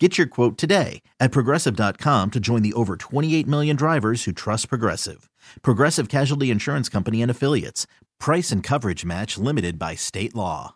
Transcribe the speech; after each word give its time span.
Get 0.00 0.18
your 0.18 0.26
quote 0.26 0.58
today 0.58 1.02
at 1.20 1.30
progressive.com 1.30 2.32
to 2.32 2.40
join 2.40 2.62
the 2.62 2.72
over 2.72 2.96
28 2.96 3.46
million 3.46 3.76
drivers 3.76 4.24
who 4.24 4.32
trust 4.32 4.68
Progressive. 4.68 5.30
Progressive 5.62 6.08
Casualty 6.08 6.50
Insurance 6.50 6.88
Company 6.88 7.22
and 7.22 7.30
Affiliates. 7.30 7.86
Price 8.18 8.50
and 8.50 8.60
coverage 8.60 9.04
match 9.04 9.38
limited 9.38 9.78
by 9.78 9.94
state 9.94 10.34
law. 10.34 10.74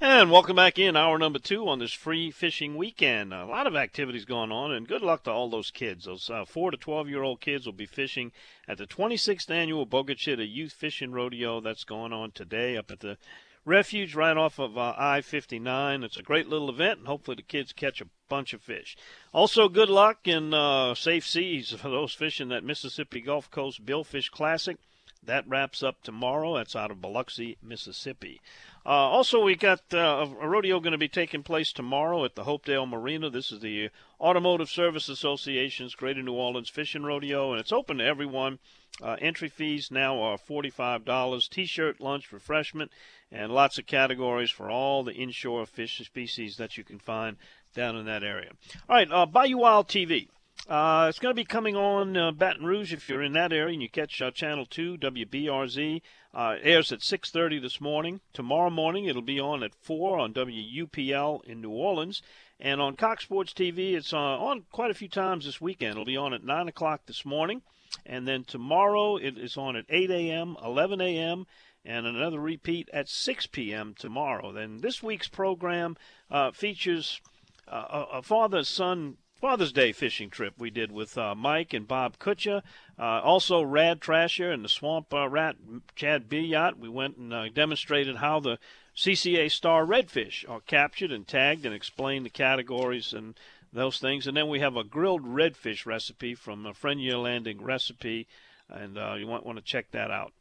And 0.00 0.30
welcome 0.30 0.54
back 0.54 0.78
in 0.78 0.96
hour 0.96 1.18
number 1.18 1.40
two 1.40 1.68
on 1.68 1.80
this 1.80 1.92
free 1.92 2.30
fishing 2.30 2.76
weekend. 2.76 3.34
A 3.34 3.46
lot 3.46 3.66
of 3.66 3.74
activities 3.74 4.24
going 4.24 4.52
on, 4.52 4.72
and 4.72 4.86
good 4.86 5.02
luck 5.02 5.24
to 5.24 5.32
all 5.32 5.50
those 5.50 5.72
kids. 5.72 6.04
Those 6.04 6.30
uh, 6.30 6.44
four 6.44 6.70
to 6.70 6.76
twelve 6.76 7.08
year 7.08 7.22
old 7.24 7.40
kids 7.40 7.66
will 7.66 7.72
be 7.72 7.86
fishing 7.86 8.30
at 8.68 8.78
the 8.78 8.86
26th 8.86 9.50
annual 9.50 9.86
Bogue 9.86 10.10
Chitto 10.10 10.48
Youth 10.48 10.72
Fishing 10.72 11.12
Rodeo 11.12 11.60
that's 11.60 11.84
going 11.84 12.12
on 12.12 12.30
today 12.30 12.76
up 12.76 12.92
at 12.92 13.00
the 13.00 13.16
Refuge 13.64 14.16
right 14.16 14.36
off 14.36 14.58
of 14.58 14.76
uh, 14.76 14.94
I 14.98 15.20
59. 15.20 16.02
It's 16.02 16.16
a 16.16 16.22
great 16.22 16.48
little 16.48 16.68
event, 16.68 16.98
and 16.98 17.06
hopefully 17.06 17.36
the 17.36 17.42
kids 17.42 17.72
catch 17.72 18.00
a 18.00 18.08
bunch 18.28 18.52
of 18.52 18.60
fish. 18.60 18.96
Also, 19.32 19.68
good 19.68 19.88
luck 19.88 20.26
in 20.26 20.52
uh, 20.52 20.94
safe 20.96 21.24
seas 21.24 21.70
for 21.70 21.88
those 21.88 22.12
fishing 22.12 22.48
that 22.48 22.64
Mississippi 22.64 23.20
Gulf 23.20 23.50
Coast 23.50 23.86
Billfish 23.86 24.30
Classic. 24.30 24.78
That 25.24 25.48
wraps 25.48 25.82
up 25.82 26.02
tomorrow. 26.02 26.56
That's 26.56 26.74
out 26.74 26.90
of 26.90 27.00
Biloxi, 27.00 27.56
Mississippi. 27.62 28.40
Uh, 28.84 28.88
also, 28.88 29.44
we 29.44 29.54
got 29.54 29.80
uh, 29.94 30.26
a 30.40 30.48
rodeo 30.48 30.80
going 30.80 30.92
to 30.92 30.98
be 30.98 31.08
taking 31.08 31.44
place 31.44 31.72
tomorrow 31.72 32.24
at 32.24 32.34
the 32.34 32.42
Hopedale 32.42 32.88
Marina. 32.88 33.30
This 33.30 33.52
is 33.52 33.60
the 33.60 33.90
Automotive 34.20 34.68
Service 34.68 35.08
Association's 35.08 35.94
Greater 35.94 36.22
New 36.22 36.32
Orleans 36.32 36.68
Fishing 36.68 37.04
Rodeo, 37.04 37.52
and 37.52 37.60
it's 37.60 37.70
open 37.70 37.98
to 37.98 38.04
everyone. 38.04 38.58
Uh, 39.00 39.16
entry 39.20 39.48
fees 39.48 39.92
now 39.92 40.20
are 40.20 40.36
$45. 40.36 41.48
T-shirt, 41.48 42.00
lunch, 42.00 42.32
refreshment, 42.32 42.90
and 43.30 43.52
lots 43.52 43.78
of 43.78 43.86
categories 43.86 44.50
for 44.50 44.68
all 44.68 45.04
the 45.04 45.14
inshore 45.14 45.64
fish 45.66 46.04
species 46.04 46.56
that 46.56 46.76
you 46.76 46.82
can 46.82 46.98
find 46.98 47.36
down 47.74 47.96
in 47.96 48.06
that 48.06 48.24
area. 48.24 48.50
All 48.88 48.96
right, 48.96 49.10
uh, 49.10 49.26
Bayou 49.26 49.58
Wild 49.58 49.88
TV. 49.88 50.28
Uh, 50.68 51.06
it's 51.08 51.18
going 51.18 51.34
to 51.34 51.40
be 51.40 51.44
coming 51.44 51.74
on 51.74 52.16
uh, 52.16 52.30
Baton 52.30 52.64
Rouge 52.64 52.92
if 52.92 53.08
you're 53.08 53.22
in 53.22 53.32
that 53.32 53.52
area 53.52 53.72
and 53.72 53.82
you 53.82 53.88
catch 53.88 54.22
uh, 54.22 54.30
Channel 54.30 54.64
2, 54.66 54.96
WBRZ. 54.98 56.00
Uh, 56.32 56.54
airs 56.62 56.92
at 56.92 57.00
6.30 57.00 57.60
this 57.60 57.80
morning. 57.80 58.20
Tomorrow 58.32 58.70
morning 58.70 59.06
it'll 59.06 59.22
be 59.22 59.40
on 59.40 59.64
at 59.64 59.74
4 59.74 60.20
on 60.20 60.32
WUPL 60.32 61.44
in 61.44 61.60
New 61.60 61.70
Orleans. 61.70 62.22
And 62.60 62.80
on 62.80 62.94
Cox 62.94 63.24
Sports 63.24 63.52
TV, 63.52 63.94
it's 63.94 64.12
uh, 64.12 64.16
on 64.16 64.64
quite 64.70 64.92
a 64.92 64.94
few 64.94 65.08
times 65.08 65.46
this 65.46 65.60
weekend. 65.60 65.92
It'll 65.92 66.04
be 66.04 66.16
on 66.16 66.32
at 66.32 66.44
9 66.44 66.68
o'clock 66.68 67.02
this 67.06 67.24
morning. 67.24 67.62
And 68.06 68.26
then 68.26 68.44
tomorrow 68.44 69.16
it 69.16 69.36
is 69.36 69.56
on 69.56 69.74
at 69.74 69.84
8 69.88 70.10
a.m., 70.10 70.56
11 70.64 71.00
a.m., 71.00 71.46
and 71.84 72.06
another 72.06 72.38
repeat 72.38 72.88
at 72.92 73.08
6 73.08 73.48
p.m. 73.48 73.96
tomorrow. 73.98 74.52
Then 74.52 74.78
this 74.78 75.02
week's 75.02 75.28
program 75.28 75.96
uh, 76.30 76.52
features 76.52 77.20
uh, 77.66 78.06
a 78.12 78.22
father 78.22 78.62
son 78.62 79.16
Father's 79.42 79.72
Day 79.72 79.90
fishing 79.90 80.30
trip 80.30 80.54
we 80.56 80.70
did 80.70 80.92
with 80.92 81.18
uh, 81.18 81.34
Mike 81.34 81.74
and 81.74 81.88
Bob 81.88 82.16
Kutcha. 82.20 82.62
Uh, 82.96 83.02
also, 83.02 83.60
Rad 83.60 84.00
Trasher 84.00 84.54
and 84.54 84.64
the 84.64 84.68
Swamp 84.68 85.12
uh, 85.12 85.28
Rat, 85.28 85.56
Chad 85.96 86.28
Biot. 86.28 86.78
We 86.78 86.88
went 86.88 87.16
and 87.16 87.34
uh, 87.34 87.48
demonstrated 87.48 88.18
how 88.18 88.38
the 88.38 88.60
CCA 88.96 89.50
star 89.50 89.84
redfish 89.84 90.48
are 90.48 90.60
captured 90.60 91.10
and 91.10 91.26
tagged 91.26 91.66
and 91.66 91.74
explained 91.74 92.24
the 92.24 92.30
categories 92.30 93.12
and 93.12 93.34
those 93.72 93.98
things. 93.98 94.28
And 94.28 94.36
then 94.36 94.46
we 94.46 94.60
have 94.60 94.76
a 94.76 94.84
grilled 94.84 95.24
redfish 95.24 95.86
recipe 95.86 96.36
from 96.36 96.64
a 96.64 96.72
Frenier 96.72 97.20
Landing 97.20 97.60
recipe, 97.60 98.28
and 98.68 98.96
uh, 98.96 99.14
you 99.18 99.26
might 99.26 99.44
want 99.44 99.58
to 99.58 99.64
check 99.64 99.90
that 99.90 100.12
out. 100.12 100.32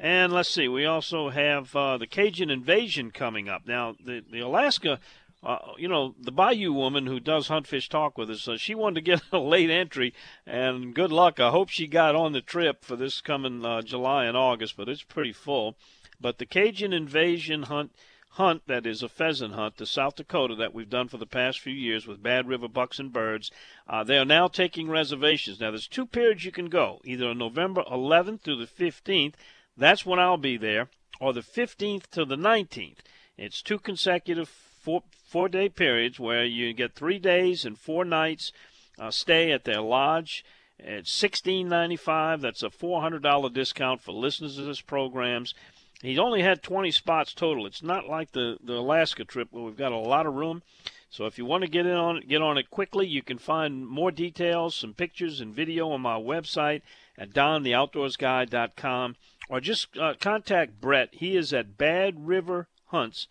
And 0.00 0.32
let's 0.32 0.50
see, 0.50 0.66
we 0.66 0.84
also 0.84 1.28
have 1.28 1.76
uh, 1.76 1.96
the 1.96 2.08
Cajun 2.08 2.50
Invasion 2.50 3.12
coming 3.12 3.48
up. 3.48 3.68
Now, 3.68 3.94
the, 4.04 4.24
the 4.28 4.40
Alaska 4.40 4.98
uh, 5.42 5.58
you 5.76 5.88
know, 5.88 6.14
the 6.20 6.32
Bayou 6.32 6.72
woman 6.72 7.06
who 7.06 7.20
does 7.20 7.48
Hunt 7.48 7.66
Fish 7.66 7.88
Talk 7.88 8.18
with 8.18 8.28
us, 8.28 8.48
uh, 8.48 8.56
she 8.56 8.74
wanted 8.74 8.96
to 8.96 9.10
get 9.10 9.22
a 9.32 9.38
late 9.38 9.70
entry, 9.70 10.12
and 10.46 10.94
good 10.94 11.12
luck. 11.12 11.38
I 11.38 11.50
hope 11.50 11.68
she 11.68 11.86
got 11.86 12.16
on 12.16 12.32
the 12.32 12.40
trip 12.40 12.84
for 12.84 12.96
this 12.96 13.20
coming 13.20 13.64
uh, 13.64 13.82
July 13.82 14.24
and 14.24 14.36
August, 14.36 14.76
but 14.76 14.88
it's 14.88 15.02
pretty 15.02 15.32
full. 15.32 15.76
But 16.20 16.38
the 16.38 16.46
Cajun 16.46 16.92
Invasion 16.92 17.64
Hunt 17.64 17.92
hunt 18.32 18.62
that 18.66 18.86
is 18.86 19.02
a 19.02 19.08
pheasant 19.08 19.54
hunt 19.54 19.76
to 19.76 19.86
South 19.86 20.16
Dakota 20.16 20.54
that 20.56 20.74
we've 20.74 20.90
done 20.90 21.08
for 21.08 21.16
the 21.16 21.26
past 21.26 21.60
few 21.60 21.72
years 21.72 22.06
with 22.06 22.22
Bad 22.22 22.46
River 22.46 22.68
Bucks 22.68 22.98
and 22.98 23.12
Birds. 23.12 23.50
Uh, 23.88 24.04
they 24.04 24.18
are 24.18 24.24
now 24.24 24.48
taking 24.48 24.88
reservations. 24.88 25.60
Now, 25.60 25.70
there's 25.70 25.88
two 25.88 26.06
periods 26.06 26.44
you 26.44 26.52
can 26.52 26.68
go, 26.68 27.00
either 27.04 27.28
on 27.28 27.38
November 27.38 27.82
11th 27.90 28.42
through 28.42 28.64
the 28.64 28.66
15th. 28.66 29.34
That's 29.76 30.04
when 30.04 30.18
I'll 30.18 30.36
be 30.36 30.56
there, 30.56 30.88
or 31.20 31.32
the 31.32 31.40
15th 31.40 32.08
to 32.10 32.24
the 32.24 32.36
19th. 32.36 32.98
It's 33.36 33.62
two 33.62 33.78
consecutive 33.78 34.48
four 34.48 35.02
four 35.28 35.48
day 35.48 35.68
periods 35.68 36.18
where 36.18 36.44
you 36.44 36.72
get 36.72 36.94
three 36.94 37.18
days 37.18 37.64
and 37.64 37.78
four 37.78 38.04
nights 38.04 38.52
uh, 38.98 39.10
stay 39.10 39.52
at 39.52 39.64
their 39.64 39.80
lodge. 39.80 40.44
Ninety 40.80 41.96
five. 41.96 42.40
That's 42.40 42.62
a 42.62 42.70
four 42.70 43.02
hundred 43.02 43.22
dollar 43.22 43.50
discount 43.50 44.00
for 44.00 44.12
listeners 44.12 44.58
of 44.58 44.66
this 44.66 44.80
programs. 44.80 45.54
He's 46.00 46.18
only 46.18 46.42
had 46.42 46.62
twenty 46.62 46.92
spots 46.92 47.34
total. 47.34 47.66
It's 47.66 47.82
not 47.82 48.08
like 48.08 48.32
the 48.32 48.58
the 48.62 48.74
Alaska 48.74 49.24
trip 49.24 49.48
where 49.50 49.64
we've 49.64 49.76
got 49.76 49.92
a 49.92 49.98
lot 49.98 50.26
of 50.26 50.34
room. 50.34 50.62
So 51.10 51.26
if 51.26 51.38
you 51.38 51.44
want 51.44 51.64
to 51.64 51.70
get 51.70 51.86
in 51.86 51.96
on 51.96 52.18
it, 52.18 52.28
get 52.28 52.42
on 52.42 52.58
it 52.58 52.70
quickly. 52.70 53.06
You 53.06 53.22
can 53.22 53.38
find 53.38 53.86
more 53.86 54.10
details, 54.10 54.74
some 54.74 54.94
pictures 54.94 55.40
and 55.40 55.54
video 55.54 55.90
on 55.90 56.00
my 56.02 56.18
website 56.18 56.82
at 57.16 57.30
dontheoutdoorsguy.com, 57.30 59.16
or 59.48 59.60
just 59.60 59.96
uh, 59.96 60.14
contact 60.20 60.80
Brett. 60.80 61.08
He 61.12 61.36
is 61.36 61.52
at 61.52 61.78
Bad 61.78 62.26
River 62.26 62.68
Hunts 62.86 63.26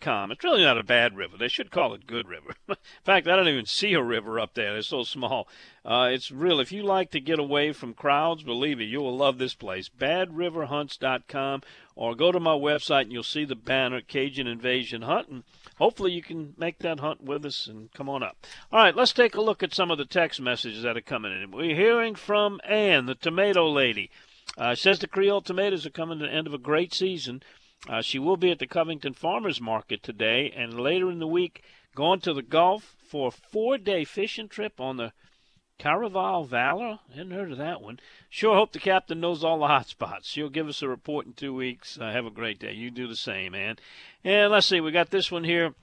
com. 0.00 0.32
It's 0.32 0.42
really 0.42 0.62
not 0.62 0.78
a 0.78 0.82
bad 0.82 1.16
river. 1.16 1.36
They 1.36 1.48
should 1.48 1.70
call 1.70 1.94
it 1.94 2.06
Good 2.06 2.28
River. 2.28 2.54
In 2.68 2.76
fact, 3.04 3.28
I 3.28 3.36
don't 3.36 3.48
even 3.48 3.66
see 3.66 3.94
a 3.94 4.02
river 4.02 4.40
up 4.40 4.54
there. 4.54 4.76
It's 4.76 4.88
so 4.88 5.04
small. 5.04 5.48
Uh, 5.84 6.08
it's 6.12 6.30
real. 6.30 6.60
If 6.60 6.72
you 6.72 6.82
like 6.82 7.10
to 7.12 7.20
get 7.20 7.38
away 7.38 7.72
from 7.72 7.94
crowds, 7.94 8.42
believe 8.42 8.78
me, 8.78 8.84
you 8.84 9.00
will 9.00 9.16
love 9.16 9.38
this 9.38 9.54
place. 9.54 9.88
BadRiverHunts.com, 9.88 11.62
or 11.94 12.14
go 12.14 12.32
to 12.32 12.40
my 12.40 12.52
website 12.52 13.02
and 13.02 13.12
you'll 13.12 13.22
see 13.22 13.44
the 13.44 13.54
banner 13.54 14.00
Cajun 14.00 14.46
Invasion 14.46 15.02
Hunt, 15.02 15.28
and 15.28 15.44
hopefully 15.76 16.12
you 16.12 16.22
can 16.22 16.54
make 16.58 16.80
that 16.80 17.00
hunt 17.00 17.22
with 17.22 17.44
us 17.44 17.66
and 17.66 17.92
come 17.92 18.08
on 18.08 18.22
up. 18.22 18.46
All 18.72 18.80
right, 18.80 18.96
let's 18.96 19.12
take 19.12 19.36
a 19.36 19.40
look 19.40 19.62
at 19.62 19.74
some 19.74 19.90
of 19.90 19.98
the 19.98 20.04
text 20.04 20.40
messages 20.40 20.82
that 20.82 20.96
are 20.96 21.00
coming 21.00 21.32
in. 21.32 21.50
We're 21.52 21.76
hearing 21.76 22.14
from 22.16 22.60
Ann, 22.64 23.06
the 23.06 23.14
tomato 23.14 23.68
lady. 23.70 24.10
Uh, 24.56 24.74
says 24.74 24.98
the 24.98 25.06
Creole 25.06 25.40
tomatoes 25.40 25.86
are 25.86 25.90
coming 25.90 26.18
to 26.18 26.26
the 26.26 26.32
end 26.32 26.46
of 26.48 26.54
a 26.54 26.58
great 26.58 26.92
season. 26.92 27.42
Uh, 27.86 28.02
she 28.02 28.18
will 28.18 28.36
be 28.36 28.50
at 28.50 28.58
the 28.58 28.66
Covington 28.66 29.14
Farmers 29.14 29.60
Market 29.60 30.02
today 30.02 30.52
and 30.56 30.80
later 30.80 31.10
in 31.10 31.18
the 31.18 31.26
week 31.26 31.62
going 31.94 32.20
to 32.20 32.32
the 32.32 32.42
Gulf 32.42 32.96
for 33.06 33.28
a 33.28 33.30
four 33.30 33.78
day 33.78 34.04
fishing 34.04 34.48
trip 34.48 34.80
on 34.80 34.96
the 34.96 35.12
Caraval 35.78 36.46
Valor. 36.46 36.98
Hadn't 37.14 37.30
heard 37.30 37.52
of 37.52 37.58
that 37.58 37.80
one. 37.80 38.00
Sure 38.28 38.56
hope 38.56 38.72
the 38.72 38.80
captain 38.80 39.20
knows 39.20 39.44
all 39.44 39.60
the 39.60 39.68
hot 39.68 39.86
spots. 39.86 40.28
She'll 40.28 40.48
give 40.48 40.68
us 40.68 40.82
a 40.82 40.88
report 40.88 41.26
in 41.26 41.34
two 41.34 41.54
weeks. 41.54 41.98
Uh, 42.00 42.10
have 42.10 42.26
a 42.26 42.30
great 42.30 42.58
day. 42.58 42.72
You 42.72 42.90
do 42.90 43.06
the 43.06 43.16
same, 43.16 43.52
man. 43.52 43.76
And 44.24 44.50
let's 44.50 44.66
see, 44.66 44.80
we 44.80 44.90
got 44.90 45.10
this 45.10 45.30
one 45.30 45.44
here. 45.44 45.74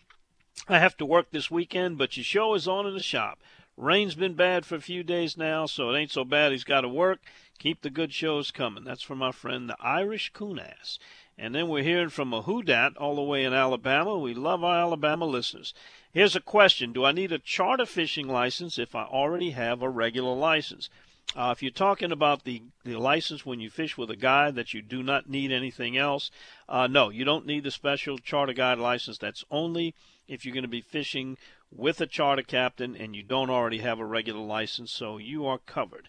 I 0.68 0.80
have 0.80 0.98
to 0.98 1.06
work 1.06 1.32
this 1.32 1.50
weekend, 1.50 1.98
but 1.98 2.18
your 2.18 2.24
show 2.24 2.54
is 2.56 2.68
on 2.68 2.86
in 2.86 2.94
the 2.94 3.02
shop. 3.02 3.40
Rain's 3.78 4.16
been 4.16 4.36
bad 4.36 4.66
for 4.66 4.76
a 4.76 4.82
few 4.82 5.04
days 5.04 5.38
now, 5.38 5.66
so 5.66 5.90
it 5.90 6.00
ain't 6.00 6.12
so 6.12 6.24
bad 6.24 6.52
he's 6.52 6.64
got 6.64 6.82
to 6.82 6.90
work. 6.90 7.20
Keep 7.60 7.82
the 7.82 7.90
good 7.90 8.14
shows 8.14 8.52
coming. 8.52 8.84
That's 8.84 9.02
from 9.02 9.18
my 9.18 9.32
friend, 9.32 9.70
the 9.70 9.78
Irish 9.82 10.32
Coonass. 10.32 10.98
And 11.38 11.54
then 11.54 11.68
we're 11.68 11.84
hearing 11.84 12.10
from 12.10 12.34
a 12.34 12.44
Whodat 12.44 12.94
all 12.98 13.16
the 13.16 13.22
way 13.22 13.44
in 13.44 13.54
Alabama. 13.54 14.18
We 14.18 14.34
love 14.34 14.64
our 14.64 14.80
Alabama 14.80 15.26
listeners. 15.26 15.74
Here's 16.14 16.36
a 16.36 16.42
question 16.42 16.94
Do 16.94 17.04
I 17.04 17.12
need 17.12 17.34
a 17.34 17.40
charter 17.40 17.86
fishing 17.86 18.28
license 18.28 18.80
if 18.80 18.96
I 18.96 19.04
already 19.04 19.52
have 19.52 19.82
a 19.82 19.90
regular 19.90 20.34
license? 20.34 20.90
Uh, 21.36 21.54
if 21.56 21.62
you're 21.62 21.72
talking 21.72 22.12
about 22.12 22.46
the, 22.46 22.62
the 22.86 22.96
license 22.96 23.46
when 23.46 23.60
you 23.60 23.70
fish 23.70 23.98
with 23.98 24.10
a 24.10 24.16
guide 24.16 24.56
that 24.56 24.74
you 24.74 24.82
do 24.82 25.04
not 25.04 25.30
need 25.30 25.52
anything 25.52 25.98
else, 25.98 26.32
uh, 26.70 26.88
no, 26.88 27.10
you 27.10 27.26
don't 27.26 27.46
need 27.46 27.64
the 27.64 27.72
special 27.72 28.18
charter 28.18 28.54
guide 28.54 28.78
license. 28.78 29.18
That's 29.18 29.44
only 29.52 29.94
if 30.28 30.46
you're 30.46 30.54
going 30.54 30.64
to 30.64 30.70
be 30.70 30.82
fishing 30.82 31.38
with 31.70 32.00
a 32.00 32.08
charter 32.08 32.44
captain 32.44 32.96
and 32.96 33.16
you 33.16 33.24
don't 33.24 33.50
already 33.50 33.80
have 33.80 34.00
a 34.00 34.06
regular 34.06 34.40
license, 34.40 34.92
so 34.92 35.18
you 35.18 35.46
are 35.46 35.60
covered. 35.60 36.08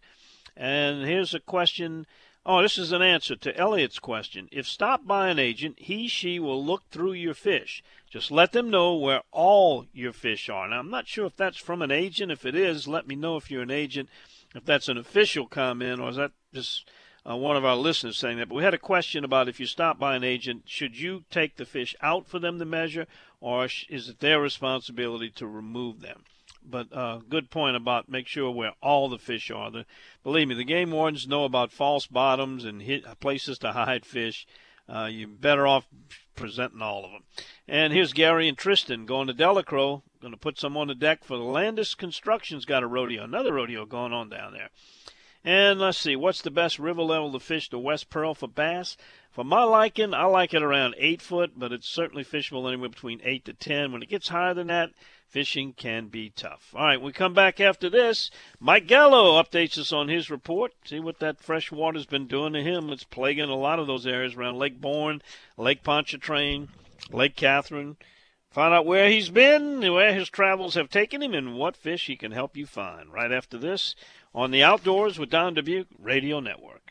And 0.56 1.05
here's 1.05 1.34
a 1.34 1.40
question 1.40 2.06
Oh, 2.49 2.63
this 2.63 2.79
is 2.79 2.93
an 2.93 3.03
answer 3.03 3.35
to 3.35 3.57
Elliot's 3.57 3.99
question. 3.99 4.49
If 4.53 4.69
stopped 4.69 5.05
by 5.05 5.31
an 5.31 5.39
agent, 5.41 5.81
he, 5.81 6.07
she 6.07 6.39
will 6.39 6.65
look 6.65 6.85
through 6.91 7.15
your 7.15 7.35
fish. 7.35 7.83
Just 8.09 8.31
let 8.31 8.53
them 8.53 8.71
know 8.71 8.95
where 8.95 9.23
all 9.33 9.87
your 9.93 10.13
fish 10.13 10.49
are. 10.49 10.69
Now, 10.69 10.79
I'm 10.79 10.89
not 10.89 11.09
sure 11.09 11.27
if 11.27 11.35
that's 11.35 11.57
from 11.57 11.83
an 11.83 11.91
agent. 11.91 12.31
If 12.31 12.47
it 12.47 12.55
is, 12.55 12.87
let 12.87 13.09
me 13.09 13.17
know 13.17 13.37
if 13.37 13.51
you're 13.51 13.63
an 13.63 13.73
agent, 13.73 14.09
if 14.55 14.65
that's 14.65 14.89
an 14.89 14.97
official 14.97 15.47
comment, 15.47 16.01
or 16.01 16.09
is 16.09 16.17
that 16.17 16.31
just 16.55 16.89
uh, 17.29 17.35
one 17.35 17.57
of 17.57 17.65
our 17.65 17.75
listeners 17.75 18.17
saying 18.17 18.39
that. 18.39 18.49
But 18.49 18.55
we 18.55 18.63
had 18.63 18.75
a 18.75 18.79
question 18.79 19.25
about 19.25 19.49
if 19.49 19.59
you 19.59 19.67
stop 19.67 19.99
by 19.99 20.15
an 20.15 20.23
agent, 20.23 20.63
should 20.67 20.97
you 20.97 21.25
take 21.33 21.57
the 21.57 21.65
fish 21.65 21.97
out 22.01 22.29
for 22.29 22.39
them 22.39 22.61
to 22.61 22.65
measure, 22.65 23.09
or 23.41 23.67
is 23.89 24.09
it 24.09 24.21
their 24.21 24.41
responsibility 24.41 25.31
to 25.31 25.49
remove 25.49 26.01
them? 26.01 26.23
But 26.69 26.93
uh, 26.93 27.21
good 27.29 27.51
point 27.51 27.77
about 27.77 28.09
make 28.09 28.27
sure 28.27 28.51
where 28.51 28.73
all 28.83 29.09
the 29.09 29.19
fish 29.19 29.51
are. 29.51 29.71
The, 29.71 29.87
believe 30.23 30.49
me, 30.49 30.55
the 30.55 30.65
game 30.65 30.91
wardens 30.91 31.29
know 31.29 31.45
about 31.45 31.73
false 31.73 32.07
bottoms 32.07 32.65
and 32.65 32.83
hit, 32.83 33.05
places 33.21 33.59
to 33.59 33.73
hide 33.73 34.05
fish. 34.05 34.47
Uh, 34.89 35.09
you're 35.11 35.29
better 35.29 35.67
off 35.67 35.87
presenting 36.37 36.83
all 36.83 37.05
of 37.05 37.11
them. 37.11 37.23
And 37.67 37.93
here's 37.93 38.13
Gary 38.13 38.49
and 38.49 38.57
Tristan 38.57 39.07
going 39.07 39.27
to 39.27 39.33
Delacroix, 39.33 40.03
going 40.21 40.33
to 40.33 40.39
put 40.39 40.59
some 40.59 40.77
on 40.77 40.89
the 40.89 40.95
deck 40.95 41.25
for 41.25 41.37
the 41.37 41.43
Landis 41.43 41.95
Construction's 41.95 42.65
got 42.65 42.83
a 42.83 42.87
rodeo, 42.87 43.25
another 43.25 43.55
rodeo 43.55 43.85
going 43.85 44.12
on 44.12 44.29
down 44.29 44.53
there. 44.53 44.71
And 45.45 45.79
let's 45.79 45.99
see, 45.99 46.17
what's 46.17 46.43
the 46.43 46.51
best 46.51 46.79
river 46.81 47.03
level 47.03 47.33
to 47.33 47.39
fish 47.39 47.69
the 47.69 47.79
West 47.79 48.11
Pearl 48.11 48.35
for 48.35 48.49
bass? 48.49 48.97
For 49.31 49.45
my 49.45 49.62
liking, 49.62 50.12
I 50.12 50.25
like 50.25 50.55
it 50.55 50.62
around 50.62 50.97
eight 50.99 51.23
foot, 51.23 51.53
but 51.57 51.73
it's 51.73 51.89
certainly 51.89 52.25
fishable 52.25 52.67
anywhere 52.67 52.89
between 52.89 53.21
eight 53.23 53.45
to 53.45 53.53
ten. 53.53 53.93
When 53.93 54.03
it 54.03 54.09
gets 54.09 54.29
higher 54.29 54.55
than 54.55 54.67
that, 54.69 54.91
fishing 55.28 55.73
can 55.73 56.08
be 56.08 56.31
tough. 56.31 56.75
All 56.75 56.84
right, 56.84 57.00
we 57.00 57.12
come 57.12 57.34
back 57.34 57.61
after 57.61 57.90
this. 57.90 58.31
Mike 58.61 58.87
Gallo 58.87 59.43
updates 59.43 59.78
us 59.78 59.93
on 59.93 60.08
his 60.08 60.31
report. 60.31 60.73
See 60.84 61.00
what 61.00 61.19
that 61.19 61.40
fresh 61.40 61.70
water's 61.70 62.06
been 62.06 62.26
doing 62.26 62.52
to 62.55 62.62
him. 62.62 62.90
It's 62.90 63.05
plaguing 63.05 63.50
a 63.50 63.56
lot 63.56 63.78
of 63.78 63.87
those 63.87 64.06
areas 64.06 64.34
around 64.34 64.58
Lake 64.58 64.81
Borgne, 64.81 65.23
Lake 65.56 65.82
Pontchartrain, 65.82 66.69
Lake 67.11 67.37
Catherine. 67.37 67.96
Find 68.50 68.73
out 68.73 68.87
where 68.87 69.11
he's 69.11 69.28
been, 69.28 69.81
where 69.93 70.14
his 70.14 70.31
travels 70.31 70.75
have 70.75 70.88
taken 70.88 71.23
him, 71.23 71.34
and 71.34 71.56
what 71.58 71.76
fish 71.76 72.06
he 72.06 72.17
can 72.17 72.32
help 72.32 72.56
you 72.56 72.64
find. 72.64 73.12
Right 73.12 73.31
after 73.31 73.58
this 73.58 73.94
on 74.34 74.50
the 74.50 74.62
Outdoors 74.62 75.19
with 75.19 75.31
Don 75.31 75.55
Dubuc 75.55 75.87
Radio 75.99 76.40
Network. 76.40 76.86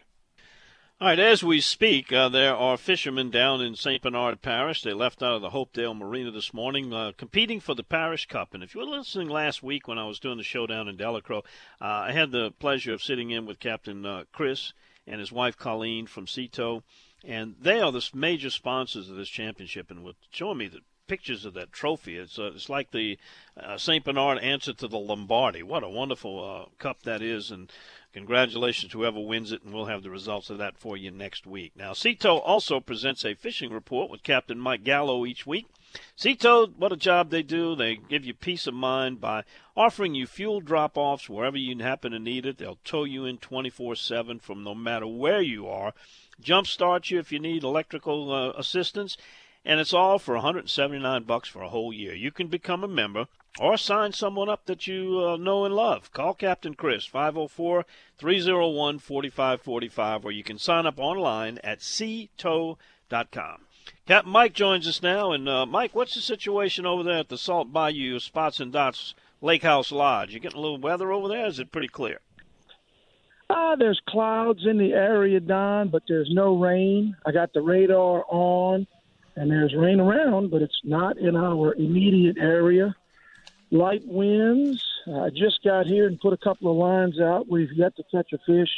All 1.02 1.10
right, 1.10 1.20
as 1.20 1.44
we 1.44 1.60
speak, 1.60 2.14
uh, 2.14 2.30
there 2.30 2.56
are 2.56 2.78
fishermen 2.78 3.30
down 3.30 3.60
in 3.60 3.76
St. 3.76 4.02
Bernard 4.02 4.42
Parish. 4.42 4.82
They 4.82 4.94
left 4.94 5.22
out 5.22 5.36
of 5.36 5.42
the 5.42 5.50
Hopedale 5.50 5.94
Marina 5.94 6.32
this 6.32 6.54
morning, 6.54 6.94
uh, 6.94 7.12
competing 7.18 7.60
for 7.60 7.76
the 7.76 7.84
Parish 7.84 8.28
Cup. 8.28 8.54
And 8.54 8.64
if 8.64 8.74
you 8.74 8.80
were 8.80 8.88
listening 8.88 9.28
last 9.28 9.62
week 9.62 9.90
when 9.90 10.00
I 10.00 10.06
was 10.06 10.20
doing 10.20 10.38
the 10.38 10.44
show 10.44 10.66
down 10.66 10.88
in 10.88 10.96
Delacroix, 10.96 11.40
uh, 11.82 11.86
I 12.08 12.14
had 12.14 12.32
the 12.32 12.52
pleasure 12.60 12.94
of 12.94 13.04
sitting 13.04 13.30
in 13.30 13.46
with 13.46 13.60
Captain 13.60 14.06
uh, 14.06 14.24
Chris 14.32 14.72
and 15.06 15.20
his 15.20 15.34
wife 15.34 15.58
Colleen 15.58 16.08
from 16.08 16.28
Sea 16.28 16.48
Tow, 16.48 16.82
and 17.26 17.56
they 17.60 17.82
are 17.82 17.92
the 17.92 18.10
major 18.14 18.50
sponsors 18.50 19.10
of 19.10 19.18
this 19.18 19.28
championship 19.28 19.92
and 19.92 20.02
were 20.02 20.14
showing 20.32 20.60
me 20.60 20.70
the 20.70 20.80
pictures 21.08 21.44
of 21.44 21.54
that 21.56 21.74
trophy. 21.74 22.16
It's 22.16 22.40
uh, 22.40 22.54
it's 22.56 22.70
like 22.70 22.92
the 22.92 23.20
uh, 23.62 23.78
Saint 23.78 24.06
Bernard 24.06 24.40
answer 24.40 24.74
to 24.74 24.88
the 24.88 24.98
Lombardi. 24.98 25.62
What 25.62 25.84
a 25.84 25.90
wonderful 25.90 26.72
cup 26.80 27.04
that 27.04 27.22
is, 27.22 27.52
and 27.52 27.70
Congratulations 28.16 28.94
to 28.94 29.00
whoever 29.00 29.20
wins 29.20 29.52
it, 29.52 29.62
and 29.64 29.74
we'll 29.74 29.88
have 29.88 30.02
the 30.02 30.10
results 30.10 30.50
of 30.50 30.58
that 30.60 30.78
for 30.78 30.96
you 30.96 31.12
next 31.12 31.46
week. 31.46 31.74
Now, 31.76 31.92
Sea 31.92 32.16
Tow 32.16 32.38
also 32.38 32.80
presents 32.80 33.26
a 33.26 33.34
fishing 33.34 33.74
report 33.74 34.10
with 34.10 34.24
Captain 34.24 34.58
Mike 34.58 34.86
Gallo 34.86 35.26
each 35.26 35.46
week. 35.46 35.68
Sea 36.16 36.34
Tow, 36.34 36.68
what 36.78 36.94
a 36.94 36.96
job 36.96 37.30
they 37.30 37.44
do. 37.44 37.76
They 37.76 37.98
give 37.98 38.24
you 38.24 38.34
peace 38.34 38.68
of 38.68 38.74
mind 38.74 39.20
by 39.20 39.44
offering 39.76 40.16
you 40.16 40.28
fuel 40.28 40.62
drop 40.62 40.96
offs 40.96 41.28
wherever 41.28 41.58
you 41.58 41.78
happen 41.80 42.14
to 42.14 42.20
need 42.20 42.46
it. 42.46 42.58
They'll 42.58 42.80
tow 42.86 43.04
you 43.04 43.26
in 43.26 43.38
24 43.38 43.98
7 43.98 44.40
from 44.40 44.64
no 44.64 44.74
matter 44.74 45.08
where 45.08 45.42
you 45.42 45.68
are, 45.68 45.94
jumpstart 46.42 47.12
you 47.12 47.20
if 47.20 47.34
you 47.34 47.40
need 47.40 47.64
electrical 47.64 48.32
uh, 48.32 48.52
assistance, 48.52 49.18
and 49.66 49.80
it's 49.80 49.94
all 49.94 50.20
for 50.20 50.36
179 50.36 51.24
bucks 51.24 51.50
for 51.50 51.62
a 51.62 51.70
whole 51.70 51.92
year. 51.92 52.14
You 52.14 52.32
can 52.32 52.48
become 52.48 52.84
a 52.84 52.88
member 52.88 53.28
or 53.60 53.78
sign 53.78 54.12
someone 54.12 54.50
up 54.50 54.66
that 54.66 54.86
you 54.86 55.20
uh, 55.26 55.38
know 55.38 55.66
and 55.66 55.74
love. 55.74 56.12
Call 56.12 56.34
Captain 56.34 56.76
Chris, 56.76 57.06
504 57.06 57.86
301 58.18 59.00
4545, 59.00 60.26
or 60.26 60.32
you 60.32 60.44
can 60.44 60.60
sign 60.60 60.86
up 60.86 61.00
online 61.00 61.58
at 61.64 61.80
seatow.com. 61.80 62.78
Captain 64.08 64.32
Mike 64.32 64.54
joins 64.54 64.88
us 64.88 65.02
now. 65.02 65.32
And, 65.32 65.48
uh, 65.48 65.66
Mike, 65.66 65.96
what's 65.96 66.16
the 66.16 66.22
situation 66.22 66.86
over 66.86 67.04
there 67.04 67.20
at 67.20 67.30
the 67.30 67.38
Salt 67.38 67.72
Bayou 67.72 68.20
Spots 68.20 68.60
and 68.60 68.72
Dots 68.72 69.14
Lake 69.42 69.64
House 69.64 69.92
Lodge? 69.92 70.34
You 70.34 70.40
getting 70.40 70.58
a 70.58 70.62
little 70.62 70.80
weather 70.80 71.12
over 71.12 71.28
there? 71.28 71.46
is 71.48 71.60
it 71.60 71.72
pretty 71.72 71.88
clear? 71.88 72.20
Uh, 73.48 73.76
there's 73.76 74.02
clouds 74.08 74.66
in 74.66 74.78
the 74.80 74.94
area, 74.94 75.40
Don, 75.40 75.90
but 75.90 76.02
there's 76.08 76.32
no 76.32 76.58
rain. 76.58 77.16
I 77.26 77.32
got 77.32 77.54
the 77.54 77.62
radar 77.62 78.26
on, 78.28 78.88
and 79.36 79.52
there's 79.52 79.76
rain 79.76 80.00
around, 80.00 80.52
but 80.52 80.62
it's 80.62 80.80
not 80.84 81.18
in 81.18 81.36
our 81.36 81.74
immediate 81.76 82.38
area 82.38 82.96
light 83.72 84.02
winds. 84.06 84.84
I 85.08 85.30
just 85.30 85.64
got 85.64 85.86
here 85.86 86.08
and 86.08 86.20
put 86.20 86.34
a 86.34 86.38
couple 86.38 86.72
of 86.72 86.78
lines 86.78 87.20
out. 87.20 87.48
We've 87.48 87.72
yet 87.74 87.96
to 87.98 88.04
catch 88.12 88.32
a 88.34 88.38
fish. 88.46 88.70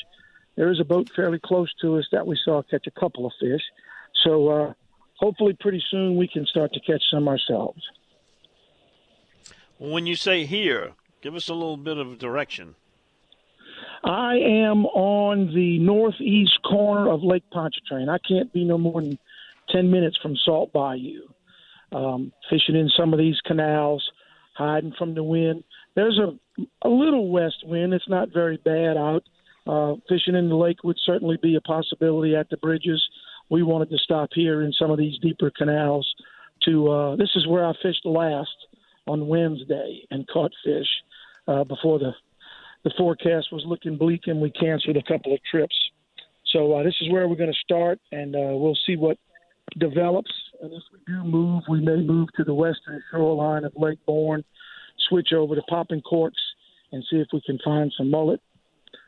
There 0.56 0.72
is 0.72 0.80
a 0.80 0.86
boat 0.86 1.10
fairly 1.16 1.40
close 1.40 1.72
to 1.82 1.98
us 1.98 2.06
that 2.12 2.26
we 2.26 2.38
saw 2.44 2.62
catch 2.64 2.88
a 2.88 3.00
couple 3.00 3.26
of 3.26 3.34
fish. 3.40 3.62
So 4.24 4.50
uh, 4.50 4.74
hopefully, 5.16 5.56
pretty 5.60 5.84
soon 5.90 6.18
we 6.18 6.28
can 6.28 6.46
start 6.46 6.74
to 6.74 6.80
catch 6.80 7.04
some 7.12 7.28
ourselves. 7.28 7.82
When 9.78 10.08
you 10.08 10.16
say 10.16 10.46
here, 10.46 10.94
give 11.22 11.36
us 11.36 11.48
a 11.48 11.54
little 11.54 11.78
bit 11.78 11.98
of 11.98 12.18
direction. 12.18 12.76
I 14.04 14.36
am 14.38 14.86
on 14.86 15.54
the 15.54 15.80
northeast 15.80 16.60
corner 16.64 17.10
of 17.10 17.24
Lake 17.24 17.44
Pontchartrain. 17.52 18.10
I 18.10 18.18
can't 18.18 18.52
be 18.52 18.64
no 18.64 18.78
more 18.78 19.02
than 19.02 19.20
10 19.70 19.90
minutes 19.90 20.18
from 20.22 20.36
Salt 20.46 20.72
Bayou. 20.74 21.22
Um, 21.92 22.34
fishing 22.50 22.76
in 22.76 22.90
some 22.98 23.14
of 23.14 23.20
these 23.20 23.40
canals 23.46 24.04
hiding 24.58 24.94
from 24.98 25.14
the 25.14 25.24
wind. 25.24 25.64
There's 25.96 26.20
a 26.20 26.38
a 26.82 26.90
little 26.90 27.30
west 27.30 27.64
wind. 27.64 27.94
It's 27.94 28.10
not 28.10 28.34
very 28.34 28.58
bad 28.58 28.98
out. 28.98 29.24
Uh, 29.66 29.96
fishing 30.10 30.36
in 30.36 30.50
the 30.50 30.56
lake 30.56 30.84
would 30.84 30.98
certainly 31.06 31.38
be 31.42 31.56
a 31.56 31.62
possibility 31.62 32.36
at 32.36 32.50
the 32.50 32.58
bridges. 32.58 33.02
We 33.50 33.64
wanted 33.64 33.90
to 33.92 33.98
stop 33.98 34.30
here 34.34 34.62
in 34.64 34.74
some 34.74 34.92
of 34.92 34.98
these 34.98 35.20
deeper 35.20 35.52
canals. 35.56 36.08
To 36.66 36.90
uh, 36.90 37.16
this 37.16 37.30
is 37.36 37.48
where 37.48 37.66
I 37.66 37.74
fished 37.82 38.06
last 38.06 38.56
on 39.08 39.28
Wednesday 39.28 40.02
and 40.10 40.28
caught 40.28 40.52
fish 40.66 40.88
uh, 41.48 41.64
before 41.64 42.00
the 42.00 42.12
the 42.84 42.92
forecast 42.98 43.48
was 43.52 43.64
looking 43.66 43.98
bleak 43.98 44.22
and 44.28 44.40
we 44.40 44.50
canceled 44.52 44.98
a 44.98 45.04
couple 45.04 45.34
of 45.34 45.40
trips. 45.50 45.76
So 46.54 46.74
uh, 46.74 46.84
this 46.84 46.96
is 47.02 47.12
where 47.12 47.28
we're 47.28 47.36
going 47.36 47.52
to 47.52 47.60
start, 47.60 48.00
and 48.12 48.36
uh, 48.36 48.54
we'll 48.54 48.78
see 48.86 48.96
what 48.96 49.18
develops. 49.78 50.32
And 50.62 50.74
if 50.74 50.84
we 50.92 51.00
do 51.06 51.24
move, 51.24 51.64
we 51.70 51.82
may 51.82 51.98
move 51.98 52.30
to 52.38 52.44
the 52.44 52.54
western 52.54 53.02
shoreline 53.12 53.64
of 53.64 53.74
Lake 53.76 54.00
Borgne, 54.06 54.44
switch 55.10 55.34
over 55.34 55.56
to 55.56 55.62
popping 55.64 56.02
corks, 56.02 56.42
and 56.92 57.04
see 57.10 57.18
if 57.18 57.28
we 57.34 57.42
can 57.46 57.60
find 57.64 57.94
some 57.98 58.10
mullet 58.10 58.42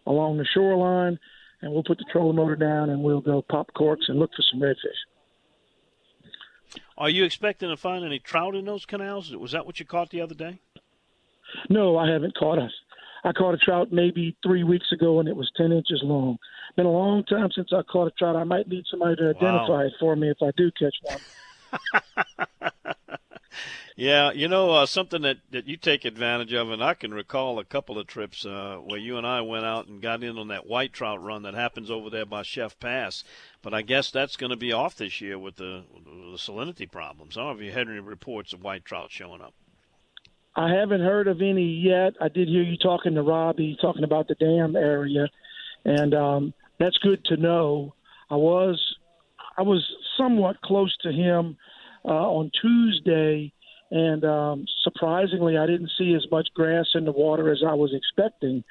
along 0.06 0.38
the 0.38 0.46
shoreline. 0.46 1.18
And 1.62 1.74
we'll 1.74 1.84
put 1.84 1.98
the 1.98 2.06
trolling 2.12 2.38
motor 2.38 2.56
down 2.56 2.90
and 2.90 3.04
we'll 3.04 3.22
go 3.22 3.42
pop 3.42 3.74
corks 3.74 4.06
and 4.08 4.18
look 4.18 4.32
for 4.36 4.44
some 4.50 4.62
redfish. 4.62 5.00
Are 6.98 7.10
you 7.10 7.24
expecting 7.24 7.70
to 7.70 7.78
find 7.78 8.06
any 8.06 8.20
trout 8.20 8.56
in 8.56 8.66
those 8.66 8.86
canals? 8.86 9.36
Was 9.36 9.52
that 9.52 9.66
what 9.66 9.80
you 9.80 9.86
caught 9.86 10.10
the 10.10 10.22
other 10.22 10.36
day? 10.36 10.60
No, 11.70 11.98
I 11.98 12.10
haven't 12.10 12.38
caught 12.38 12.60
us. 12.60 12.72
I 13.24 13.32
caught 13.32 13.54
a 13.54 13.58
trout 13.58 13.92
maybe 13.92 14.38
three 14.44 14.64
weeks 14.64 14.92
ago, 14.92 15.20
and 15.20 15.28
it 15.28 15.36
was 15.36 15.52
ten 15.58 15.72
inches 15.72 16.02
long. 16.04 16.38
Been 16.80 16.86
a 16.86 16.92
long 16.92 17.26
time 17.26 17.52
since 17.54 17.74
I 17.74 17.82
caught 17.82 18.08
a 18.08 18.12
trout. 18.12 18.38
I 18.38 18.46
might 18.46 18.70
need 18.70 18.86
somebody 18.90 19.18
to 19.18 19.32
identify 19.32 19.68
wow. 19.68 19.80
it 19.82 19.92
for 20.00 20.16
me 20.16 20.30
if 20.30 20.38
I 20.42 20.52
do 20.56 20.72
catch 20.72 20.96
one. 21.02 22.94
yeah, 23.98 24.32
you 24.32 24.48
know 24.48 24.72
uh, 24.72 24.86
something 24.86 25.22
that 25.24 25.40
that 25.52 25.68
you 25.68 25.76
take 25.76 26.06
advantage 26.06 26.54
of, 26.54 26.72
and 26.72 26.82
I 26.82 26.94
can 26.94 27.14
recall 27.14 27.60
a 27.60 27.66
couple 27.66 28.00
of 28.00 28.08
trips 28.08 28.46
uh, 28.46 28.78
where 28.82 28.98
you 28.98 29.18
and 29.18 29.28
I 29.28 29.42
went 29.42 29.66
out 29.66 29.88
and 29.88 30.02
got 30.02 30.24
in 30.24 30.38
on 30.38 30.48
that 30.48 30.68
white 30.68 30.94
trout 30.94 31.22
run 31.22 31.42
that 31.42 31.54
happens 31.54 31.92
over 31.92 32.10
there 32.10 32.26
by 32.26 32.44
Chef 32.44 32.80
Pass. 32.80 33.26
But 33.62 33.74
I 33.74 33.82
guess 33.82 34.10
that's 34.10 34.38
going 34.38 34.52
to 34.52 34.56
be 34.56 34.72
off 34.72 34.96
this 34.96 35.20
year 35.20 35.38
with 35.38 35.58
the, 35.58 35.84
the 36.06 36.38
salinity 36.38 36.90
problems. 36.90 37.36
I 37.36 37.42
don't 37.42 37.58
know 37.58 37.60
if 37.60 37.66
you 37.66 37.74
had 37.74 37.90
any 37.90 38.00
reports 38.00 38.54
of 38.54 38.64
white 38.64 38.86
trout 38.86 39.12
showing 39.12 39.42
up. 39.42 39.54
I 40.56 40.72
haven't 40.76 41.02
heard 41.02 41.28
of 41.28 41.42
any 41.42 41.66
yet. 41.66 42.14
I 42.22 42.30
did 42.30 42.48
hear 42.48 42.64
you 42.64 42.78
talking 42.78 43.16
to 43.16 43.22
Robbie, 43.22 43.78
talking 43.82 44.06
about 44.06 44.30
the 44.30 44.36
dam 44.36 44.78
area, 44.78 45.28
and 45.84 46.14
um, 46.14 46.54
that's 46.80 46.98
good 46.98 47.24
to 47.26 47.38
know. 47.38 47.94
I 48.30 48.36
was 48.36 48.80
I 49.58 49.62
was 49.62 49.86
somewhat 50.18 50.62
close 50.62 50.96
to 51.04 51.12
him 51.12 51.58
uh, 52.06 52.10
on 52.10 52.52
Tuesday, 52.62 53.52
and 53.92 54.24
um, 54.24 54.66
surprisingly, 54.84 55.58
I 55.58 55.66
didn't 55.66 55.92
see 55.98 56.14
as 56.14 56.26
much 56.32 56.48
grass 56.54 56.86
in 56.94 57.06
the 57.06 57.12
water 57.12 57.52
as 57.52 57.62
I 57.68 57.74
was 57.74 57.94
expecting. 57.94 58.64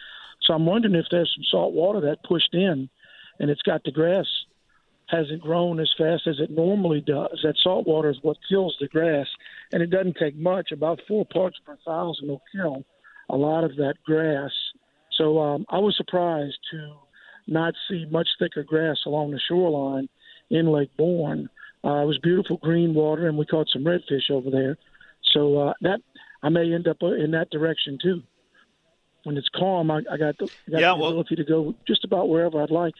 So 0.43 0.55
I'm 0.55 0.67
wondering 0.67 0.95
if 0.95 1.07
there's 1.11 1.33
some 1.37 1.45
salt 1.51 1.75
water 1.75 2.01
that 2.03 2.23
pushed 2.25 2.55
in, 2.55 2.89
and 3.39 3.51
it's 3.51 3.63
got 3.63 3.85
the 3.85 3.93
grass 3.93 4.27
hasn't 5.09 5.41
grown 5.41 5.81
as 5.81 5.91
fast 5.97 6.27
as 6.27 6.37
it 6.39 6.51
normally 6.51 7.01
does. 7.01 7.41
That 7.43 7.55
salt 7.63 7.87
water 7.87 8.11
is 8.11 8.19
what 8.23 8.37
kills 8.49 8.77
the 8.81 8.89
grass, 8.89 9.27
and 9.73 9.83
it 9.83 9.91
doesn't 9.91 10.17
take 10.19 10.37
much. 10.37 10.71
About 10.71 11.01
four 11.09 11.25
parts 11.33 11.59
per 11.65 11.77
thousand 11.87 12.29
will 12.29 12.43
kill 12.55 12.85
a 13.31 13.37
lot 13.37 13.65
of 13.65 13.77
that 13.77 13.95
grass. 14.05 14.51
So 15.17 15.39
um, 15.39 15.67
I 15.71 15.79
was 15.79 15.97
surprised 15.97 16.59
to 16.73 16.93
not 17.49 17.75
see 17.89 18.07
much 18.11 18.29
thicker 18.39 18.63
grass 18.63 18.99
along 19.07 19.31
the 19.31 19.41
shoreline 19.41 20.09
in 20.51 20.71
Lake 20.71 20.91
Borgne. 20.97 21.49
Uh, 21.85 22.03
it 22.03 22.07
was 22.07 22.19
beautiful 22.19 22.57
green 22.59 22.95
water, 22.95 23.29
and 23.29 23.39
we 23.39 23.47
caught 23.47 23.69
some 23.69 23.85
redfish 23.85 24.31
over 24.31 24.51
there. 24.51 24.77
So 25.33 25.59
uh, 25.59 25.73
that 25.83 26.01
I 26.43 26.49
may 26.49 26.73
end 26.73 26.89
up 26.89 26.99
in 27.03 27.33
that 27.33 27.51
direction 27.51 27.99
too. 28.01 28.23
When 29.25 29.37
it's 29.37 29.49
calm, 29.55 29.91
I, 29.91 29.99
I 30.11 30.17
got 30.17 30.39
the, 30.39 30.45
I 30.69 30.71
got 30.71 30.81
yeah, 30.81 30.93
the 30.93 30.97
well, 30.97 31.09
ability 31.11 31.37
to 31.37 31.45
go 31.45 31.75
just 31.87 32.05
about 32.05 32.29
wherever 32.29 32.63
I'd 32.63 32.71
like. 32.71 32.95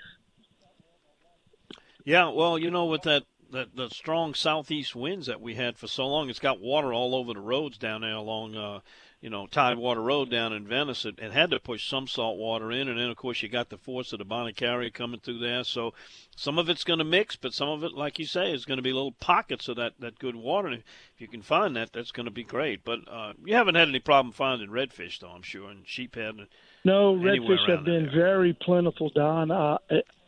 Yeah, 2.05 2.31
well, 2.31 2.59
you 2.59 2.71
know, 2.71 2.87
with 2.87 3.03
that 3.03 3.25
the, 3.51 3.69
the 3.75 3.89
strong 3.91 4.35
southeast 4.35 4.95
winds 4.95 5.27
that 5.27 5.41
we 5.41 5.55
had 5.55 5.79
for 5.79 5.87
so 5.87 6.07
long, 6.07 6.29
it's 6.29 6.39
got 6.39 6.61
water 6.61 6.93
all 6.93 7.15
over 7.15 7.33
the 7.33 7.41
roads 7.41 7.79
down 7.79 8.03
there 8.03 8.13
along, 8.13 8.57
uh, 8.57 8.81
you 9.21 9.31
know, 9.31 9.47
Tidewater 9.47 10.01
Road 10.01 10.31
down 10.31 10.53
in 10.53 10.67
Venice. 10.67 11.05
It, 11.05 11.19
it, 11.19 11.33
had 11.33 11.51
to 11.51 11.59
push 11.59 11.89
some 11.89 12.07
salt 12.07 12.39
water 12.39 12.71
in, 12.71 12.89
and 12.89 12.99
then 12.99 13.11
of 13.11 13.17
course 13.17 13.43
you 13.43 13.49
got 13.49 13.69
the 13.69 13.77
force 13.77 14.13
of 14.13 14.21
the 14.21 14.25
Bonnet 14.25 14.57
Carré 14.57 14.93
coming 14.95 15.19
through 15.19 15.39
there. 15.39 15.65
So 15.65 15.93
some 16.37 16.59
of 16.59 16.69
it's 16.69 16.85
going 16.85 17.01
to 17.01 17.05
mix, 17.05 17.35
but 17.35 17.53
some 17.53 17.69
of 17.69 17.83
it, 17.83 17.95
like 17.95 18.19
you 18.19 18.27
say, 18.27 18.53
is 18.53 18.65
going 18.65 18.77
to 18.77 18.83
be 18.83 18.93
little 18.93 19.13
pockets 19.13 19.67
of 19.69 19.77
that 19.77 19.95
that 19.99 20.19
good 20.19 20.37
water. 20.37 20.69
And 20.69 20.77
if 21.15 21.21
you 21.21 21.27
can 21.27 21.43
find 21.43 21.75
that, 21.75 21.93
that's 21.93 22.13
going 22.13 22.27
to 22.27 22.33
be 22.33 22.45
great. 22.45 22.85
But 22.85 23.01
uh, 23.11 23.33
you 23.45 23.55
haven't 23.55 23.75
had 23.75 23.89
any 23.89 24.01
problem 24.01 24.33
finding 24.33 24.69
redfish, 24.69 25.19
though, 25.19 25.31
I'm 25.31 25.43
sure, 25.43 25.69
and 25.69 25.85
sheephead. 25.85 26.47
No, 26.85 27.15
redfish 27.15 27.69
have 27.69 27.85
been 27.85 28.09
very 28.15 28.53
plentiful, 28.53 29.11
Don. 29.11 29.51
Uh, 29.51 29.79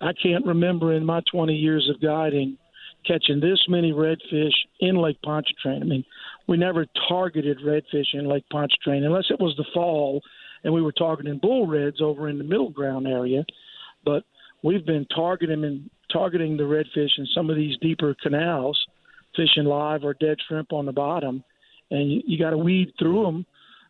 I 0.01 0.13
can't 0.21 0.47
remember 0.47 0.93
in 0.93 1.05
my 1.05 1.23
20 1.31 1.55
years 1.55 1.89
of 1.89 2.01
guiding 2.03 2.59
catching 3.07 3.41
this 3.41 3.59
many 3.69 3.93
redfish 3.93 4.55
in 4.81 4.97
Lake 4.97 5.19
Pontchartrain. 5.23 5.83
I 5.83 5.87
mean, 5.87 6.05
we 6.47 6.57
never 6.57 6.87
targeted 7.09 7.59
redfish 7.65 8.15
in 8.15 8.29
Lake 8.29 8.45
Pontchartrain 8.51 9.05
unless 9.05 9.27
it 9.31 9.41
was 9.41 9.55
the 9.57 9.67
fall 9.75 10.23
and 10.65 10.73
we 10.73 10.83
were 10.83 10.93
targeting 10.93 11.39
bull 11.39 11.67
reds 11.67 12.01
over 12.01 12.29
in 12.29 12.39
the 12.39 12.45
middle 12.45 12.71
ground 12.71 13.07
area. 13.07 13.45
But 14.05 14.25
we've 14.63 14.85
been 14.85 15.07
targeting 15.15 15.65
and 15.65 15.91
targeting 16.13 16.57
the 16.57 16.65
redfish 16.65 17.19
in 17.19 17.27
some 17.35 17.51
of 17.51 17.57
these 17.57 17.77
deeper 17.81 18.15
canals, 18.23 18.79
fishing 19.37 19.65
live 19.65 20.05
or 20.05 20.15
dead 20.15 20.39
shrimp 20.47 20.73
on 20.73 20.87
the 20.87 20.93
bottom, 20.93 21.45
and 21.91 22.11
you, 22.11 22.23
you 22.27 22.39
got 22.39 22.51
to 22.51 22.59
weed 22.59 22.93
through 22.99 23.25
them. 23.25 23.47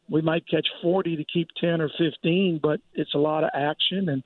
We 0.09 0.23
might 0.23 0.49
catch 0.49 0.67
40 0.83 1.17
to 1.17 1.25
keep 1.33 1.49
10 1.61 1.81
or 1.81 1.91
15, 1.99 2.61
but 2.63 2.81
it's 2.95 3.15
a 3.15 3.19
lot 3.19 3.45
of 3.45 3.51
action. 3.55 4.09
And 4.09 4.23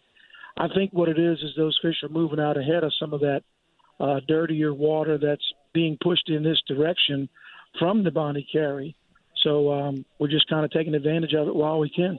I 0.56 0.68
think 0.74 0.92
what 0.92 1.08
it 1.08 1.18
is 1.18 1.38
is 1.38 1.50
those 1.56 1.78
fish 1.82 1.96
are 2.02 2.08
moving 2.08 2.40
out 2.40 2.56
ahead 2.56 2.84
of 2.84 2.92
some 2.98 3.12
of 3.12 3.20
that 3.20 3.42
uh, 4.00 4.20
dirtier 4.26 4.72
water 4.72 5.18
that's 5.18 5.52
being 5.72 5.96
pushed 6.02 6.28
in 6.28 6.42
this 6.42 6.60
direction 6.66 7.28
from 7.78 8.04
the 8.04 8.10
Bonnet 8.10 8.44
Carré. 8.54 8.94
So 9.42 9.72
um, 9.72 10.04
we're 10.18 10.28
just 10.28 10.48
kind 10.48 10.64
of 10.64 10.70
taking 10.70 10.94
advantage 10.94 11.34
of 11.34 11.48
it 11.48 11.54
while 11.54 11.78
we 11.78 11.90
can. 11.90 12.18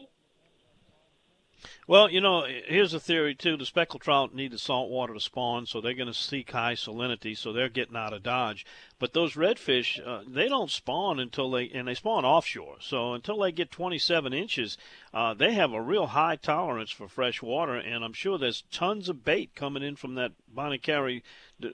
Well, 1.87 2.09
you 2.09 2.21
know, 2.21 2.45
here's 2.45 2.93
a 2.93 2.99
theory 2.99 3.35
too. 3.35 3.57
The 3.57 3.65
speckled 3.65 4.01
trout 4.01 4.33
need 4.33 4.51
the 4.51 4.57
salt 4.57 4.89
water 4.89 5.13
to 5.13 5.19
spawn, 5.19 5.65
so 5.65 5.79
they're 5.79 5.93
going 5.93 6.07
to 6.07 6.13
seek 6.13 6.51
high 6.51 6.73
salinity, 6.73 7.37
so 7.37 7.53
they're 7.53 7.69
getting 7.69 7.95
out 7.95 8.13
of 8.13 8.23
Dodge. 8.23 8.65
But 8.97 9.13
those 9.13 9.35
redfish, 9.35 9.99
uh, 10.05 10.23
they 10.27 10.47
don't 10.47 10.71
spawn 10.71 11.19
until 11.19 11.51
they 11.51 11.69
and 11.69 11.87
they 11.87 11.93
spawn 11.93 12.25
offshore. 12.25 12.77
So 12.79 13.13
until 13.13 13.39
they 13.39 13.51
get 13.51 13.71
27 13.71 14.33
inches, 14.33 14.77
uh, 15.13 15.33
they 15.33 15.53
have 15.53 15.73
a 15.73 15.81
real 15.81 16.07
high 16.07 16.37
tolerance 16.37 16.91
for 16.91 17.07
fresh 17.07 17.41
water, 17.41 17.75
and 17.75 18.03
I'm 18.03 18.13
sure 18.13 18.37
there's 18.37 18.63
tons 18.71 19.09
of 19.09 19.23
bait 19.23 19.53
coming 19.55 19.83
in 19.83 19.95
from 19.95 20.15
that 20.15 20.31
Bonnet 20.47 20.81
Carré 20.81 21.21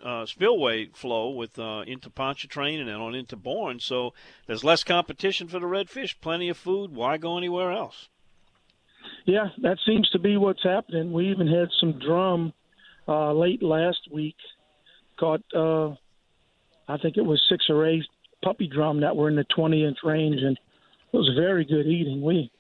uh, 0.04 0.26
spillway 0.26 0.88
flow 0.88 1.30
with 1.30 1.58
uh, 1.58 1.84
into 1.88 2.10
Pontchartrain 2.10 2.80
and 2.80 2.90
then 2.90 2.96
on 2.96 3.16
into 3.16 3.36
Borgne. 3.36 3.80
So 3.80 4.14
there's 4.48 4.64
less 4.64 4.84
competition 4.84 5.48
for 5.48 5.60
the 5.60 5.66
redfish. 5.66 6.20
Plenty 6.22 6.50
of 6.50 6.58
food. 6.58 6.94
Why 6.94 7.18
go 7.18 7.38
anywhere 7.38 7.72
else? 7.72 8.10
Yeah, 9.26 9.50
that 9.62 9.78
seems 9.86 10.10
to 10.10 10.20
be 10.20 10.38
what's 10.38 10.64
happening. 10.64 11.12
We 11.12 11.30
even 11.30 11.48
had 11.48 11.70
some 11.80 12.00
drum 12.00 12.54
uh, 13.08 13.34
late 13.34 13.62
last 13.62 14.00
week. 14.12 14.36
Caught, 15.20 15.44
uh, 15.56 15.90
I 16.88 16.98
think 16.98 17.18
it 17.18 17.26
was 17.26 17.42
six 17.50 17.66
or 17.70 17.86
eight 17.86 18.04
puppy 18.44 18.68
drum 18.68 19.02
that 19.02 19.16
were 19.16 19.30
in 19.30 19.36
the 19.36 19.46
20 19.56 19.86
inch 19.86 19.98
range, 20.04 20.42
and 20.42 20.58
it 21.14 21.18
was 21.18 21.32
very 21.38 21.66
good 21.66 21.86
eating. 21.86 22.22
We, 22.22 22.52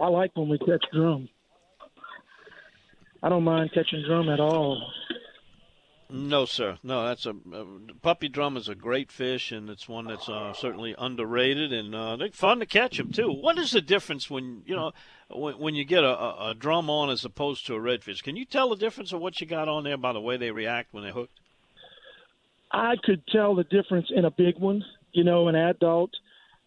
I 0.00 0.08
like 0.08 0.30
when 0.34 0.48
we 0.48 0.58
catch 0.58 0.84
drum. 0.92 1.28
I 3.22 3.28
don't 3.28 3.44
mind 3.44 3.70
catching 3.74 4.04
drum 4.06 4.28
at 4.28 4.40
all. 4.40 4.90
No, 6.10 6.46
sir. 6.46 6.78
No, 6.82 7.06
that's 7.06 7.26
a, 7.26 7.34
a, 7.52 7.66
puppy 8.00 8.28
drum 8.28 8.56
is 8.56 8.66
a 8.66 8.74
great 8.74 9.12
fish, 9.12 9.52
and 9.52 9.68
it's 9.68 9.86
one 9.86 10.06
that's 10.06 10.26
uh, 10.26 10.54
certainly 10.54 10.94
underrated, 10.96 11.70
and 11.70 11.94
uh, 11.94 12.16
they're 12.16 12.30
fun 12.30 12.60
to 12.60 12.66
catch 12.66 12.96
them 12.96 13.12
too. 13.12 13.30
What 13.30 13.58
is 13.58 13.72
the 13.72 13.82
difference 13.82 14.30
when 14.30 14.62
you 14.64 14.74
know 14.74 14.92
when, 15.28 15.58
when 15.58 15.74
you 15.74 15.84
get 15.84 16.04
a, 16.04 16.08
a, 16.08 16.54
drum 16.58 16.88
on 16.88 17.10
as 17.10 17.26
opposed 17.26 17.66
to 17.66 17.74
a 17.74 17.78
redfish? 17.78 18.22
Can 18.22 18.36
you 18.36 18.46
tell 18.46 18.70
the 18.70 18.76
difference 18.76 19.12
of 19.12 19.20
what 19.20 19.38
you 19.40 19.46
got 19.46 19.68
on 19.68 19.84
there 19.84 19.98
by 19.98 20.14
the 20.14 20.20
way 20.20 20.38
they 20.38 20.50
react 20.50 20.94
when 20.94 21.02
they're 21.02 21.12
hooked? 21.12 21.40
I 22.72 22.94
could 23.04 23.26
tell 23.26 23.54
the 23.54 23.64
difference 23.64 24.06
in 24.10 24.24
a 24.24 24.30
big 24.30 24.58
one. 24.58 24.82
You 25.12 25.24
know, 25.24 25.48
an 25.48 25.56
adult, 25.56 26.12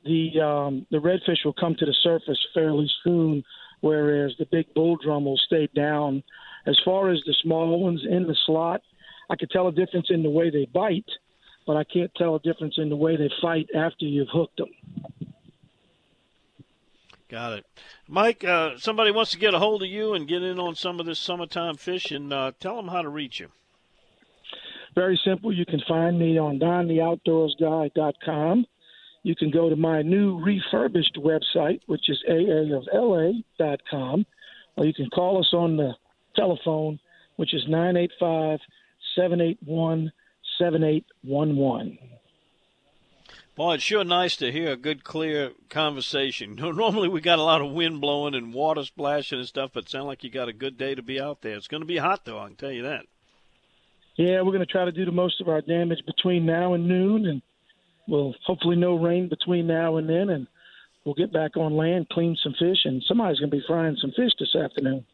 the 0.05 0.39
um, 0.39 0.85
the 0.91 0.97
redfish 0.97 1.43
will 1.43 1.53
come 1.53 1.75
to 1.79 1.85
the 1.85 1.95
surface 2.03 2.39
fairly 2.53 2.91
soon, 3.03 3.43
whereas 3.79 4.35
the 4.37 4.45
big 4.45 4.71
bull 4.75 4.97
drum 5.03 5.25
will 5.25 5.39
stay 5.47 5.67
down. 5.75 6.21
As 6.67 6.79
far 6.85 7.09
as 7.09 7.23
the 7.25 7.33
small 7.41 7.79
ones 7.81 8.05
in 8.07 8.27
the 8.27 8.35
slot 8.45 8.83
I 9.31 9.35
could 9.37 9.49
tell 9.49 9.69
a 9.69 9.71
difference 9.71 10.07
in 10.09 10.23
the 10.23 10.29
way 10.29 10.49
they 10.49 10.65
bite, 10.65 11.05
but 11.65 11.77
I 11.77 11.85
can't 11.85 12.13
tell 12.15 12.35
a 12.35 12.41
difference 12.41 12.73
in 12.77 12.89
the 12.89 12.97
way 12.97 13.15
they 13.15 13.29
fight 13.41 13.69
after 13.73 14.03
you've 14.03 14.27
hooked 14.29 14.57
them. 14.57 14.67
Got 17.29 17.53
it. 17.53 17.65
Mike, 18.09 18.43
uh, 18.43 18.77
somebody 18.77 19.11
wants 19.11 19.31
to 19.31 19.37
get 19.37 19.53
a 19.53 19.59
hold 19.59 19.83
of 19.83 19.89
you 19.89 20.15
and 20.15 20.27
get 20.27 20.43
in 20.43 20.59
on 20.59 20.75
some 20.75 20.99
of 20.99 21.05
this 21.05 21.17
summertime 21.17 21.77
fishing. 21.77 22.33
Uh, 22.33 22.51
tell 22.59 22.75
them 22.75 22.89
how 22.89 23.01
to 23.01 23.07
reach 23.07 23.39
you. 23.39 23.47
Very 24.95 25.17
simple. 25.23 25.53
You 25.53 25.65
can 25.65 25.79
find 25.87 26.19
me 26.19 26.37
on 26.37 26.59
dontheoutdoorsguy.com. 26.59 28.65
You 29.23 29.35
can 29.37 29.49
go 29.49 29.69
to 29.69 29.77
my 29.77 30.01
new 30.01 30.43
refurbished 30.43 31.15
website, 31.15 31.79
which 31.85 32.09
is 32.09 32.21
aaofla.com, 32.29 33.45
or 34.75 34.85
you 34.85 34.93
can 34.93 35.09
call 35.09 35.39
us 35.39 35.53
on 35.53 35.77
the 35.77 35.95
telephone, 36.35 36.99
which 37.37 37.53
is 37.53 37.65
985 37.69 38.59
781 39.15 40.11
7811. 40.57 41.97
Boy, 43.55 43.73
it's 43.75 43.83
sure 43.83 44.03
nice 44.03 44.37
to 44.37 44.51
hear 44.51 44.71
a 44.71 44.77
good, 44.77 45.03
clear 45.03 45.51
conversation. 45.69 46.55
Normally 46.59 47.09
we 47.09 47.21
got 47.21 47.39
a 47.39 47.43
lot 47.43 47.61
of 47.61 47.71
wind 47.71 47.99
blowing 47.99 48.33
and 48.33 48.53
water 48.53 48.83
splashing 48.83 49.39
and 49.39 49.47
stuff, 49.47 49.71
but 49.73 49.83
it 49.85 49.89
sounds 49.89 50.05
like 50.05 50.23
you 50.23 50.29
got 50.29 50.49
a 50.49 50.53
good 50.53 50.77
day 50.77 50.95
to 50.95 51.01
be 51.01 51.19
out 51.19 51.41
there. 51.41 51.55
It's 51.55 51.67
going 51.67 51.81
to 51.81 51.87
be 51.87 51.97
hot, 51.97 52.25
though, 52.25 52.39
I 52.39 52.47
can 52.47 52.55
tell 52.55 52.71
you 52.71 52.83
that. 52.83 53.05
Yeah, 54.15 54.41
we're 54.41 54.51
going 54.53 54.59
to 54.59 54.65
try 54.65 54.85
to 54.85 54.91
do 54.91 55.05
the 55.05 55.11
most 55.11 55.41
of 55.41 55.49
our 55.49 55.61
damage 55.61 56.05
between 56.05 56.45
now 56.45 56.73
and 56.73 56.87
noon, 56.87 57.25
and 57.25 57.41
we'll 58.07 58.35
hopefully 58.45 58.75
no 58.75 58.95
rain 58.95 59.29
between 59.29 59.67
now 59.67 59.97
and 59.97 60.07
then, 60.07 60.29
and 60.29 60.47
we'll 61.05 61.15
get 61.15 61.33
back 61.33 61.57
on 61.57 61.75
land, 61.75 62.09
clean 62.09 62.37
some 62.41 62.53
fish, 62.53 62.85
and 62.85 63.03
somebody's 63.07 63.39
going 63.39 63.51
to 63.51 63.57
be 63.57 63.63
frying 63.67 63.97
some 63.99 64.11
fish 64.11 64.31
this 64.39 64.55
afternoon. 64.55 65.05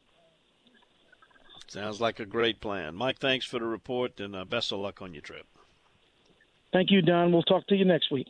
Sounds 1.68 2.00
like 2.00 2.20
a 2.20 2.26
great 2.26 2.62
plan. 2.62 2.96
Mike, 2.96 3.20
thanks 3.20 3.46
for 3.46 3.60
the 3.60 3.66
report 3.66 4.20
and 4.20 4.36
uh, 4.36 4.46
best 4.46 4.72
of 4.72 4.80
luck 4.80 5.02
on 5.02 5.14
your 5.14 5.22
trip. 5.22 5.46
Thank 6.72 6.92
you, 6.92 7.02
Don. 7.02 7.32
We'll 7.32 7.44
talk 7.44 7.68
to 7.68 7.76
you 7.76 7.86
next 7.86 8.12
week. 8.12 8.28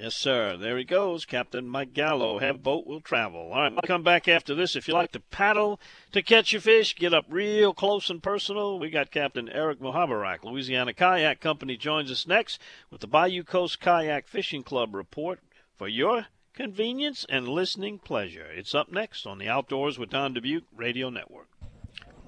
Yes, 0.00 0.14
sir. 0.14 0.56
There 0.56 0.78
he 0.78 0.84
goes, 0.84 1.26
Captain 1.26 1.68
Mike 1.68 1.92
Gallo. 1.92 2.38
Have 2.38 2.62
boat 2.62 2.86
will 2.86 3.02
travel. 3.02 3.52
All 3.52 3.60
right, 3.60 3.70
we'll 3.70 3.82
come 3.82 4.02
back 4.02 4.28
after 4.28 4.54
this. 4.54 4.74
If 4.74 4.88
you 4.88 4.94
like 4.94 5.12
to 5.12 5.20
paddle 5.20 5.78
to 6.12 6.22
catch 6.22 6.54
your 6.54 6.62
fish, 6.62 6.96
get 6.96 7.12
up 7.12 7.26
real 7.28 7.74
close 7.74 8.08
and 8.08 8.22
personal. 8.22 8.78
We 8.78 8.88
got 8.88 9.10
Captain 9.10 9.50
Eric 9.50 9.78
Muhoberac, 9.78 10.42
Louisiana 10.42 10.94
Kayak 10.94 11.40
Company, 11.40 11.76
joins 11.76 12.10
us 12.10 12.26
next 12.26 12.58
with 12.90 13.02
the 13.02 13.06
Bayou 13.06 13.44
Coast 13.44 13.78
Kayak 13.78 14.26
Fishing 14.26 14.62
Club 14.62 14.94
report 14.94 15.40
for 15.76 15.86
your 15.86 16.28
convenience 16.54 17.26
and 17.28 17.46
listening 17.46 17.98
pleasure. 17.98 18.46
It's 18.50 18.74
up 18.74 18.90
next 18.90 19.26
on 19.26 19.36
the 19.36 19.48
Outdoors 19.48 19.98
with 19.98 20.08
Don 20.08 20.34
Dubuc 20.34 20.62
Radio 20.74 21.10
Network. 21.10 21.49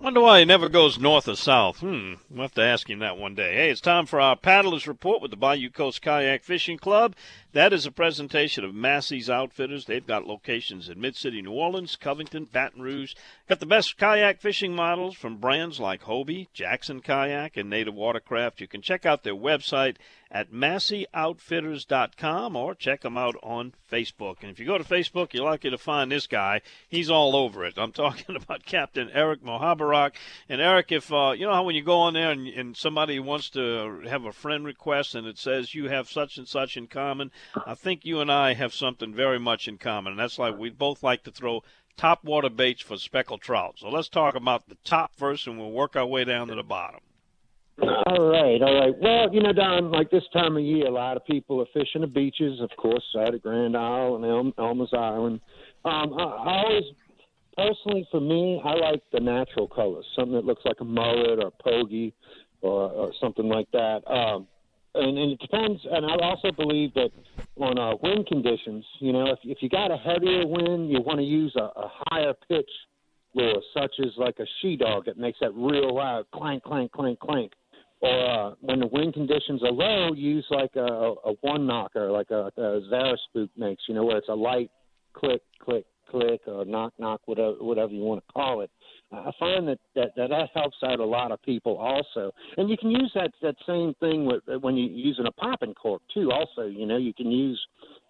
Wonder 0.03 0.21
why 0.21 0.41
he 0.41 0.45
never 0.45 0.69
goes 0.69 0.99
north 0.99 1.29
or 1.29 1.37
south. 1.37 1.79
Hmm, 1.79 2.15
we'll 2.29 2.43
have 2.43 2.55
to 2.55 2.61
ask 2.61 2.91
him 2.91 2.99
that 2.99 3.17
one 3.17 3.37
day. 3.37 3.55
Hey, 3.55 3.71
it's 3.71 3.81
time 3.81 4.05
for 4.05 4.21
our 4.21 4.35
paddlers 4.35 4.89
report 4.89 5.23
with 5.23 5.31
the 5.31 5.37
Bayou 5.37 5.71
Coast 5.71 6.03
Kayak 6.03 6.43
Fishing 6.43 6.77
Club. 6.77 7.15
That 7.53 7.75
is 7.75 7.85
a 7.85 7.91
presentation 7.91 8.65
of 8.65 8.75
Massey's 8.75 9.29
Outfitters. 9.29 9.85
They've 9.85 10.07
got 10.07 10.27
locations 10.27 10.89
in 10.89 10.99
Mid 10.99 11.17
City, 11.17 11.43
New 11.43 11.53
Orleans, 11.53 11.97
Covington, 11.97 12.47
Baton 12.47 12.81
Rouge. 12.81 13.15
Got 13.47 13.61
the 13.61 13.67
best 13.67 13.99
kayak 13.99 14.41
fishing 14.41 14.75
models 14.75 15.15
from 15.15 15.37
brands 15.37 15.79
like 15.79 16.05
Hobie, 16.05 16.49
Jackson 16.55 17.03
Kayak, 17.03 17.59
and 17.59 17.69
Native 17.69 17.95
Watercraft. 17.95 18.63
You 18.63 18.69
can 18.69 18.81
check 18.81 19.05
out 19.05 19.23
their 19.23 19.35
website 19.35 19.97
at 20.33 20.51
MasseyOutfitters.com 20.51 22.57
or 22.57 22.75
check 22.75 23.03
them 23.03 23.19
out 23.19 23.37
on 23.43 23.75
Facebook. 23.91 24.37
And 24.41 24.51
if 24.51 24.59
you 24.59 24.65
go 24.65 24.79
to 24.79 24.85
Facebook, 24.85 25.35
you're 25.35 25.45
likely 25.45 25.69
to 25.69 25.77
find 25.77 26.11
this 26.11 26.27
guy. 26.27 26.63
He's 26.89 27.11
all 27.11 27.37
over 27.37 27.67
it. 27.67 27.75
I'm 27.77 27.93
talking 28.03 28.35
about 28.35 28.65
Captain 28.65 29.11
Eric 29.13 29.45
Muhoberac. 29.45 30.13
And 30.49 30.63
Eric, 30.63 30.91
if 30.91 31.13
uh, 31.13 31.33
you 31.37 31.45
know 31.45 31.53
how 31.53 31.65
when 31.65 31.75
you 31.75 31.83
go 31.83 31.99
on 31.99 32.15
there 32.15 32.31
and, 32.31 32.49
and 32.49 32.75
somebody 32.75 33.21
wants 33.21 33.51
to 33.51 34.01
have 34.09 34.25
a 34.25 34.33
friend 34.33 34.65
request 34.65 35.15
and 35.15 35.27
it 35.27 35.37
says 35.37 35.75
you 35.75 35.91
have 35.91 36.09
such 36.09 36.39
and 36.39 36.49
such 36.49 36.79
in 36.79 36.87
common, 36.87 37.31
I 37.67 37.75
think 37.75 38.05
you 38.05 38.21
and 38.21 38.31
I 38.31 38.55
have 38.55 38.75
something 38.75 39.15
very 39.15 39.39
much 39.39 39.69
in 39.69 39.79
common. 39.79 40.13
And 40.13 40.21
that's 40.21 40.39
like 40.39 40.59
we 40.59 40.71
both 40.71 41.03
like 41.03 41.25
to 41.25 41.31
throw 41.31 41.63
top 41.97 42.25
water 42.25 42.51
baits 42.51 42.83
for 42.83 42.97
speckled 42.97 43.41
trout. 43.41 43.75
So 43.79 43.89
let's 43.89 44.09
talk 44.09 44.35
about 44.35 44.69
the 44.69 44.77
top 44.85 45.13
first, 45.17 45.47
and 45.47 45.59
we'll 45.59 45.73
work 45.73 45.97
our 45.97 46.07
way 46.07 46.25
down 46.25 46.49
to 46.49 46.55
the 46.55 46.63
bottom. 46.63 47.01
All 47.81 48.31
right, 48.31 48.61
all 48.61 48.81
right. 48.81 48.95
Well, 49.01 49.35
you 49.35 49.43
know, 49.43 49.53
Don, 49.53 49.91
like 49.91 50.11
this 50.11 50.25
time 50.33 50.57
of 50.57 50.63
year, 50.63 50.87
a 50.87 50.91
lot 50.91 51.17
of 51.17 51.25
people 51.25 51.61
are 51.61 51.67
fishing 51.73 52.03
the 52.03 52.07
beaches, 52.07 52.61
of 52.61 52.71
course, 52.77 53.05
out 53.19 53.35
at 53.35 53.43
Grand 53.43 53.77
Isle 53.77 54.17
and 54.17 54.25
El- 54.25 54.65
Elmer's 54.65 54.93
Island. 54.93 55.41
Um, 55.85 56.15
I, 56.15 56.23
I 56.23 56.65
always 56.65 56.85
personally, 57.57 58.07
for 58.11 58.21
me, 58.21 58.61
I 58.65 58.75
like 58.75 59.03
the 59.13 59.21
natural 59.21 59.69
colors, 59.69 60.05
something 60.15 60.35
that 60.35 60.45
looks 60.45 60.63
like 60.65 60.81
a 60.81 60.85
mullet 60.85 61.39
or 61.39 61.49
a 61.49 61.51
pogey 61.51 62.15
or, 62.61 62.91
or 62.91 63.13
something 63.21 63.49
like 63.49 63.71
that. 63.73 64.03
Um, 64.07 64.47
and, 64.95 65.19
and 65.19 65.33
it 65.33 65.41
depends. 65.41 65.81
And 65.91 66.07
I 66.07 66.17
also 66.23 66.51
believe 66.53 66.95
that 66.95 67.11
on 67.57 67.79
uh, 67.79 67.97
wind 68.03 68.27
conditions, 68.27 68.85
you 69.01 69.13
know, 69.13 69.27
if, 69.27 69.39
if 69.45 69.59
you 69.61 69.69
got 69.69 69.91
a 69.91 69.97
heavier 69.97 70.47
wind, 70.47 70.91
you 70.91 71.01
want 71.01 71.19
to 71.19 71.25
use 71.25 71.55
a, 71.57 71.65
a 71.65 71.91
higher 72.11 72.35
pitch 72.49 72.71
lure, 73.35 73.63
such 73.75 73.95
as 74.01 74.11
like 74.17 74.39
a 74.39 74.47
she 74.61 74.77
dog 74.77 75.07
that 75.07 75.17
makes 75.17 75.39
that 75.41 75.53
real 75.55 75.95
loud 75.95 76.25
clank, 76.35 76.63
clank, 76.63 76.93
clank, 76.93 77.19
clank. 77.21 77.53
Or 78.01 78.31
uh, 78.31 78.55
when 78.61 78.81
the 78.81 78.89
wind 78.89 79.15
conditions 79.15 79.63
are 79.63 79.71
low, 79.71 80.13
use 80.13 80.45
like 80.51 80.75
a, 80.75 81.15
a 81.25 81.33
one 81.41 81.67
knocker, 81.67 82.11
like 82.11 82.31
a, 82.31 82.51
a 82.57 82.81
Zara 82.91 83.17
spook 83.29 83.51
makes, 83.57 83.85
you 83.89 83.95
know, 83.95 84.05
where 84.05 84.19
it's 84.19 84.29
a 84.29 84.35
light 84.35 84.71
click, 85.15 85.43
click, 85.61 85.85
click, 86.11 86.41
or 86.47 86.65
knock, 86.65 86.93
knock, 86.99 87.21
whatever, 87.27 87.55
whatever 87.61 87.93
you 87.93 88.03
want 88.03 88.25
to 88.27 88.33
call 88.33 88.61
it. 88.61 88.71
I 89.13 89.31
find 89.39 89.69
that, 89.69 89.79
that 89.95 90.13
that 90.17 90.31
that 90.31 90.49
helps 90.55 90.77
out 90.85 91.01
a 91.01 91.05
lot 91.05 91.33
of 91.33 91.43
people 91.43 91.77
also, 91.77 92.33
and 92.57 92.71
you 92.71 92.77
can 92.77 92.91
use 92.91 93.11
that 93.15 93.31
that 93.43 93.57
same 93.67 93.95
thing 94.01 94.25
with 94.25 94.43
uh, 94.49 94.59
when 94.59 94.77
you're 94.77 94.91
using 94.91 95.27
a 95.27 95.33
popping 95.33 95.75
cork 95.75 96.03
too. 96.13 96.33
Also, 96.33 96.67
you 96.67 96.87
know, 96.87 96.97
you 96.97 97.13
can 97.13 97.31
use, 97.31 97.61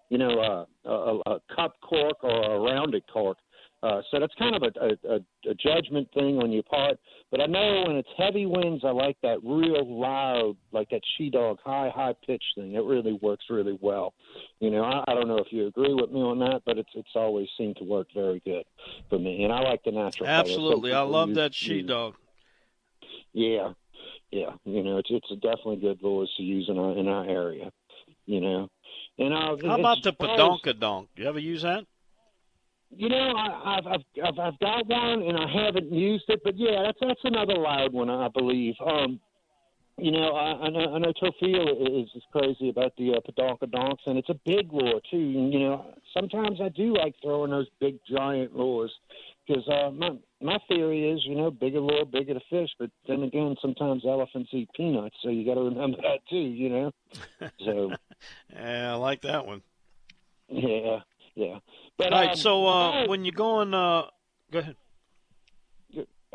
you 0.09 0.17
know, 0.17 0.39
uh, 0.39 0.89
a, 0.89 0.93
a, 0.93 1.35
a 1.35 1.39
cup 1.55 1.75
cork 1.81 2.23
or 2.23 2.55
a 2.55 2.59
rounded 2.59 3.03
cork 3.11 3.37
uh, 3.83 4.01
so 4.09 4.19
that's 4.19 4.33
kind 4.39 4.55
of 4.55 4.63
a, 4.63 5.09
a, 5.09 5.15
a 5.49 5.53
judgment 5.55 6.07
thing 6.13 6.39
on 6.39 6.53
your 6.53 6.63
part. 6.63 6.97
But 7.31 7.41
I 7.41 7.47
know 7.47 7.83
when 7.85 7.97
it's 7.97 8.07
heavy 8.17 8.45
winds, 8.45 8.85
I 8.85 8.91
like 8.91 9.17
that 9.23 9.39
real 9.43 9.85
loud, 9.85 10.55
like 10.71 10.89
that 10.91 11.01
she 11.17 11.29
dog 11.29 11.57
high, 11.65 11.91
high 11.93 12.15
pitch 12.25 12.43
thing. 12.55 12.75
It 12.75 12.83
really 12.85 13.19
works 13.21 13.43
really 13.49 13.77
well. 13.81 14.13
You 14.61 14.71
know, 14.71 14.83
I, 14.83 15.03
I 15.05 15.13
don't 15.13 15.27
know 15.27 15.37
if 15.37 15.47
you 15.51 15.67
agree 15.67 15.93
with 15.93 16.11
me 16.11 16.21
on 16.21 16.39
that, 16.39 16.61
but 16.65 16.77
it's 16.77 16.91
it's 16.95 17.09
always 17.13 17.49
seemed 17.57 17.75
to 17.77 17.83
work 17.83 18.07
very 18.15 18.41
good 18.45 18.63
for 19.09 19.19
me. 19.19 19.43
And 19.43 19.51
I 19.51 19.59
like 19.59 19.83
the 19.83 19.91
natural. 19.91 20.29
Absolutely, 20.29 20.91
so 20.91 20.99
I 20.99 21.01
love 21.01 21.33
that 21.33 21.53
she 21.53 21.81
dog. 21.81 22.15
Yeah, 23.33 23.73
yeah. 24.31 24.51
You 24.63 24.81
know, 24.83 24.97
it's 24.99 25.09
it's 25.11 25.29
a 25.31 25.35
definitely 25.35 25.77
good 25.77 25.99
voice 25.99 26.29
to 26.37 26.43
use 26.43 26.67
in 26.69 26.79
our 26.79 26.97
in 26.97 27.09
our 27.09 27.27
area. 27.27 27.69
You 28.25 28.39
know, 28.39 28.69
and 29.19 29.33
uh, 29.33 29.57
how 29.67 29.77
about 29.77 30.03
the 30.03 30.13
Padonkadonk? 30.13 31.07
You 31.17 31.27
ever 31.27 31.39
use 31.39 31.63
that? 31.63 31.85
You 32.95 33.09
know, 33.09 33.33
I, 33.35 33.77
I've, 33.77 34.01
I've 34.23 34.39
I've 34.39 34.59
got 34.59 34.87
one 34.87 35.23
and 35.23 35.37
I 35.37 35.47
haven't 35.65 35.91
used 35.91 36.25
it, 36.27 36.41
but 36.43 36.57
yeah, 36.57 36.83
that's 36.83 36.97
that's 37.01 37.21
another 37.23 37.55
loud 37.55 37.93
one, 37.93 38.09
I 38.09 38.27
believe. 38.27 38.75
Um, 38.85 39.19
you 39.97 40.11
know, 40.11 40.31
I, 40.31 40.65
I 40.65 40.69
know 40.69 40.95
I 40.95 40.97
know 40.99 41.13
Tofia 41.13 41.61
is, 41.61 42.09
is 42.15 42.23
crazy 42.31 42.69
about 42.69 42.93
the 42.97 43.13
uh, 43.13 43.19
Padonkadonks, 43.19 44.05
and 44.07 44.17
it's 44.17 44.29
a 44.29 44.39
big 44.45 44.73
lure 44.73 44.99
too. 45.11 45.17
And 45.17 45.53
you 45.53 45.59
know, 45.59 45.93
sometimes 46.13 46.59
I 46.61 46.69
do 46.69 46.95
like 46.95 47.13
throwing 47.21 47.51
those 47.51 47.67
big 47.79 47.99
giant 48.09 48.55
lures 48.55 48.91
because 49.47 49.67
uh, 49.67 49.91
my 49.91 50.17
my 50.41 50.57
theory 50.67 51.09
is, 51.11 51.23
you 51.25 51.35
know, 51.35 51.51
bigger 51.51 51.79
lure, 51.79 52.05
bigger 52.05 52.33
the 52.33 52.41
fish. 52.49 52.69
But 52.79 52.89
then 53.07 53.23
again, 53.23 53.55
sometimes 53.61 54.03
elephants 54.05 54.49
eat 54.51 54.69
peanuts, 54.75 55.15
so 55.21 55.29
you 55.29 55.45
got 55.45 55.55
to 55.55 55.61
remember 55.61 55.97
that 55.97 56.19
too. 56.29 56.37
You 56.37 56.69
know, 56.69 56.91
so 57.63 57.91
yeah, 58.53 58.93
I 58.93 58.95
like 58.95 59.21
that 59.21 59.45
one. 59.45 59.61
Yeah, 60.49 60.99
yeah. 61.35 61.59
But, 61.97 62.13
All 62.13 62.19
right. 62.19 62.31
Um, 62.31 62.35
so 62.35 62.67
uh, 62.67 63.07
when 63.07 63.25
you're 63.25 63.33
going, 63.33 63.73
uh, 63.73 64.03
go 64.51 64.59
ahead. 64.59 64.75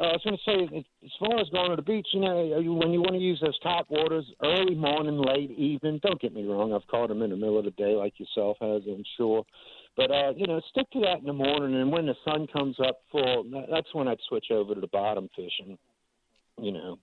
Uh, 0.01 0.05
I 0.05 0.13
was 0.13 0.21
going 0.23 0.37
to 0.37 0.69
say, 0.71 0.85
as 1.05 1.11
far 1.19 1.41
as 1.41 1.49
going 1.49 1.71
to 1.71 1.77
the 1.77 1.83
beach, 1.83 2.07
you 2.13 2.21
know, 2.21 2.61
you, 2.61 2.73
when 2.73 2.93
you 2.93 3.01
want 3.01 3.15
to 3.15 3.19
use 3.19 3.41
those 3.41 3.59
top 3.61 3.87
waters, 3.91 4.25
early 4.45 4.77
morning, 4.77 5.19
late 5.19 5.51
evening. 5.51 5.99
Don't 6.05 6.21
get 6.21 6.33
me 6.33 6.45
wrong; 6.45 6.73
I've 6.73 6.87
caught 6.87 7.09
them 7.09 7.23
in 7.23 7.31
the 7.31 7.37
middle 7.37 7.59
of 7.59 7.65
the 7.65 7.73
day, 7.73 7.97
like 7.97 8.15
yourself 8.21 8.59
has, 8.61 8.83
I'm 8.87 9.03
sure. 9.17 9.45
But 9.97 10.13
uh, 10.13 10.33
you 10.37 10.47
know, 10.47 10.61
stick 10.71 10.89
to 10.93 11.01
that 11.01 11.19
in 11.19 11.27
the 11.27 11.33
morning, 11.33 11.81
and 11.81 11.91
when 11.91 12.07
the 12.07 12.15
sun 12.25 12.47
comes 12.53 12.77
up 12.79 13.01
full, 13.11 13.45
that's 13.69 13.93
when 13.93 14.07
I'd 14.07 14.21
switch 14.29 14.47
over 14.53 14.75
to 14.75 14.81
the 14.81 14.87
bottom 14.87 15.29
fishing. 15.35 15.77
You 16.61 16.73
know, 16.73 16.99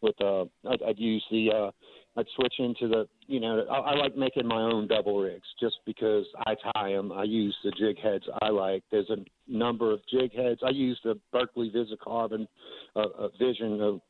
with 0.00 0.14
uh, 0.20 0.42
I'd, 0.70 0.82
I'd 0.86 0.98
use 0.98 1.24
the 1.32 1.50
uh, 1.50 1.70
I'd 2.16 2.26
switch 2.34 2.54
into 2.58 2.88
the, 2.88 3.06
you 3.26 3.40
know, 3.40 3.66
I, 3.70 3.92
I 3.92 3.94
like 3.94 4.16
making 4.16 4.46
my 4.46 4.62
own 4.62 4.88
double 4.88 5.20
rigs 5.20 5.46
just 5.60 5.76
because 5.84 6.24
I 6.46 6.54
tie 6.74 6.92
them. 6.92 7.12
I 7.12 7.24
use 7.24 7.54
the 7.62 7.72
jig 7.72 7.98
heads 7.98 8.24
I 8.40 8.48
like. 8.48 8.82
There's 8.90 9.10
a 9.10 9.18
number 9.46 9.92
of 9.92 10.00
jig 10.10 10.34
heads. 10.34 10.60
I 10.64 10.70
use 10.70 10.98
the 11.04 11.18
Berkley 11.32 11.70
Visicarbon 11.70 12.46
uh, 12.94 13.00
uh, 13.00 13.28
Vision 13.38 13.80
of 13.80 14.00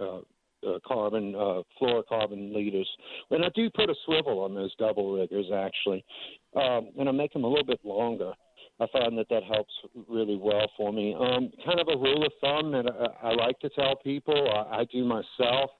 uh, 0.00 0.20
uh, 0.66 0.78
carbon 0.86 1.34
uh, 1.34 1.62
fluorocarbon 1.80 2.54
leaders, 2.54 2.88
and 3.30 3.44
I 3.44 3.48
do 3.54 3.70
put 3.70 3.88
a 3.88 3.94
swivel 4.04 4.40
on 4.40 4.54
those 4.54 4.74
double 4.76 5.14
riggers 5.14 5.46
actually, 5.54 6.04
um, 6.54 6.90
and 6.98 7.08
I 7.08 7.12
make 7.12 7.32
them 7.32 7.44
a 7.44 7.48
little 7.48 7.64
bit 7.64 7.80
longer. 7.82 8.32
I 8.78 8.86
find 8.92 9.16
that 9.18 9.28
that 9.30 9.42
helps 9.44 9.72
really 10.08 10.36
well 10.36 10.70
for 10.76 10.92
me. 10.92 11.14
Um, 11.14 11.50
kind 11.64 11.80
of 11.80 11.88
a 11.88 11.98
rule 11.98 12.24
of 12.24 12.32
thumb 12.40 12.72
that 12.72 12.86
I, 13.22 13.28
I 13.28 13.34
like 13.34 13.58
to 13.60 13.68
tell 13.70 13.96
people, 13.96 14.48
I, 14.50 14.80
I 14.80 14.84
do 14.84 15.04
myself 15.04 15.70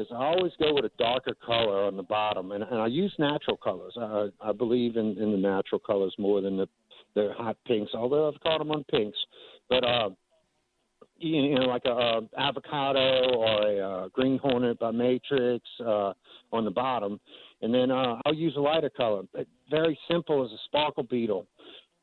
is 0.00 0.06
I 0.10 0.24
always 0.24 0.52
go 0.58 0.74
with 0.74 0.84
a 0.84 0.90
darker 0.98 1.34
color 1.44 1.84
on 1.84 1.96
the 1.96 2.02
bottom, 2.02 2.52
and, 2.52 2.64
and 2.64 2.80
I 2.80 2.86
use 2.86 3.14
natural 3.18 3.56
colors. 3.56 3.94
I, 3.96 4.28
I 4.40 4.52
believe 4.52 4.96
in, 4.96 5.18
in 5.18 5.30
the 5.32 5.38
natural 5.38 5.78
colors 5.78 6.14
more 6.18 6.40
than 6.40 6.56
the 6.56 6.66
the 7.14 7.30
hot 7.36 7.56
pinks, 7.66 7.92
although 7.94 8.28
I've 8.28 8.40
caught 8.40 8.58
them 8.58 8.70
on 8.70 8.84
pinks. 8.84 9.18
But 9.68 9.84
uh, 9.84 10.10
you 11.18 11.54
know, 11.54 11.66
like 11.66 11.82
a, 11.84 11.90
a 11.90 12.20
avocado 12.38 13.34
or 13.34 13.66
a, 13.66 14.04
a 14.04 14.08
green 14.10 14.38
hornet 14.38 14.78
by 14.78 14.90
Matrix 14.90 15.64
uh, 15.84 16.12
on 16.52 16.64
the 16.64 16.70
bottom, 16.70 17.20
and 17.62 17.74
then 17.74 17.90
uh, 17.90 18.16
I'll 18.24 18.34
use 18.34 18.54
a 18.56 18.60
lighter 18.60 18.90
color. 18.90 19.22
But 19.32 19.46
very 19.70 19.98
simple 20.10 20.44
as 20.44 20.50
a 20.50 20.58
sparkle 20.66 21.02
beetle 21.02 21.46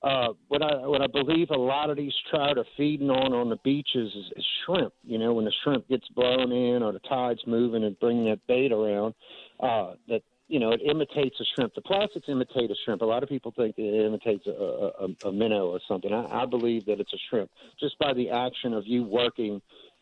uh, 0.04 0.30
what 0.48 0.62
I 0.62 0.86
what 0.86 1.02
I 1.02 1.08
believe 1.08 1.50
a 1.50 1.58
lot 1.58 1.90
of 1.90 1.98
these 1.98 2.14
trout 2.30 2.58
are 2.58 2.66
feeding 2.76 3.10
on 3.10 3.34
on 3.34 3.50
the 3.50 3.58
beaches 3.64 4.14
is, 4.16 4.32
is 4.36 4.46
shrimp. 4.64 4.94
You 5.04 5.18
know, 5.18 5.34
when 5.34 5.46
the 5.46 5.54
shrimp 5.64 5.88
gets 5.88 6.08
blown 6.10 6.52
in 6.52 6.84
or 6.84 6.92
the 6.92 7.00
tide's 7.00 7.42
moving 7.48 7.84
and 7.84 8.00
bringing 8.00 8.26
that 8.26 8.46
bait 8.48 8.72
around, 8.72 9.16
uh, 9.60 9.94
that 10.08 10.22
you 10.48 10.60
know 10.60 10.72
it 10.72 10.82
imitates 10.86 11.40
a 11.40 11.46
shrimp. 11.56 11.74
The 11.74 11.82
plastics 11.82 12.30
imitate 12.30 12.70
a 12.70 12.76
shrimp. 12.86 13.02
A 13.02 13.06
lot 13.06 13.24
of 13.24 13.30
people 13.30 13.52
think 13.58 13.76
it 13.78 14.06
imitates 14.06 14.46
a, 14.46 14.52
a, 14.52 15.30
a 15.30 15.32
minnow 15.32 15.68
or 15.68 15.80
something. 15.88 16.14
I, 16.14 16.44
I 16.44 16.46
believe 16.46 16.86
that 16.86 17.00
it's 17.00 17.14
a 17.14 17.20
shrimp 17.30 17.50
just 17.80 17.98
by 17.98 18.14
the 18.14 18.30
action 18.30 18.74
of 18.74 18.86
you 18.86 19.04
working 19.04 19.62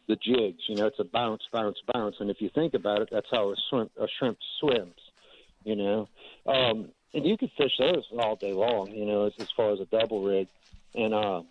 the 0.10 0.18
jigs. 0.18 0.62
You 0.68 0.76
know, 0.76 0.88
it's 0.88 1.00
a 1.00 1.06
bounce, 1.06 1.44
bounce, 1.54 1.78
bounce. 1.94 2.18
And 2.20 2.30
if 2.30 2.42
you 2.42 2.50
think 2.54 2.74
about 2.74 3.02
it, 3.02 3.10
that's 3.14 3.28
how 3.32 3.50
a 3.50 3.56
shrimp 3.70 3.92
a 3.98 4.08
shrimp 4.20 4.40
swims. 4.60 5.00
You 5.64 5.78
know. 5.78 6.10
Um, 6.46 6.90
and 7.16 7.26
you 7.26 7.38
could 7.38 7.52
fish 7.58 7.72
those 7.80 8.04
all 8.20 8.36
day 8.36 8.54
long. 8.54 8.92
You 8.92 9.06
know, 9.06 9.26
as, 9.26 9.34
as 9.40 9.48
far 9.56 9.72
as 9.72 9.80
a 9.80 9.86
double 9.86 10.24
rig, 10.24 10.48
and 10.94 11.14
uh, 11.14 11.42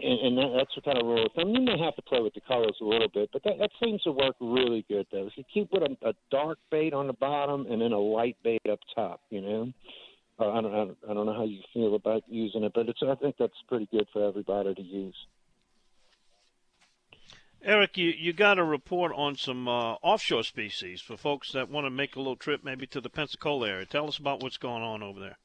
and, 0.00 0.18
and 0.20 0.38
that, 0.38 0.52
that's 0.56 0.74
the 0.74 0.80
kind 0.80 0.98
of 0.98 1.06
rule 1.06 1.26
of 1.26 1.32
thumb. 1.32 1.50
You 1.50 1.60
may 1.60 1.78
have 1.78 1.94
to 1.96 2.02
play 2.02 2.20
with 2.20 2.34
the 2.34 2.40
colors 2.40 2.76
a 2.80 2.84
little 2.84 3.08
bit, 3.08 3.30
but 3.32 3.44
that, 3.44 3.58
that 3.58 3.70
seems 3.82 4.02
to 4.02 4.12
work 4.12 4.34
really 4.40 4.84
good. 4.88 5.06
Though, 5.12 5.26
if 5.26 5.34
you 5.36 5.44
keep 5.52 5.68
with 5.72 5.82
a, 5.82 6.08
a 6.08 6.12
dark 6.30 6.58
bait 6.70 6.92
on 6.92 7.06
the 7.06 7.12
bottom 7.12 7.66
and 7.70 7.80
then 7.80 7.92
a 7.92 7.98
light 7.98 8.36
bait 8.42 8.62
up 8.70 8.80
top, 8.94 9.20
you 9.30 9.40
know. 9.40 9.72
Uh, 10.40 10.50
I 10.50 10.60
don't, 10.62 10.72
I 10.72 10.78
don't, 10.78 10.98
I 11.10 11.14
don't 11.14 11.26
know 11.26 11.34
how 11.34 11.44
you 11.44 11.60
feel 11.74 11.94
about 11.94 12.22
using 12.26 12.64
it, 12.64 12.72
but 12.74 12.88
it's, 12.88 13.00
I 13.06 13.14
think 13.16 13.36
that's 13.38 13.52
pretty 13.68 13.86
good 13.92 14.08
for 14.12 14.26
everybody 14.26 14.74
to 14.74 14.82
use. 14.82 15.14
Eric, 17.64 17.96
you, 17.96 18.12
you 18.16 18.32
got 18.32 18.58
a 18.58 18.64
report 18.64 19.12
on 19.14 19.36
some 19.36 19.68
uh, 19.68 19.94
offshore 20.02 20.42
species 20.42 21.00
for 21.00 21.16
folks 21.16 21.52
that 21.52 21.70
want 21.70 21.86
to 21.86 21.90
make 21.90 22.16
a 22.16 22.18
little 22.18 22.34
trip 22.34 22.64
maybe 22.64 22.86
to 22.88 23.00
the 23.00 23.08
Pensacola 23.08 23.68
area. 23.68 23.86
Tell 23.86 24.08
us 24.08 24.18
about 24.18 24.42
what's 24.42 24.56
going 24.56 24.82
on 24.82 25.02
over 25.02 25.20
there. 25.20 25.38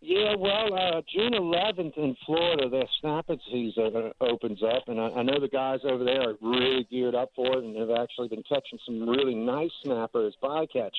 Yeah, 0.00 0.34
well, 0.36 0.74
uh, 0.74 1.02
June 1.14 1.32
11th 1.32 1.96
in 1.96 2.16
Florida, 2.26 2.68
their 2.68 2.88
snapping 3.00 3.40
season 3.50 3.92
uh, 3.94 4.24
opens 4.24 4.60
up, 4.62 4.84
and 4.88 5.00
I, 5.00 5.08
I 5.10 5.22
know 5.22 5.38
the 5.40 5.48
guys 5.48 5.78
over 5.84 6.02
there 6.04 6.30
are 6.30 6.34
really 6.40 6.86
geared 6.90 7.14
up 7.14 7.30
for 7.36 7.46
it, 7.56 7.64
and 7.64 7.76
have 7.76 7.90
actually 7.90 8.28
been 8.28 8.42
catching 8.48 8.78
some 8.84 9.08
really 9.08 9.34
nice 9.34 9.70
snappers 9.84 10.34
bycatch. 10.42 10.94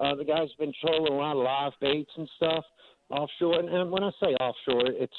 Uh, 0.00 0.14
the 0.14 0.24
guys 0.24 0.48
have 0.50 0.58
been 0.58 0.74
trolling 0.82 1.12
a 1.12 1.16
lot 1.16 1.36
of 1.36 1.44
live 1.44 1.72
baits 1.80 2.10
and 2.16 2.28
stuff 2.36 2.64
offshore, 3.08 3.58
and, 3.58 3.68
and 3.68 3.90
when 3.90 4.02
I 4.02 4.10
say 4.20 4.34
offshore, 4.34 4.86
it's 4.86 5.16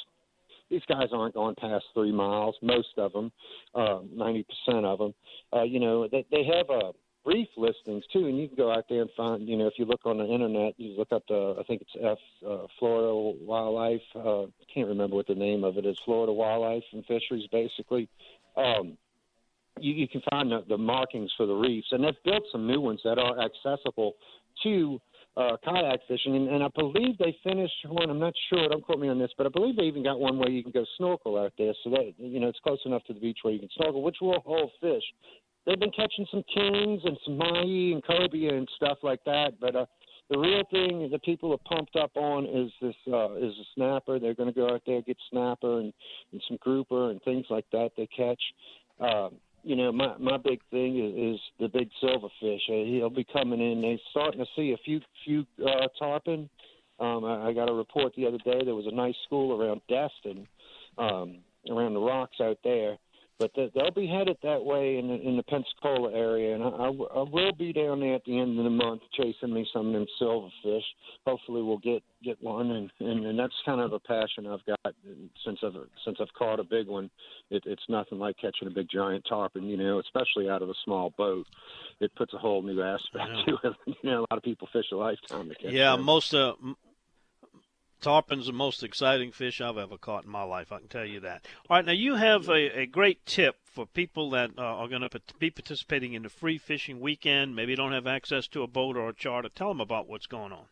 these 0.74 0.82
guys 0.88 1.10
aren't 1.14 1.36
going 1.36 1.54
past 1.56 1.86
three 1.94 2.12
miles. 2.12 2.56
Most 2.64 2.98
of 2.98 3.14
them, 3.14 3.32
uh, 3.76 4.00
ninety 4.12 4.44
percent 4.44 4.86
of 4.86 4.98
them. 4.98 5.14
Uh, 5.56 5.62
you 5.62 5.80
know, 5.80 6.08
they 6.12 6.26
they 6.32 6.44
have 6.44 6.68
uh, 6.70 6.92
brief 7.24 7.48
listings 7.56 8.04
too, 8.12 8.26
and 8.26 8.40
you 8.40 8.48
can 8.48 8.58
go 8.58 8.72
out 8.72 8.86
there 8.90 9.02
and 9.02 9.10
find. 9.16 9.48
You 9.48 9.56
know, 9.56 9.68
if 9.68 9.74
you 9.78 9.86
look 9.86 10.02
on 10.06 10.18
the 10.18 10.26
internet, 10.26 10.74
you 10.78 10.98
look 10.98 11.12
up 11.12 11.24
the 11.30 11.58
I 11.60 11.64
think 11.64 11.84
it's 11.84 11.96
F 12.04 12.18
uh, 12.50 12.66
Florida 12.80 13.38
Wildlife. 13.46 14.02
Uh, 14.16 14.44
I 14.44 14.66
can't 14.74 14.88
remember 14.88 15.16
what 15.16 15.28
the 15.28 15.36
name 15.36 15.64
of 15.64 15.78
it 15.78 15.86
is. 15.86 15.96
Florida 16.06 16.34
Wildlife 16.34 16.84
and 16.92 17.06
Fisheries, 17.06 17.48
basically. 17.52 18.10
Um, 18.58 18.98
you, 19.80 19.94
you 19.94 20.08
can 20.08 20.22
find 20.32 20.52
the, 20.52 20.64
the 20.68 20.78
markings 20.78 21.32
for 21.38 21.46
the 21.46 21.54
reefs, 21.54 21.88
and 21.92 22.04
they've 22.04 22.24
built 22.26 22.44
some 22.52 22.68
new 22.68 22.82
ones 22.82 23.02
that 23.04 23.20
are 23.20 23.40
accessible 23.40 24.14
to 24.64 25.00
uh, 25.36 25.58
kayak 25.66 26.00
fishing, 26.08 26.36
and, 26.36 26.48
and 26.48 26.64
I 26.64 26.68
believe 26.76 27.18
they 27.18 27.36
finished 27.44 27.74
one. 27.88 28.10
I'm 28.10 28.20
not 28.20 28.34
sure. 28.50 28.70
Don't 28.70 28.84
quote 28.84 29.00
me 29.00 29.10
on 29.10 29.18
this, 29.18 29.32
but 29.38 29.48
I 29.48 29.50
believe 29.50 29.76
they 29.76 29.84
even 29.84 30.04
got 30.04 30.20
one 30.20 30.38
where 30.38 30.50
you 30.50 30.62
can 30.62 30.72
go 30.72 30.86
snorkel 30.98 31.40
out 31.40 31.54
there. 31.58 31.74
So 31.84 31.90
that 31.92 32.14
you 32.18 32.40
know 32.40 32.48
it's 32.48 32.60
close 32.60 32.80
enough 32.86 33.04
to 33.06 33.14
the 33.14 33.20
beach 33.20 33.40
where 33.42 33.54
you 33.54 33.60
can 33.60 33.70
snorkel, 33.76 34.04
which 34.04 34.18
will 34.22 34.40
hold 34.46 34.72
fish. 34.80 35.04
They've 35.66 35.80
been 35.80 35.92
catching 35.92 36.28
some 36.30 36.44
kings 36.54 37.02
and 37.06 37.18
some 37.26 37.38
mahi 37.38 37.94
and 37.94 38.04
cobia 38.04 38.54
and 38.54 38.68
stuff 38.76 38.98
like 39.02 39.24
that, 39.26 39.54
but 39.62 39.76
uh, 39.76 39.86
the 40.30 40.38
real 40.38 40.64
thing 40.72 41.10
that 41.12 41.24
people 41.24 41.52
are 41.54 41.76
pumped 41.76 41.96
up 41.96 42.12
on 42.16 42.46
is 42.46 42.72
this 42.82 42.96
uh, 43.12 43.34
is 43.36 43.54
a 43.54 43.66
snapper. 43.76 44.20
They're 44.20 44.34
going 44.34 44.54
to 44.54 44.56
go 44.56 44.70
out 44.70 44.82
there 44.86 45.02
get 45.02 45.18
snapper 45.30 45.80
and, 45.80 45.94
and 46.32 46.42
some 46.48 46.58
grouper 46.62 47.12
and 47.12 47.22
things 47.24 47.46
like 47.50 47.66
that 47.72 47.92
they 47.98 48.08
catch. 48.08 48.42
Uh, 49.00 49.30
you 49.64 49.76
know, 49.76 49.92
my 49.92 50.18
my 50.18 50.38
big 50.38 50.60
thing 50.70 51.00
is, 51.00 51.36
is 51.36 51.42
the 51.60 51.68
big 51.68 51.90
silverfish. 52.04 52.60
Uh, 52.70 52.86
he'll 52.86 53.10
be 53.10 53.26
coming 53.32 53.62
in. 53.62 53.82
They're 53.82 53.98
starting 54.12 54.40
to 54.40 54.46
see 54.56 54.74
a 54.74 54.78
few 54.84 55.00
few 55.24 55.46
uh, 55.66 55.88
tarpon. 55.98 56.50
Um, 57.00 57.26
I, 57.26 57.48
I 57.48 57.54
got 57.54 57.70
a 57.70 57.74
report 57.74 58.14
the 58.16 58.28
other 58.28 58.38
day. 58.40 58.64
There 58.64 58.76
was 58.76 58.88
a 58.88 58.96
nice 58.96 59.16
school 59.26 59.60
around 59.60 59.82
Destin, 59.90 60.48
um, 60.98 61.38
around 61.70 61.94
the 61.94 62.00
rocks 62.00 62.38
out 62.42 62.58
there, 62.64 62.98
but 63.44 63.72
they'll 63.76 63.92
be 63.92 64.08
headed 64.08 64.38
that 64.44 64.64
way 64.64 64.98
in 64.98 65.10
the, 65.10 65.16
in 65.16 65.36
the 65.36 65.44
Pensacola 65.44 66.14
area, 66.14 66.56
and 66.56 66.64
I, 66.64 66.68
I, 66.68 66.88
I 66.88 67.30
will 67.30 67.52
be 67.58 67.74
down 67.74 68.00
there 68.00 68.16
at 68.16 68.24
the 68.24 68.40
end 68.40 68.58
of 68.58 68.64
the 68.64 68.70
month 68.70 69.02
chasing 69.20 69.54
me 69.54 69.68
some 69.74 69.88
of 69.88 69.94
them 69.94 70.06
silverfish. 70.22 70.84
Hopefully, 71.28 71.62
we'll 71.62 71.78
get 71.80 72.02
get 72.24 72.42
one, 72.42 72.72
and, 72.72 72.90
and 73.02 73.26
and 73.26 73.38
that's 73.38 73.54
kind 73.66 73.82
of 73.82 73.92
a 73.92 74.00
passion 74.00 74.48
I've 74.48 74.66
got 74.66 74.96
since 75.44 75.60
I've 75.62 75.76
since 76.06 76.18
I've 76.22 76.34
caught 76.38 76.62
a 76.62 76.64
big 76.64 76.88
one. 76.88 77.10
It, 77.50 77.64
it's 77.66 77.84
nothing 77.90 78.18
like 78.18 78.38
catching 78.38 78.68
a 78.68 78.72
big 78.72 78.88
giant 78.90 79.26
tarpon, 79.28 79.64
you 79.64 79.76
know, 79.76 80.00
especially 80.00 80.50
out 80.50 80.62
of 80.62 80.70
a 80.70 80.76
small 80.86 81.14
boat. 81.18 81.46
It 82.00 82.16
puts 82.16 82.34
a 82.34 82.38
whole 82.38 82.62
new 82.62 82.82
aspect 82.82 83.30
yeah. 83.30 83.44
to 83.48 83.58
it. 83.68 83.74
You 83.88 84.10
know, 84.10 84.20
a 84.20 84.28
lot 84.32 84.38
of 84.38 84.44
people 84.44 84.70
fish 84.72 84.86
a 84.94 84.96
lifetime 84.96 85.50
to 85.50 85.56
catch. 85.56 85.74
Yeah, 85.74 85.98
them. 85.98 86.06
most 86.06 86.34
uh, 86.34 86.54
Tarpon's 88.04 88.48
the 88.48 88.52
most 88.52 88.84
exciting 88.84 89.32
fish 89.32 89.62
I've 89.62 89.78
ever 89.78 89.98
caught 89.98 90.26
in 90.26 90.30
my 90.30 90.44
life. 90.44 90.74
I 90.74 90.80
can 90.80 90.90
tell 90.90 91.06
you 91.06 91.22
that. 91.22 91.46
All 91.70 91.78
right, 91.78 91.86
now 91.86 91.94
you 91.94 92.16
have 92.16 92.50
a, 92.50 92.82
a 92.82 92.86
great 92.86 93.26
tip 93.26 93.56
for 93.64 93.86
people 93.86 94.30
that 94.32 94.52
uh, 94.58 94.62
are 94.62 94.90
going 94.90 95.08
to 95.08 95.22
be 95.40 95.50
participating 95.50 96.12
in 96.12 96.24
the 96.24 96.30
free 96.30 96.58
fishing 96.58 97.00
weekend. 97.00 97.56
Maybe 97.56 97.76
don't 97.76 97.94
have 97.94 98.06
access 98.06 98.46
to 98.50 98.62
a 98.62 98.68
boat 98.68 98.98
or 98.98 99.08
a 99.08 99.14
charter. 99.14 99.48
Tell 99.48 99.70
them 99.70 99.80
about 99.80 100.10
what's 100.10 100.28
going 100.28 100.52
on. 100.52 100.66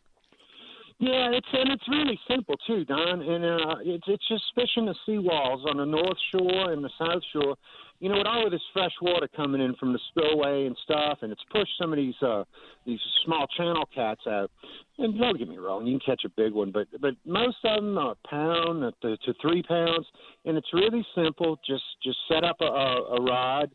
Yeah, 1.02 1.30
it's 1.32 1.48
and 1.52 1.72
it's 1.72 1.88
really 1.88 2.18
simple 2.28 2.54
too, 2.64 2.84
Don. 2.84 3.22
And 3.22 3.44
uh, 3.44 3.76
it's 3.82 4.04
it's 4.06 4.28
just 4.28 4.44
fishing 4.54 4.86
the 4.86 4.94
seawalls 5.06 5.66
on 5.68 5.78
the 5.78 5.84
North 5.84 6.18
Shore 6.30 6.70
and 6.70 6.84
the 6.84 6.90
South 6.98 7.22
Shore 7.32 7.56
you 8.02 8.08
know, 8.08 8.18
with 8.18 8.26
all 8.26 8.44
of 8.44 8.50
this 8.50 8.60
fresh 8.72 8.90
water 9.00 9.28
coming 9.36 9.60
in 9.60 9.76
from 9.76 9.92
the 9.92 10.00
spillway 10.08 10.66
and 10.66 10.76
stuff, 10.82 11.18
and 11.22 11.30
it's 11.30 11.44
pushed 11.52 11.70
some 11.80 11.92
of 11.92 11.96
these 11.96 12.20
uh, 12.20 12.42
these 12.84 12.98
small 13.24 13.46
channel 13.56 13.88
cats 13.94 14.22
out. 14.26 14.50
And 14.98 15.16
don't 15.20 15.38
get 15.38 15.48
me 15.48 15.56
wrong, 15.56 15.86
you 15.86 16.00
can 16.00 16.16
catch 16.16 16.24
a 16.24 16.28
big 16.36 16.52
one, 16.52 16.72
but 16.72 16.88
but 17.00 17.14
most 17.24 17.58
of 17.64 17.76
them 17.76 17.96
are 17.96 18.16
a 18.20 18.28
pound 18.28 18.92
to, 19.02 19.16
to 19.16 19.34
three 19.40 19.62
pounds, 19.62 20.04
and 20.44 20.58
it's 20.58 20.66
really 20.72 21.06
simple. 21.14 21.60
Just 21.64 21.84
just 22.02 22.18
set 22.28 22.42
up 22.42 22.56
a, 22.60 22.64
a, 22.64 23.22
rod 23.22 23.70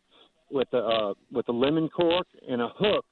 with 0.52 0.68
a 0.74 0.78
uh, 0.78 1.14
with 1.32 1.48
a 1.48 1.54
lemon 1.54 1.88
cork 1.88 2.28
and 2.50 2.62
a 2.62 2.68
hook. 2.68 3.06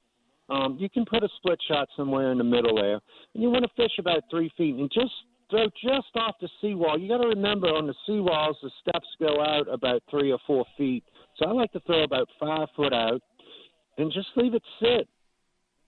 Um, 0.49 0.77
you 0.79 0.89
can 0.89 1.05
put 1.05 1.23
a 1.23 1.29
split 1.37 1.59
shot 1.67 1.87
somewhere 1.97 2.31
in 2.31 2.37
the 2.37 2.43
middle 2.43 2.75
there, 2.75 2.99
and 3.33 3.43
you 3.43 3.49
want 3.49 3.65
to 3.65 3.71
fish 3.75 3.93
about 3.99 4.23
three 4.29 4.51
feet, 4.57 4.75
and 4.75 4.91
just 4.91 5.11
throw 5.49 5.67
just 5.81 6.15
off 6.15 6.35
the 6.41 6.49
seawall. 6.61 6.99
You 6.99 7.07
got 7.07 7.21
to 7.21 7.27
remember 7.27 7.67
on 7.67 7.87
the 7.87 7.95
seawalls, 8.07 8.55
the 8.61 8.71
steps 8.81 9.07
go 9.19 9.41
out 9.41 9.67
about 9.71 10.03
three 10.09 10.31
or 10.31 10.39
four 10.45 10.65
feet. 10.77 11.03
So 11.37 11.47
I 11.47 11.51
like 11.51 11.71
to 11.73 11.79
throw 11.81 12.03
about 12.03 12.27
five 12.39 12.67
foot 12.75 12.93
out 12.93 13.21
and 13.97 14.11
just 14.11 14.27
leave 14.35 14.53
it 14.53 14.63
sit. 14.81 15.07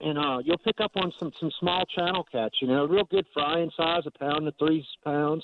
And 0.00 0.16
uh, 0.16 0.38
you'll 0.44 0.58
pick 0.58 0.80
up 0.80 0.92
on 0.94 1.12
some 1.18 1.32
some 1.40 1.50
small 1.58 1.84
channel 1.86 2.24
catch. 2.30 2.56
You 2.62 2.68
know, 2.68 2.86
real 2.86 3.04
good 3.10 3.26
frying 3.34 3.70
size, 3.76 4.02
a 4.06 4.16
pound 4.16 4.46
to 4.46 4.52
three 4.58 4.86
pounds. 5.04 5.42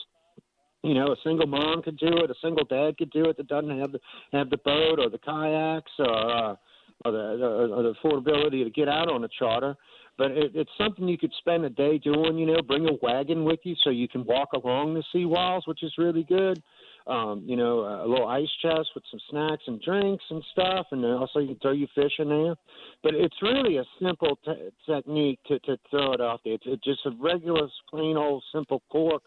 You 0.85 0.95
know, 0.95 1.07
a 1.09 1.17
single 1.25 1.47
mom 1.49 1.83
could 1.83 1.99
do 1.99 2.19
it. 2.19 2.31
A 2.31 2.35
single 2.41 2.65
dad 2.65 2.97
could 2.97 3.11
do 3.11 3.25
it 3.25 3.37
that 3.39 3.49
doesn't 3.49 3.81
have 3.81 3.91
the 3.91 3.99
have 4.33 4.51
the 4.51 4.59
boat 4.59 5.01
or 5.01 5.11
the 5.11 5.19
kayaks 5.19 5.91
or 5.99 6.37
uh, 6.37 6.55
or 7.05 7.13
the 7.13 7.19
or 7.19 7.83
the 7.83 7.95
affordability 8.03 8.65
to 8.65 8.71
get 8.71 8.89
out 8.89 9.11
on 9.11 9.25
a 9.25 9.29
charter 9.39 9.77
but 10.17 10.31
it, 10.31 10.53
it's 10.55 10.71
something 10.79 11.09
you 11.09 11.19
could 11.19 11.33
spend 11.39 11.65
a 11.65 11.71
day 11.71 11.99
doing. 11.99 12.39
You 12.39 12.47
know, 12.47 12.63
bring 12.63 12.89
a 12.89 12.97
wagon 13.03 13.45
with 13.45 13.61
you 13.65 13.75
so 13.83 13.91
you 13.91 14.09
can 14.09 14.25
walk 14.25 14.51
along 14.55 14.95
the 14.95 15.05
seawalls, 15.15 15.67
which 15.67 15.83
is 15.83 15.93
really 15.99 16.25
good. 16.25 16.63
Um, 17.07 17.43
you 17.45 17.57
know, 17.57 17.81
a 17.81 18.09
little 18.09 18.27
ice 18.27 18.49
chest 18.63 18.89
with 18.95 19.05
some 19.11 19.21
snacks 19.29 19.65
and 19.67 19.81
drinks 19.83 20.25
and 20.31 20.43
stuff, 20.53 20.87
and 20.91 21.05
also 21.05 21.39
you 21.39 21.49
can 21.49 21.59
throw 21.59 21.73
your 21.73 21.89
fish 21.95 22.13
in 22.19 22.29
there. 22.29 22.55
But 23.03 23.15
it's 23.15 23.37
really 23.43 23.77
a 23.77 23.85
simple 24.01 24.39
te- 24.43 24.71
technique 24.87 25.39
to, 25.49 25.59
to 25.61 25.77
throw 25.91 26.15
it 26.15 26.23
off 26.23 26.41
there. 26.45 26.55
It's, 26.55 26.65
it's 26.67 26.85
just 26.85 27.05
a 27.05 27.11
regular, 27.21 27.69
plain 27.91 28.17
old, 28.17 28.43
simple 28.55 28.83
cork 28.91 29.23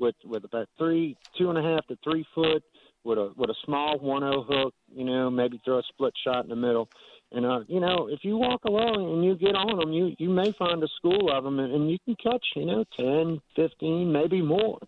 with 0.00 0.16
with 0.24 0.44
about 0.44 0.68
three, 0.76 1.16
two 1.38 1.50
and 1.50 1.58
a 1.58 1.62
half 1.62 1.86
to 1.86 1.96
three 2.02 2.26
foot, 2.34 2.64
with 3.04 3.18
a 3.18 3.32
with 3.36 3.50
a 3.50 3.54
small 3.64 3.98
one 3.98 4.22
o 4.22 4.42
hook. 4.42 4.74
You 4.94 5.04
know, 5.04 5.30
maybe 5.30 5.60
throw 5.64 5.78
a 5.78 5.82
split 5.92 6.14
shot 6.24 6.44
in 6.44 6.50
the 6.50 6.56
middle 6.56 6.88
and 7.32 7.46
uh, 7.46 7.60
you 7.68 7.80
know, 7.80 8.08
if 8.10 8.20
you 8.24 8.36
walk 8.36 8.64
along 8.64 9.12
and 9.12 9.24
you 9.24 9.36
get 9.36 9.54
on 9.54 9.78
them, 9.78 9.92
you 9.92 10.14
you 10.18 10.28
may 10.28 10.52
find 10.52 10.82
a 10.82 10.88
school 10.96 11.30
of 11.30 11.44
them, 11.44 11.60
and, 11.60 11.72
and 11.72 11.90
you 11.90 11.98
can 12.04 12.16
catch, 12.16 12.44
you 12.56 12.66
know, 12.66 12.84
ten, 12.98 13.40
fifteen, 13.54 14.10
maybe 14.12 14.42
more. 14.42 14.78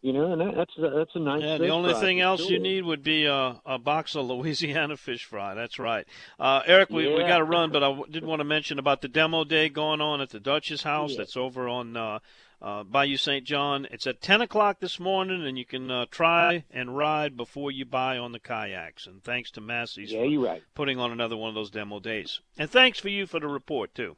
You 0.00 0.12
know, 0.12 0.32
and 0.32 0.40
that, 0.40 0.56
that's 0.56 0.72
a, 0.78 0.90
that's 0.90 1.10
a 1.14 1.20
nice. 1.20 1.42
Yeah, 1.44 1.58
the 1.58 1.68
only 1.68 1.94
thing 1.94 2.20
else 2.20 2.50
you 2.50 2.58
need 2.58 2.82
would 2.82 3.04
be 3.04 3.26
a, 3.26 3.60
a 3.64 3.78
box 3.78 4.16
of 4.16 4.26
Louisiana 4.26 4.96
fish 4.96 5.24
fry. 5.24 5.54
That's 5.54 5.78
right. 5.78 6.04
Uh, 6.40 6.62
Eric, 6.66 6.90
we, 6.90 7.08
yeah. 7.08 7.16
we 7.16 7.20
got 7.20 7.38
to 7.38 7.44
run, 7.44 7.70
but 7.70 7.84
I 7.84 7.96
did 8.10 8.24
want 8.24 8.40
to 8.40 8.44
mention 8.44 8.80
about 8.80 9.00
the 9.00 9.06
demo 9.06 9.44
day 9.44 9.68
going 9.68 10.00
on 10.00 10.20
at 10.20 10.30
the 10.30 10.40
Duchess 10.40 10.82
House. 10.82 11.12
Yeah. 11.12 11.18
That's 11.18 11.36
over 11.36 11.68
on 11.68 11.96
uh, 11.96 12.18
uh, 12.62 12.84
Bayou 12.84 13.16
St. 13.16 13.44
John. 13.44 13.86
It's 13.90 14.06
at 14.06 14.22
10 14.22 14.40
o'clock 14.40 14.78
this 14.80 15.00
morning, 15.00 15.44
and 15.44 15.58
you 15.58 15.64
can 15.66 15.90
uh, 15.90 16.06
try 16.10 16.64
and 16.70 16.96
ride 16.96 17.36
before 17.36 17.70
you 17.70 17.84
buy 17.84 18.16
on 18.16 18.32
the 18.32 18.38
kayaks. 18.38 19.06
And 19.06 19.22
thanks 19.22 19.50
to 19.52 19.60
Massey's 19.60 20.12
yeah, 20.12 20.22
for 20.22 20.46
right. 20.46 20.62
putting 20.74 20.98
on 20.98 21.10
another 21.10 21.36
one 21.36 21.48
of 21.48 21.54
those 21.54 21.70
demo 21.70 21.98
days. 21.98 22.40
And 22.56 22.70
thanks 22.70 23.00
for 23.00 23.08
you 23.08 23.26
for 23.26 23.40
the 23.40 23.48
report, 23.48 23.94
too. 23.94 24.16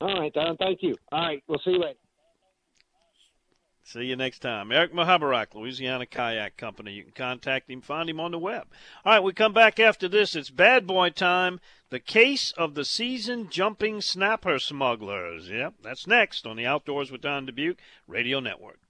All 0.00 0.20
right, 0.20 0.32
Don. 0.32 0.56
Thank 0.56 0.82
you. 0.82 0.96
All 1.12 1.20
right, 1.20 1.42
we'll 1.46 1.60
see 1.64 1.70
you 1.70 1.80
later. 1.80 1.98
See 3.86 4.06
you 4.06 4.16
next 4.16 4.38
time. 4.38 4.72
Eric 4.72 4.94
Muhoberac, 4.94 5.54
Louisiana 5.54 6.06
Kayak 6.06 6.56
Company. 6.56 6.92
You 6.94 7.02
can 7.02 7.12
contact 7.12 7.68
him, 7.68 7.82
find 7.82 8.08
him 8.08 8.18
on 8.18 8.30
the 8.30 8.38
web. 8.38 8.66
All 9.04 9.12
right, 9.12 9.22
we 9.22 9.34
come 9.34 9.52
back 9.52 9.78
after 9.78 10.08
this. 10.08 10.34
It's 10.34 10.48
bad 10.48 10.86
boy 10.86 11.10
time. 11.10 11.60
The 11.90 12.00
case 12.00 12.52
of 12.52 12.74
the 12.74 12.86
season 12.86 13.50
jumping 13.50 14.00
snapper 14.00 14.58
smugglers. 14.58 15.50
Yep, 15.50 15.74
that's 15.82 16.06
next 16.06 16.46
on 16.46 16.56
the 16.56 16.64
Outdoors 16.64 17.12
with 17.12 17.20
Don 17.20 17.46
Dubuc 17.46 17.76
Radio 18.08 18.40
Network. 18.40 18.80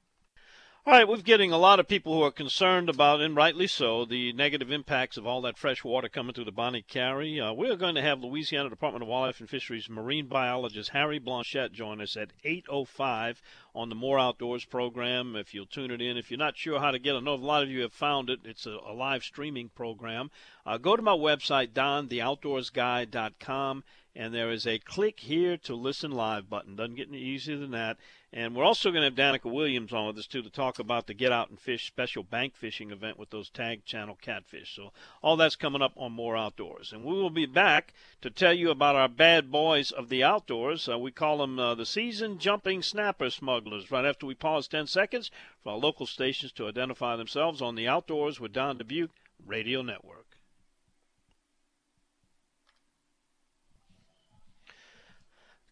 All 0.87 0.93
right, 0.93 1.09
we're 1.09 1.17
getting 1.17 1.51
a 1.51 1.57
lot 1.57 1.81
of 1.81 1.89
people 1.89 2.13
who 2.13 2.23
are 2.25 2.31
concerned 2.31 2.91
about, 2.91 3.23
and 3.23 3.35
rightly 3.35 3.67
so, 3.67 4.05
the 4.05 4.35
negative 4.35 4.71
impacts 4.71 5.17
of 5.17 5.27
all 5.27 5.41
that 5.41 5.57
fresh 5.57 5.83
water 5.83 6.11
coming 6.11 6.35
through 6.35 6.45
the 6.45 6.53
Bonnet 6.53 6.89
Carré. 6.89 7.41
Uh, 7.41 7.55
we're 7.55 7.77
going 7.77 7.95
to 7.95 8.03
have 8.03 8.23
Louisiana 8.23 8.69
Department 8.69 9.03
of 9.03 9.09
Wildlife 9.09 9.41
and 9.41 9.49
Fisheries 9.49 9.89
marine 9.89 10.27
biologist 10.27 10.91
Harry 10.91 11.19
Blanchet 11.19 11.73
join 11.73 12.03
us 12.03 12.19
at 12.19 12.35
8.05 12.45 13.37
on 13.75 13.89
the 13.89 13.95
More 13.95 14.19
Outdoors 14.19 14.67
program. 14.67 15.37
If 15.37 15.55
you'll 15.55 15.65
tune 15.65 15.91
it 15.91 16.03
in, 16.03 16.19
if 16.19 16.31
you're 16.31 16.37
not 16.37 16.59
sure 16.59 16.79
how 16.79 16.91
to 16.91 16.99
get 16.99 17.15
it, 17.15 17.21
I 17.21 17.23
know 17.23 17.33
a 17.33 17.37
lot 17.37 17.63
of 17.63 17.71
you 17.71 17.81
have 17.81 17.95
found 17.95 18.29
it. 18.29 18.41
It's 18.45 18.67
a, 18.67 18.77
a 18.87 18.93
live 18.93 19.25
streaming 19.25 19.71
program. 19.71 20.31
Uh, 20.67 20.77
go 20.77 20.97
to 20.97 21.03
my 21.03 21.13
website, 21.13 21.69
dontheoutdoorsguy.com, 21.69 23.85
and 24.15 24.35
there 24.35 24.51
is 24.51 24.67
a 24.67 24.79
click 24.79 25.21
here 25.21 25.57
to 25.57 25.75
listen 25.75 26.11
live 26.11 26.51
button. 26.51 26.77
Doesn't 26.77 26.97
get 26.97 27.09
any 27.09 27.21
easier 27.21 27.57
than 27.57 27.71
that. 27.71 27.97
And 28.37 28.57
we're 28.57 28.65
also 28.65 28.91
going 28.91 29.03
to 29.03 29.23
have 29.23 29.35
Danica 29.35 29.49
Williams 29.49 29.93
on 29.93 30.09
with 30.09 30.19
us 30.19 30.27
too 30.27 30.43
to 30.43 30.51
talk 30.51 30.81
about 30.81 31.07
the 31.07 31.15
Get 31.15 31.31
Out 31.31 31.51
and 31.51 31.61
Fish 31.61 31.87
special 31.87 32.25
bank 32.25 32.57
fishing 32.57 32.91
event 32.91 33.17
with 33.17 33.31
those 33.31 33.49
tag 33.49 33.85
channel 33.85 34.19
catfish. 34.21 34.75
So 34.75 34.91
all 35.23 35.37
that's 35.37 35.55
coming 35.55 35.83
up 35.83 35.93
on 35.97 36.11
More 36.11 36.37
Outdoors, 36.37 36.93
and 36.93 37.05
we 37.05 37.15
will 37.15 37.31
be 37.31 37.47
back 37.47 37.95
to 38.23 38.31
tell 38.31 38.53
you 38.53 38.71
about 38.71 38.97
our 38.97 39.07
bad 39.07 39.53
boys 39.53 39.93
of 39.93 40.09
the 40.09 40.25
outdoors. 40.25 40.89
Uh, 40.89 40.99
we 40.99 41.13
call 41.13 41.39
them 41.39 41.61
uh, 41.61 41.77
the 41.77 41.87
season 41.87 42.41
jumping 42.41 42.83
snapper 42.83 43.31
smugglers. 43.31 43.93
Right 43.93 44.05
after 44.05 44.27
we 44.27 44.35
pause 44.35 44.67
10 44.67 44.89
seconds 44.89 45.31
for 45.63 45.75
our 45.75 45.79
local 45.79 46.05
stations 46.05 46.51
to 46.55 46.67
identify 46.67 47.15
themselves 47.15 47.63
on 47.63 47.77
the 47.77 47.87
Outdoors 47.87 48.41
with 48.41 48.53
Don 48.53 48.79
Dubuc 48.79 49.11
Radio 49.47 49.81
Network. 49.81 50.34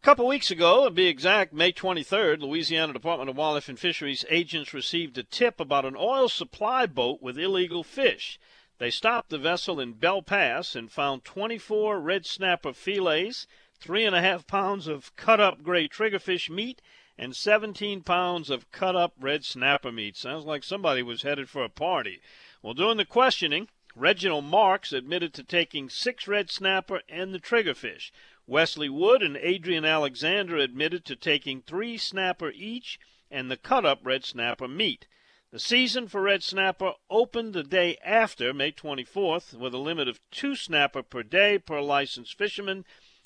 A 0.02 0.04
couple 0.04 0.26
weeks 0.26 0.50
ago, 0.50 0.84
to 0.84 0.90
be 0.90 1.06
exact, 1.06 1.52
May 1.52 1.72
23rd, 1.72 2.40
Louisiana 2.40 2.92
Department 2.92 3.30
of 3.30 3.36
Wildlife 3.36 3.68
and 3.68 3.78
Fisheries 3.78 4.24
agents 4.28 4.74
received 4.74 5.16
a 5.16 5.22
tip 5.22 5.60
about 5.60 5.84
an 5.84 5.94
oil 5.96 6.28
supply 6.28 6.86
boat 6.86 7.22
with 7.22 7.38
illegal 7.38 7.84
fish. 7.84 8.40
They 8.78 8.90
stopped 8.90 9.30
the 9.30 9.38
vessel 9.38 9.78
in 9.78 9.92
Belle 9.92 10.20
Pass 10.20 10.74
and 10.74 10.90
found 10.90 11.22
24 11.22 12.00
red 12.00 12.26
snapper 12.26 12.72
fillets, 12.72 13.46
three 13.78 14.04
and 14.04 14.16
a 14.16 14.20
half 14.20 14.44
pounds 14.48 14.88
of 14.88 15.14
cut 15.14 15.38
up 15.38 15.62
gray 15.62 15.86
triggerfish 15.86 16.50
meat, 16.50 16.82
and 17.16 17.36
17 17.36 18.02
pounds 18.02 18.50
of 18.50 18.72
cut 18.72 18.96
up 18.96 19.14
red 19.20 19.44
snapper 19.44 19.92
meat. 19.92 20.16
Sounds 20.16 20.44
like 20.44 20.64
somebody 20.64 21.04
was 21.04 21.22
headed 21.22 21.48
for 21.48 21.62
a 21.62 21.68
party. 21.68 22.20
Well, 22.60 22.74
during 22.74 22.96
the 22.96 23.04
questioning, 23.04 23.68
Reginald 23.94 24.46
Marks 24.46 24.92
admitted 24.92 25.34
to 25.34 25.44
taking 25.44 25.90
six 25.90 26.26
red 26.26 26.50
snapper 26.50 27.02
and 27.08 27.32
the 27.32 27.38
triggerfish. 27.38 28.10
Wesley 28.48 28.88
Wood 28.88 29.22
and 29.22 29.36
Adrian 29.36 29.84
Alexander 29.84 30.56
admitted 30.56 31.04
to 31.04 31.14
taking 31.14 31.62
three 31.62 31.96
snapper 31.96 32.50
each 32.50 32.98
and 33.30 33.48
the 33.48 33.56
cut 33.56 33.84
up 33.86 34.00
red 34.02 34.24
snapper 34.24 34.66
meat. 34.66 35.06
The 35.52 35.60
season 35.60 36.08
for 36.08 36.22
red 36.22 36.42
snapper 36.42 36.94
opened 37.08 37.52
the 37.52 37.62
day 37.62 37.98
after, 38.04 38.52
May 38.52 38.72
24th, 38.72 39.54
with 39.54 39.74
a 39.74 39.78
limit 39.78 40.08
of 40.08 40.20
two 40.32 40.56
snapper 40.56 41.04
per 41.04 41.22
day 41.22 41.56
per 41.56 41.80
licensed 41.80 42.36
fisherman. 42.36 42.84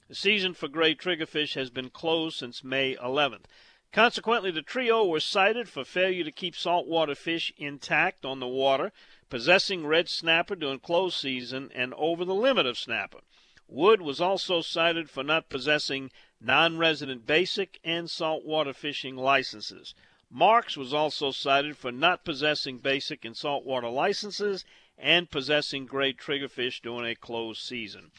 The 0.09 0.15
season 0.15 0.53
for 0.53 0.69
gray 0.69 0.95
triggerfish 0.95 1.55
has 1.55 1.71
been 1.71 1.89
closed 1.89 2.37
since 2.37 2.63
May 2.63 2.95
11th. 2.97 3.47
Consequently, 3.93 4.51
the 4.51 4.61
trio 4.61 5.07
were 5.07 5.21
cited 5.21 5.71
for 5.71 5.85
failure 5.85 6.25
to 6.25 6.31
keep 6.31 6.55
saltwater 6.55 7.15
fish 7.15 7.53
intact 7.57 8.27
on 8.27 8.39
the 8.39 8.47
water, 8.47 8.93
possessing 9.31 9.87
red 9.87 10.11
snapper 10.11 10.57
during 10.57 10.81
closed 10.81 11.19
season, 11.19 11.71
and 11.75 11.95
over 11.95 12.23
the 12.25 12.35
limit 12.35 12.67
of 12.67 12.77
snapper. 12.77 13.21
Wood 13.69 14.01
was 14.01 14.21
also 14.21 14.61
cited 14.61 15.11
for 15.11 15.25
not 15.25 15.49
possessing 15.49 16.13
non 16.41 16.79
resident 16.79 17.27
basic 17.27 17.81
and 17.83 18.09
saltwater 18.09 18.73
fishing 18.73 19.17
licenses. 19.17 19.93
Marks 20.31 20.77
was 20.77 20.95
also 20.95 21.33
cited 21.33 21.77
for 21.77 21.91
not 21.91 22.25
possessing 22.25 22.79
basic 22.79 23.25
and 23.25 23.37
saltwater 23.37 23.89
licenses 23.89 24.65
and 24.97 25.31
possessing 25.33 25.85
gray 25.85 26.13
triggerfish 26.13 26.81
during 26.81 27.11
a 27.11 27.17
closed 27.17 27.61
season. 27.61 28.13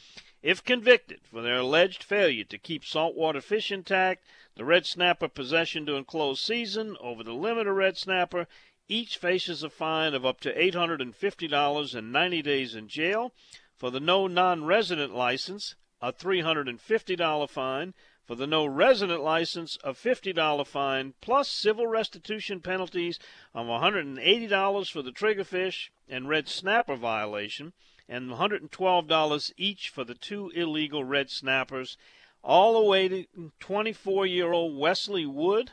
If 0.43 0.65
convicted 0.65 1.21
for 1.25 1.41
their 1.41 1.59
alleged 1.59 2.03
failure 2.03 2.43
to 2.43 2.57
keep 2.57 2.83
saltwater 2.83 3.39
fish 3.39 3.71
intact, 3.71 4.25
the 4.55 4.65
red 4.65 4.85
snapper 4.85 5.29
possession 5.29 5.85
during 5.85 6.03
closed 6.03 6.43
season 6.43 6.97
over 6.99 7.23
the 7.23 7.33
limit 7.33 7.67
of 7.67 7.75
red 7.75 7.97
snapper, 7.97 8.47
each 8.89 9.17
faces 9.17 9.63
a 9.63 9.69
fine 9.69 10.13
of 10.13 10.25
up 10.25 10.41
to 10.41 10.53
$850 10.53 11.95
and 11.95 12.11
90 12.11 12.41
days 12.41 12.75
in 12.75 12.87
jail. 12.87 13.33
For 13.77 13.91
the 13.91 13.99
no 13.99 14.25
non 14.25 14.65
resident 14.65 15.13
license, 15.13 15.75
a 16.01 16.11
$350 16.11 17.49
fine. 17.49 17.93
For 18.25 18.33
the 18.33 18.47
no 18.47 18.65
resident 18.65 19.21
license, 19.21 19.77
a 19.83 19.93
$50 19.93 20.65
fine, 20.65 21.13
plus 21.21 21.47
civil 21.47 21.85
restitution 21.85 22.59
penalties 22.59 23.19
of 23.53 23.67
$180 23.67 24.91
for 24.91 25.01
the 25.03 25.11
triggerfish 25.11 25.91
and 26.09 26.27
red 26.27 26.49
snapper 26.49 26.95
violation 26.95 27.73
and 28.09 28.31
$112 28.31 29.51
each 29.57 29.89
for 29.89 30.03
the 30.03 30.15
two 30.15 30.49
illegal 30.55 31.03
red 31.03 31.29
snappers, 31.29 31.97
all 32.43 32.75
awaiting 32.75 33.27
24 33.59 34.25
year 34.25 34.53
old 34.53 34.75
Wesley 34.77 35.27
Wood 35.27 35.71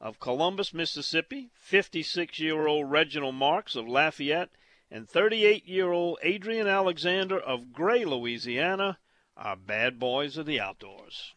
of 0.00 0.20
Columbus, 0.20 0.74
Mississippi, 0.74 1.50
56 1.54 2.38
year 2.38 2.66
old 2.66 2.90
Reginald 2.90 3.36
Marks 3.36 3.74
of 3.74 3.88
Lafayette, 3.88 4.50
and 4.92 5.08
38 5.08 5.66
year 5.66 5.90
old 5.90 6.18
Adrian 6.22 6.66
Alexander 6.66 7.40
of 7.40 7.72
Gray, 7.72 8.04
Louisiana, 8.04 8.98
are 9.36 9.56
bad 9.56 9.98
boys 9.98 10.36
of 10.36 10.44
the 10.44 10.60
outdoors. 10.60 11.32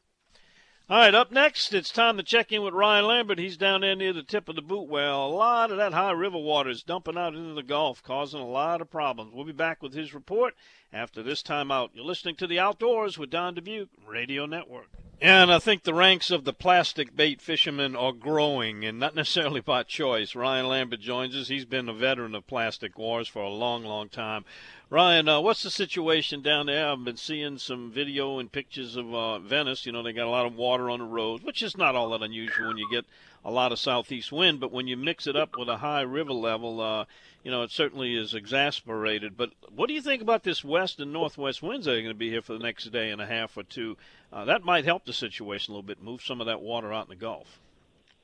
All 0.87 0.97
right, 0.97 1.15
up 1.15 1.31
next, 1.31 1.73
it's 1.73 1.89
time 1.89 2.17
to 2.17 2.23
check 2.23 2.51
in 2.51 2.61
with 2.61 2.73
Ryan 2.73 3.07
Lambert. 3.07 3.39
He's 3.39 3.57
down 3.57 3.81
there 3.81 3.95
near 3.95 4.13
the 4.13 4.21
tip 4.21 4.49
of 4.49 4.55
the 4.55 4.61
boot 4.61 4.87
well. 4.87 5.25
A 5.25 5.33
lot 5.33 5.71
of 5.71 5.77
that 5.77 5.93
high 5.93 6.11
river 6.11 6.37
water 6.37 6.69
is 6.69 6.83
dumping 6.83 7.17
out 7.17 7.33
into 7.33 7.55
the 7.55 7.63
Gulf, 7.63 8.03
causing 8.03 8.41
a 8.41 8.45
lot 8.45 8.81
of 8.81 8.91
problems. 8.91 9.31
We'll 9.33 9.45
be 9.45 9.51
back 9.51 9.81
with 9.81 9.93
his 9.93 10.13
report 10.13 10.53
after 10.93 11.23
this 11.23 11.41
time 11.41 11.71
out. 11.71 11.91
You're 11.95 12.05
listening 12.05 12.35
to 12.35 12.47
The 12.47 12.59
Outdoors 12.59 13.17
with 13.17 13.31
Don 13.31 13.55
Dubuc 13.55 13.87
Radio 14.05 14.45
Network. 14.45 14.89
And 15.21 15.51
I 15.51 15.59
think 15.59 15.83
the 15.83 15.93
ranks 15.93 16.29
of 16.29 16.43
the 16.43 16.53
plastic 16.53 17.15
bait 17.15 17.41
fishermen 17.41 17.95
are 17.95 18.11
growing, 18.11 18.83
and 18.83 18.99
not 18.99 19.15
necessarily 19.15 19.61
by 19.61 19.83
choice. 19.83 20.35
Ryan 20.35 20.67
Lambert 20.67 20.99
joins 20.99 21.35
us. 21.35 21.47
He's 21.47 21.65
been 21.65 21.87
a 21.87 21.93
veteran 21.93 22.35
of 22.35 22.47
plastic 22.47 22.97
wars 22.97 23.27
for 23.27 23.41
a 23.41 23.49
long, 23.49 23.85
long 23.85 24.09
time. 24.09 24.43
Ryan, 24.91 25.27
uh, 25.27 25.41
what's 25.41 25.63
the 25.63 25.71
situation 25.71 26.41
down 26.41 26.67
there? 26.67 26.87
I've 26.87 27.03
been 27.03 27.17
seeing 27.17 27.57
some 27.57 27.89
video 27.89 28.37
and 28.37 28.51
pictures 28.51 28.95
of 28.95 29.11
uh, 29.15 29.39
Venice. 29.39 29.87
You 29.87 29.91
know, 29.91 30.03
they 30.03 30.13
got 30.13 30.27
a 30.27 30.29
lot 30.29 30.45
of 30.45 30.55
water 30.55 30.91
on 30.91 30.99
the 30.99 31.05
road, 31.05 31.41
which 31.41 31.63
is 31.63 31.75
not 31.75 31.95
all 31.95 32.11
that 32.11 32.21
unusual 32.21 32.67
when 32.67 32.77
you 32.77 32.87
get 32.91 33.05
a 33.43 33.49
lot 33.49 33.71
of 33.71 33.79
southeast 33.79 34.31
wind. 34.31 34.59
But 34.59 34.71
when 34.71 34.87
you 34.87 34.95
mix 34.95 35.25
it 35.25 35.35
up 35.35 35.57
with 35.57 35.69
a 35.69 35.77
high 35.77 36.01
river 36.01 36.33
level, 36.33 36.81
uh, 36.81 37.05
you 37.43 37.49
know, 37.49 37.63
it 37.63 37.71
certainly 37.71 38.15
is 38.15 38.35
exasperated. 38.35 39.35
But 39.35 39.53
what 39.75 39.87
do 39.87 39.95
you 39.95 40.03
think 40.03 40.21
about 40.21 40.43
this 40.43 40.63
west 40.63 40.99
and 40.99 41.11
northwest 41.11 41.63
winds 41.63 41.87
that 41.87 41.93
are 41.93 42.01
going 42.01 42.09
to 42.09 42.13
be 42.13 42.29
here 42.29 42.43
for 42.43 42.53
the 42.53 42.63
next 42.63 42.85
day 42.91 43.09
and 43.09 43.19
a 43.19 43.25
half 43.25 43.57
or 43.57 43.63
two? 43.63 43.97
Uh, 44.31 44.45
that 44.45 44.63
might 44.63 44.85
help 44.85 45.05
the 45.05 45.13
situation 45.13 45.71
a 45.71 45.77
little 45.77 45.87
bit, 45.87 46.03
move 46.03 46.21
some 46.21 46.41
of 46.41 46.45
that 46.45 46.61
water 46.61 46.93
out 46.93 47.05
in 47.05 47.09
the 47.09 47.15
Gulf. 47.15 47.59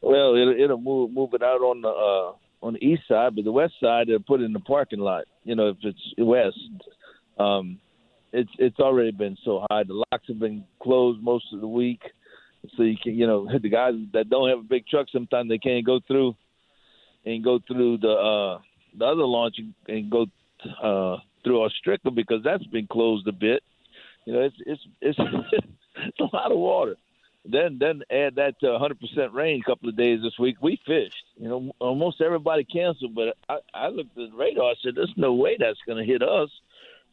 Well, 0.02 0.36
it'll, 0.36 0.60
it'll 0.60 0.78
move 0.80 1.12
move 1.12 1.34
it 1.34 1.42
out 1.42 1.62
on 1.62 1.82
the 1.82 1.90
uh, 1.90 2.34
on 2.62 2.74
the 2.74 2.86
east 2.86 3.04
side, 3.08 3.36
but 3.36 3.44
the 3.44 3.52
west 3.52 3.74
side 3.82 4.08
they'll 4.08 4.20
put 4.20 4.42
it 4.42 4.46
in 4.46 4.54
the 4.54 4.60
parking 4.60 5.00
lot. 5.00 5.26
You 5.44 5.56
know, 5.56 5.70
if 5.70 5.78
it's 5.84 6.14
west, 6.18 6.58
um, 7.40 7.80
it's 8.32 8.50
it's 8.60 8.80
already 8.80 9.12
been 9.12 9.38
so 9.44 9.66
high. 9.70 9.84
The 9.84 10.04
locks 10.12 10.28
have 10.28 10.40
been 10.40 10.64
closed 10.82 11.22
most 11.22 11.46
of 11.54 11.62
the 11.62 11.68
week, 11.68 12.02
so 12.76 12.84
you 12.84 12.98
can 13.02 13.16
you 13.16 13.28
know 13.28 13.48
the 13.62 13.70
guys 13.70 13.94
that 14.14 14.30
don't 14.30 14.50
have 14.50 14.60
a 14.60 14.64
big 14.64 14.88
truck 14.88 15.08
sometimes 15.12 15.50
they 15.50 15.58
can't 15.58 15.86
go 15.86 16.00
through 16.08 16.36
and 17.26 17.44
go 17.44 17.60
through 17.68 17.98
the 17.98 18.12
uh, 18.12 18.60
the 18.98 19.06
other 19.06 19.24
launch 19.24 19.60
and 19.88 20.12
go 20.12 20.26
uh, 20.82 21.18
through 21.44 21.68
Ostrica 21.68 22.14
because 22.14 22.44
that's 22.44 22.66
been 22.66 22.88
closed 22.88 23.28
a 23.28 23.34
bit. 23.34 23.64
You 24.26 24.34
know, 24.34 24.42
it's 24.42 24.56
it's 24.66 24.82
it's 25.02 25.20
it's 25.96 26.20
a 26.20 26.36
lot 26.36 26.52
of 26.52 26.58
water 26.58 26.96
then 27.46 27.78
then 27.80 28.04
add 28.12 28.36
that 28.36 28.60
to 28.60 28.68
100% 28.68 29.34
rain 29.34 29.62
a 29.62 29.70
couple 29.70 29.90
of 29.90 29.98
days 29.98 30.20
this 30.22 30.38
week. 30.40 30.58
We 30.62 30.80
fished. 30.86 31.26
You 31.38 31.50
know, 31.50 31.72
almost 31.80 32.22
everybody 32.22 32.64
canceled, 32.64 33.16
but 33.16 33.36
I, 33.50 33.58
I 33.74 33.88
looked 33.88 34.18
at 34.18 34.30
the 34.32 34.38
radar. 34.38 34.72
I 34.72 34.74
said, 34.84 34.94
"There's 34.96 35.14
no 35.18 35.34
way 35.34 35.58
that's 35.60 35.80
going 35.86 35.98
to 35.98 36.12
hit 36.12 36.22
us." 36.22 36.50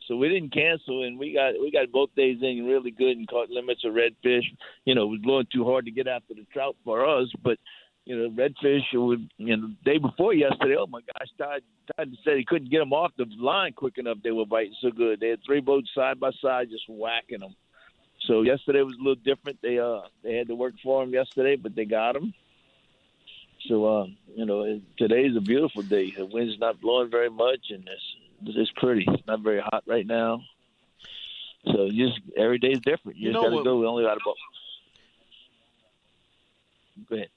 So 0.06 0.16
we 0.16 0.28
didn't 0.28 0.52
cancel, 0.52 1.04
and 1.04 1.18
we 1.18 1.34
got 1.34 1.54
we 1.60 1.70
got 1.70 1.90
both 1.92 2.14
days 2.14 2.38
in 2.42 2.66
really 2.66 2.90
good 2.90 3.16
and 3.16 3.28
caught 3.28 3.50
limits 3.50 3.84
of 3.84 3.94
redfish. 3.94 4.44
You 4.84 4.94
know, 4.94 5.04
it 5.04 5.10
was 5.10 5.20
blowing 5.22 5.46
too 5.52 5.64
hard 5.64 5.86
to 5.86 5.90
get 5.90 6.08
after 6.08 6.34
the 6.34 6.46
trout 6.52 6.76
for 6.84 7.06
us, 7.06 7.28
but 7.42 7.58
you 8.04 8.16
know, 8.16 8.30
redfish 8.30 8.82
would 8.94 9.30
you 9.36 9.56
know 9.56 9.68
the 9.68 9.90
day 9.90 9.98
before 9.98 10.32
yesterday. 10.34 10.76
Oh 10.78 10.86
my 10.86 11.00
gosh, 11.00 11.28
Todd 11.36 11.62
Todd 11.96 12.10
said 12.24 12.36
he 12.36 12.44
couldn't 12.44 12.70
get 12.70 12.78
them 12.78 12.92
off 12.92 13.12
the 13.18 13.26
line 13.38 13.72
quick 13.74 13.98
enough. 13.98 14.18
They 14.24 14.30
were 14.30 14.46
biting 14.46 14.74
so 14.80 14.90
good. 14.90 15.20
They 15.20 15.28
had 15.28 15.40
three 15.44 15.60
boats 15.60 15.90
side 15.94 16.18
by 16.20 16.30
side, 16.42 16.68
just 16.70 16.84
whacking 16.88 17.40
them. 17.40 17.54
So 18.26 18.42
yesterday 18.42 18.82
was 18.82 18.96
a 18.96 18.98
little 18.98 19.22
different. 19.24 19.58
They 19.62 19.78
uh 19.78 20.00
they 20.22 20.34
had 20.34 20.48
to 20.48 20.54
work 20.54 20.74
for 20.82 21.02
him 21.02 21.10
yesterday, 21.10 21.56
but 21.56 21.74
they 21.74 21.84
got 21.84 22.16
him. 22.16 22.34
So 23.68 23.86
uh, 23.86 24.06
you 24.34 24.46
know, 24.46 24.80
today's 24.96 25.36
a 25.36 25.40
beautiful 25.40 25.82
day. 25.82 26.12
The 26.16 26.26
wind's 26.26 26.58
not 26.58 26.80
blowing 26.80 27.10
very 27.10 27.30
much, 27.30 27.60
and 27.70 27.88
it's 27.88 28.56
it's 28.56 28.72
pretty. 28.76 29.04
It's 29.06 29.26
not 29.26 29.40
very 29.40 29.60
hot 29.60 29.84
right 29.86 30.06
now. 30.06 30.42
So 31.66 31.88
just 31.88 32.20
every 32.36 32.58
day's 32.58 32.80
different. 32.84 33.18
You, 33.18 33.28
you 33.28 33.34
just 33.34 33.44
got 33.44 33.56
to 33.56 33.64
go. 33.64 33.78
We 33.78 33.86
only 33.86 34.04
got 34.04 34.16
about. 34.16 34.36
Go 37.08 37.16
ahead 37.16 37.28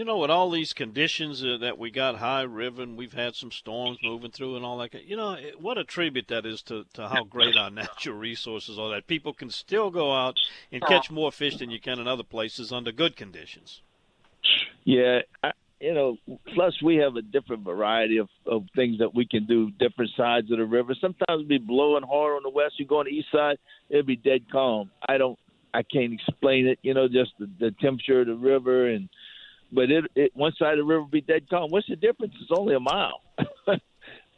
you 0.00 0.06
know, 0.06 0.16
with 0.16 0.30
all 0.30 0.48
these 0.48 0.72
conditions 0.72 1.44
uh, 1.44 1.58
that 1.60 1.76
we 1.76 1.90
got 1.90 2.16
high 2.16 2.40
river 2.40 2.80
and 2.80 2.96
we've 2.96 3.12
had 3.12 3.34
some 3.34 3.50
storms 3.50 3.98
moving 4.02 4.30
through 4.30 4.56
and 4.56 4.64
all 4.64 4.78
that, 4.78 4.94
you 5.04 5.14
know, 5.14 5.36
what 5.58 5.76
a 5.76 5.84
tribute 5.84 6.28
that 6.28 6.46
is 6.46 6.62
to, 6.62 6.86
to 6.94 7.06
how 7.06 7.22
great 7.22 7.54
our 7.54 7.68
natural 7.70 8.16
resources 8.16 8.78
are 8.78 8.88
that 8.88 9.06
people 9.06 9.34
can 9.34 9.50
still 9.50 9.90
go 9.90 10.10
out 10.10 10.38
and 10.72 10.82
catch 10.86 11.10
more 11.10 11.30
fish 11.30 11.58
than 11.58 11.68
you 11.68 11.78
can 11.78 11.98
in 11.98 12.08
other 12.08 12.22
places 12.22 12.72
under 12.72 12.90
good 12.90 13.14
conditions. 13.14 13.82
Yeah, 14.84 15.18
I, 15.42 15.52
you 15.82 15.92
know, 15.92 16.16
plus 16.54 16.80
we 16.82 16.96
have 16.96 17.16
a 17.16 17.22
different 17.22 17.64
variety 17.64 18.16
of, 18.16 18.30
of 18.46 18.64
things 18.74 19.00
that 19.00 19.14
we 19.14 19.26
can 19.26 19.44
do, 19.44 19.70
different 19.72 20.12
sides 20.16 20.50
of 20.50 20.56
the 20.56 20.64
river. 20.64 20.94
Sometimes 20.98 21.26
it'll 21.28 21.44
be 21.44 21.58
blowing 21.58 22.04
hard 22.04 22.36
on 22.36 22.42
the 22.42 22.48
west. 22.48 22.78
You 22.78 22.86
go 22.86 23.00
on 23.00 23.04
the 23.04 23.10
east 23.10 23.28
side, 23.30 23.58
it'll 23.90 24.06
be 24.06 24.16
dead 24.16 24.50
calm. 24.50 24.90
I 25.06 25.18
don't, 25.18 25.38
I 25.74 25.82
can't 25.82 26.14
explain 26.14 26.68
it. 26.68 26.78
You 26.80 26.94
know, 26.94 27.06
just 27.06 27.32
the, 27.38 27.50
the 27.58 27.70
temperature 27.82 28.22
of 28.22 28.28
the 28.28 28.34
river 28.34 28.88
and– 28.88 29.10
but 29.72 29.90
it, 29.90 30.04
it 30.14 30.32
one 30.34 30.52
side 30.58 30.72
of 30.72 30.78
the 30.78 30.84
river 30.84 31.04
be 31.10 31.20
dead 31.20 31.48
calm. 31.48 31.70
What's 31.70 31.88
the 31.88 31.96
difference? 31.96 32.34
It's 32.40 32.50
only 32.56 32.74
a 32.74 32.80
mile, 32.80 33.20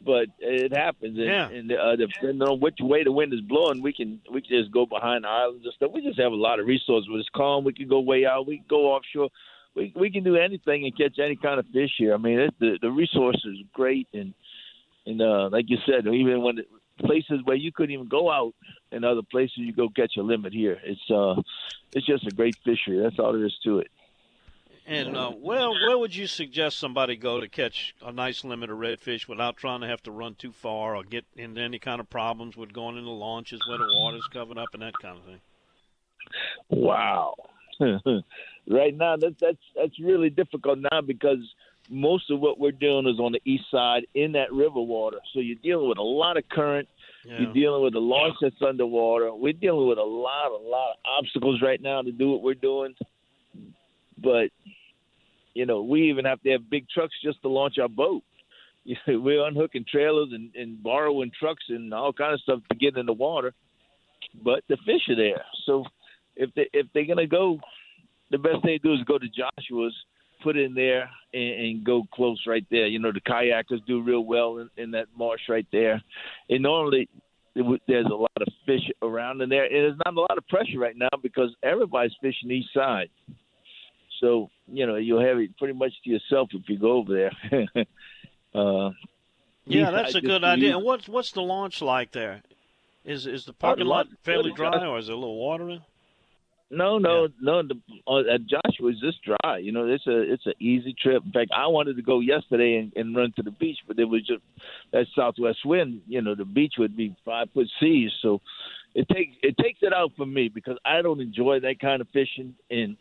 but 0.01 0.27
it 0.39 0.75
happens. 0.75 1.17
And, 1.17 1.27
yeah. 1.27 1.49
and 1.49 1.71
uh, 1.71 1.95
depending 1.95 2.41
on 2.47 2.59
which 2.59 2.77
way 2.79 3.03
the 3.03 3.11
wind 3.11 3.33
is 3.33 3.41
blowing, 3.41 3.81
we 3.81 3.93
can 3.93 4.21
we 4.31 4.41
can 4.41 4.59
just 4.59 4.71
go 4.71 4.85
behind 4.85 5.23
the 5.23 5.29
islands 5.29 5.65
and 5.65 5.73
stuff. 5.73 5.91
We 5.93 6.01
just 6.01 6.19
have 6.19 6.31
a 6.31 6.35
lot 6.35 6.59
of 6.59 6.67
resources. 6.67 7.09
When 7.09 7.19
it's 7.19 7.29
calm, 7.29 7.63
we 7.63 7.73
can 7.73 7.87
go 7.87 7.99
way 7.99 8.25
out. 8.25 8.47
We 8.47 8.57
can 8.57 8.65
go 8.69 8.93
offshore. 8.93 9.29
We 9.75 9.93
we 9.95 10.11
can 10.11 10.23
do 10.23 10.35
anything 10.35 10.85
and 10.85 10.95
catch 10.95 11.19
any 11.19 11.35
kind 11.35 11.59
of 11.59 11.65
fish 11.73 11.91
here. 11.97 12.13
I 12.13 12.17
mean, 12.17 12.39
it, 12.39 12.53
the 12.59 12.77
the 12.81 12.91
resources 12.91 13.59
are 13.59 13.69
great, 13.73 14.07
and 14.13 14.33
and 15.05 15.21
uh, 15.21 15.49
like 15.51 15.65
you 15.67 15.77
said, 15.85 16.05
even 16.07 16.41
when 16.41 16.59
it, 16.59 16.67
places 16.99 17.41
where 17.43 17.55
you 17.55 17.71
couldn't 17.71 17.93
even 17.93 18.07
go 18.07 18.29
out, 18.31 18.53
and 18.91 19.03
other 19.03 19.23
places 19.23 19.57
you 19.57 19.73
go 19.73 19.89
catch 19.89 20.17
a 20.17 20.21
limit 20.21 20.53
here. 20.53 20.79
It's 20.83 21.09
uh, 21.09 21.41
it's 21.93 22.05
just 22.05 22.27
a 22.27 22.31
great 22.31 22.55
fishery. 22.63 22.99
That's 22.99 23.19
all 23.19 23.33
there 23.33 23.45
is 23.45 23.57
to 23.63 23.79
it. 23.79 23.89
And 24.85 25.15
uh, 25.15 25.31
where 25.31 25.69
where 25.69 25.97
would 25.97 26.13
you 26.13 26.27
suggest 26.27 26.77
somebody 26.77 27.15
go 27.15 27.39
to 27.39 27.47
catch 27.47 27.95
a 28.01 28.11
nice 28.11 28.43
limit 28.43 28.69
of 28.69 28.77
redfish 28.77 29.27
without 29.27 29.55
trying 29.55 29.81
to 29.81 29.87
have 29.87 30.03
to 30.03 30.11
run 30.11 30.35
too 30.35 30.51
far 30.51 30.95
or 30.95 31.03
get 31.03 31.25
into 31.37 31.61
any 31.61 31.79
kind 31.79 32.01
of 32.01 32.09
problems 32.09 32.57
with 32.57 32.73
going 32.73 32.97
into 32.97 33.09
launches 33.09 33.61
where 33.67 33.77
the 33.77 33.87
water's 33.87 34.27
covered 34.27 34.57
up 34.57 34.69
and 34.73 34.81
that 34.81 34.93
kind 35.01 35.17
of 35.17 35.23
thing? 35.23 35.39
Wow. 36.69 37.35
right 38.69 38.95
now, 38.95 39.15
that's 39.15 39.39
that's 39.39 39.61
that's 39.75 39.99
really 39.99 40.29
difficult 40.29 40.79
now 40.91 41.01
because 41.01 41.39
most 41.89 42.29
of 42.29 42.39
what 42.39 42.59
we're 42.59 42.71
doing 42.71 43.07
is 43.07 43.19
on 43.19 43.31
the 43.31 43.41
east 43.45 43.65
side 43.71 44.05
in 44.13 44.33
that 44.33 44.51
river 44.51 44.81
water. 44.81 45.19
So 45.33 45.39
you're 45.39 45.57
dealing 45.63 45.89
with 45.89 45.97
a 45.97 46.03
lot 46.03 46.37
of 46.37 46.47
current. 46.49 46.87
Yeah. 47.25 47.39
You're 47.39 47.53
dealing 47.53 47.83
with 47.83 47.95
a 47.95 47.99
launch 47.99 48.35
that's 48.41 48.61
underwater. 48.61 49.33
We're 49.33 49.53
dealing 49.53 49.87
with 49.87 49.97
a 49.97 50.03
lot, 50.03 50.51
a 50.51 50.57
lot 50.57 50.91
of 50.91 50.97
obstacles 51.05 51.61
right 51.61 51.81
now 51.81 52.01
to 52.01 52.11
do 52.11 52.31
what 52.31 52.41
we're 52.41 52.53
doing. 52.53 52.95
But 54.23 54.49
you 55.53 55.65
know, 55.65 55.83
we 55.83 56.09
even 56.09 56.25
have 56.25 56.41
to 56.43 56.51
have 56.51 56.69
big 56.69 56.87
trucks 56.89 57.13
just 57.23 57.41
to 57.41 57.49
launch 57.49 57.75
our 57.81 57.89
boat. 57.89 58.23
You 58.85 58.97
know, 59.07 59.19
we're 59.21 59.47
unhooking 59.47 59.85
trailers 59.89 60.31
and, 60.33 60.53
and 60.55 60.83
borrowing 60.83 61.31
trucks 61.39 61.63
and 61.69 61.93
all 61.93 62.11
kind 62.11 62.33
of 62.33 62.41
stuff 62.41 62.59
to 62.69 62.77
get 62.77 62.97
in 62.97 63.05
the 63.05 63.13
water. 63.13 63.53
But 64.43 64.63
the 64.67 64.75
fish 64.85 65.07
are 65.07 65.15
there, 65.15 65.41
so 65.65 65.85
if 66.35 66.49
they 66.53 66.67
if 66.73 66.87
they're 66.93 67.05
gonna 67.05 67.25
go, 67.25 67.61
the 68.29 68.37
best 68.37 68.61
thing 68.61 68.77
to 68.77 68.79
do 68.79 68.93
is 68.93 68.99
go 69.05 69.17
to 69.17 69.27
Joshua's, 69.27 69.95
put 70.43 70.57
in 70.57 70.73
there, 70.73 71.09
and, 71.33 71.53
and 71.61 71.85
go 71.85 72.03
close 72.13 72.41
right 72.45 72.65
there. 72.69 72.87
You 72.87 72.99
know, 72.99 73.13
the 73.13 73.21
kayakers 73.21 73.85
do 73.87 74.03
real 74.03 74.25
well 74.25 74.57
in, 74.57 74.69
in 74.75 74.91
that 74.91 75.07
marsh 75.17 75.43
right 75.47 75.67
there, 75.71 76.03
and 76.49 76.61
normally 76.61 77.07
there's 77.55 78.07
a 78.07 78.15
lot 78.15 78.31
of 78.35 78.47
fish 78.65 78.89
around 79.01 79.41
in 79.41 79.49
there, 79.49 79.63
and 79.63 79.73
there's 79.73 79.99
not 80.05 80.15
a 80.15 80.19
lot 80.19 80.37
of 80.37 80.47
pressure 80.47 80.79
right 80.79 80.97
now 80.97 81.09
because 81.21 81.55
everybody's 81.63 82.15
fishing 82.21 82.51
east 82.51 82.73
side. 82.73 83.09
So 84.23 84.49
you 84.71 84.87
know 84.87 84.95
you'll 84.95 85.19
have 85.19 85.37
it 85.39 85.57
pretty 85.57 85.73
much 85.73 85.91
to 86.05 86.09
yourself 86.09 86.47
if 86.53 86.69
you 86.69 86.79
go 86.79 86.93
over 86.93 87.13
there. 87.13 87.85
uh, 88.55 88.91
yeah, 89.65 89.91
that's 89.91 90.15
a 90.15 90.21
good 90.21 90.45
idea. 90.45 90.77
And 90.77 90.85
what's 90.85 91.09
what's 91.09 91.33
the 91.33 91.41
launch 91.41 91.81
like 91.81 92.13
there? 92.13 92.41
Is 93.03 93.27
is 93.27 93.43
the 93.43 93.51
parking 93.51 93.85
lot 93.85 94.07
fairly 94.23 94.53
dry, 94.53 94.85
or 94.85 94.97
is 94.97 95.09
it 95.09 95.11
a 95.11 95.15
little 95.15 95.37
watery? 95.37 95.81
No, 96.69 96.99
no, 96.99 97.23
yeah. 97.23 97.27
no. 97.41 97.63
The, 97.63 97.75
uh, 98.07 98.33
at 98.33 98.41
Joshua 98.45 98.91
is 98.91 98.99
just 99.01 99.17
dry. 99.23 99.57
You 99.57 99.73
know, 99.73 99.87
it's 99.87 100.07
a 100.07 100.21
it's 100.21 100.45
an 100.45 100.53
easy 100.57 100.95
trip. 100.97 101.21
In 101.25 101.33
fact, 101.33 101.51
I 101.53 101.67
wanted 101.67 101.97
to 101.97 102.01
go 102.01 102.21
yesterday 102.21 102.77
and, 102.77 102.93
and 102.95 103.13
run 103.13 103.33
to 103.35 103.43
the 103.43 103.51
beach, 103.51 103.79
but 103.85 103.97
there 103.97 104.07
was 104.07 104.25
just 104.25 104.41
that 104.91 105.05
southwest 105.13 105.65
wind. 105.65 106.01
You 106.07 106.21
know, 106.21 106.33
the 106.33 106.45
beach 106.45 106.75
would 106.79 106.95
be 106.95 107.13
five 107.25 107.49
foot 107.53 107.67
seas, 107.81 108.11
so 108.21 108.39
it 108.95 109.09
takes 109.09 109.35
it 109.43 109.57
takes 109.57 109.79
it 109.81 109.91
out 109.91 110.13
for 110.15 110.25
me 110.25 110.47
because 110.47 110.77
I 110.85 111.01
don't 111.01 111.19
enjoy 111.19 111.59
that 111.59 111.81
kind 111.81 111.99
of 111.99 112.07
fishing, 112.13 112.55
and 112.71 112.95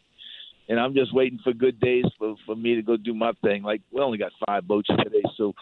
and 0.68 0.78
I'm 0.78 0.94
just 0.94 1.14
waiting 1.14 1.38
for 1.42 1.52
good 1.52 1.80
days 1.80 2.04
for 2.18 2.34
for 2.46 2.54
me 2.54 2.74
to 2.74 2.82
go 2.82 2.96
do 2.96 3.14
my 3.14 3.32
thing. 3.42 3.62
Like 3.62 3.82
we 3.90 4.00
only 4.00 4.18
got 4.18 4.32
five 4.46 4.66
boats 4.66 4.88
today, 4.88 5.22
so 5.36 5.52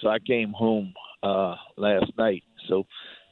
so 0.00 0.08
I 0.08 0.18
came 0.18 0.52
home 0.52 0.94
uh 1.22 1.56
last 1.76 2.12
night. 2.16 2.42
So 2.68 2.84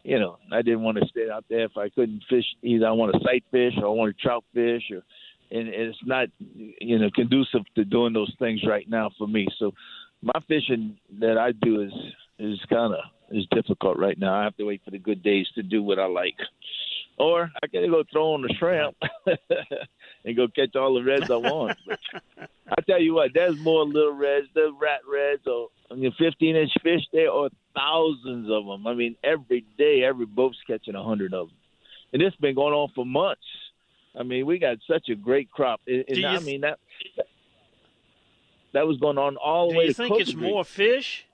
you 0.04 0.20
know, 0.20 0.38
I 0.52 0.62
didn't 0.62 0.82
want 0.82 0.98
to 0.98 1.08
stay 1.08 1.28
out 1.32 1.44
there 1.50 1.64
if 1.64 1.76
I 1.76 1.88
couldn't 1.88 2.22
fish. 2.30 2.44
Either 2.62 2.86
I 2.86 2.92
want 2.92 3.12
to 3.12 3.20
sight 3.24 3.44
fish 3.50 3.72
or 3.76 3.86
I 3.86 3.90
want 3.90 4.16
to 4.16 4.22
trout 4.22 4.44
fish, 4.54 4.82
or 4.92 5.02
and 5.50 5.68
it's 5.68 5.98
not 6.04 6.28
you 6.38 6.98
know 6.98 7.10
conducive 7.14 7.62
to 7.74 7.84
doing 7.84 8.12
those 8.12 8.32
things 8.38 8.62
right 8.66 8.88
now 8.88 9.10
for 9.18 9.26
me. 9.26 9.48
So 9.58 9.72
my 10.22 10.40
fishing 10.46 10.96
that 11.20 11.38
I 11.38 11.52
do 11.52 11.82
is 11.82 11.92
is 12.38 12.58
kind 12.70 12.94
of 12.94 13.00
is 13.30 13.46
difficult 13.50 13.98
right 13.98 14.18
now. 14.18 14.40
I 14.40 14.44
have 14.44 14.56
to 14.58 14.64
wait 14.64 14.82
for 14.84 14.92
the 14.92 14.98
good 14.98 15.22
days 15.22 15.46
to 15.56 15.62
do 15.62 15.82
what 15.82 15.98
I 15.98 16.06
like, 16.06 16.36
or 17.18 17.50
I 17.62 17.66
can 17.66 17.90
go 17.90 18.04
throw 18.12 18.34
on 18.34 18.42
the 18.42 18.54
shrimp 18.58 18.96
and 20.26 20.36
go 20.36 20.48
catch 20.48 20.74
all 20.74 20.94
the 20.94 21.02
reds 21.02 21.30
I 21.30 21.36
want. 21.36 21.78
But 22.36 22.50
I 22.68 22.82
tell 22.82 23.00
you 23.00 23.14
what, 23.14 23.30
there's 23.32 23.56
more 23.60 23.84
little 23.84 24.12
reds, 24.12 24.48
there's 24.52 24.72
rat 24.78 25.00
reds, 25.08 25.46
or 25.46 25.68
I 25.90 25.94
mean, 25.94 26.12
15 26.18 26.56
inch 26.56 26.72
fish 26.82 27.02
there 27.12 27.30
are 27.30 27.48
thousands 27.76 28.50
of 28.50 28.66
them. 28.66 28.86
I 28.88 28.94
mean, 28.94 29.14
every 29.22 29.64
day, 29.78 30.02
every 30.02 30.26
boat's 30.26 30.58
catching 30.66 30.96
a 30.96 31.02
hundred 31.02 31.32
of 31.32 31.48
them, 31.48 31.56
and 32.12 32.20
it's 32.20 32.36
been 32.36 32.56
going 32.56 32.74
on 32.74 32.90
for 32.94 33.06
months. 33.06 33.46
I 34.18 34.24
mean, 34.24 34.46
we 34.46 34.58
got 34.58 34.78
such 34.90 35.08
a 35.10 35.14
great 35.14 35.50
crop, 35.50 35.80
and, 35.86 36.04
and 36.08 36.26
I 36.26 36.40
mean 36.40 36.62
that 36.62 36.78
that 38.72 38.86
was 38.86 38.98
going 38.98 39.18
on 39.18 39.36
all 39.36 39.70
the 39.70 39.76
way. 39.76 39.84
Do 39.84 39.88
you 39.88 39.94
think 39.94 40.20
it's 40.20 40.34
more 40.34 40.64
fish? 40.64 41.24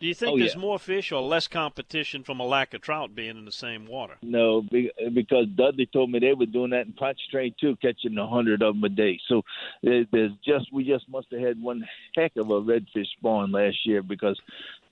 Do 0.00 0.06
you 0.06 0.14
think 0.14 0.32
oh, 0.32 0.38
there's 0.38 0.54
yeah. 0.54 0.60
more 0.60 0.78
fish 0.78 1.10
or 1.10 1.20
less 1.20 1.48
competition 1.48 2.22
from 2.22 2.38
a 2.38 2.46
lack 2.46 2.72
of 2.72 2.82
trout 2.82 3.16
being 3.16 3.36
in 3.36 3.44
the 3.44 3.52
same 3.52 3.86
water? 3.86 4.14
No, 4.22 4.62
because 4.62 5.46
Dudley 5.56 5.86
told 5.86 6.10
me 6.10 6.20
they 6.20 6.34
were 6.34 6.46
doing 6.46 6.70
that 6.70 6.86
in 6.86 6.92
Pontchartrain 6.92 7.54
too, 7.60 7.76
catching 7.82 8.16
a 8.16 8.26
hundred 8.26 8.62
of 8.62 8.74
them 8.74 8.84
a 8.84 8.88
day. 8.88 9.18
So 9.28 9.42
there's 9.82 10.06
just 10.44 10.72
we 10.72 10.84
just 10.84 11.08
must 11.08 11.26
have 11.32 11.40
had 11.40 11.60
one 11.60 11.84
heck 12.14 12.36
of 12.36 12.50
a 12.50 12.60
redfish 12.60 13.08
spawn 13.18 13.50
last 13.50 13.78
year 13.84 14.02
because 14.02 14.40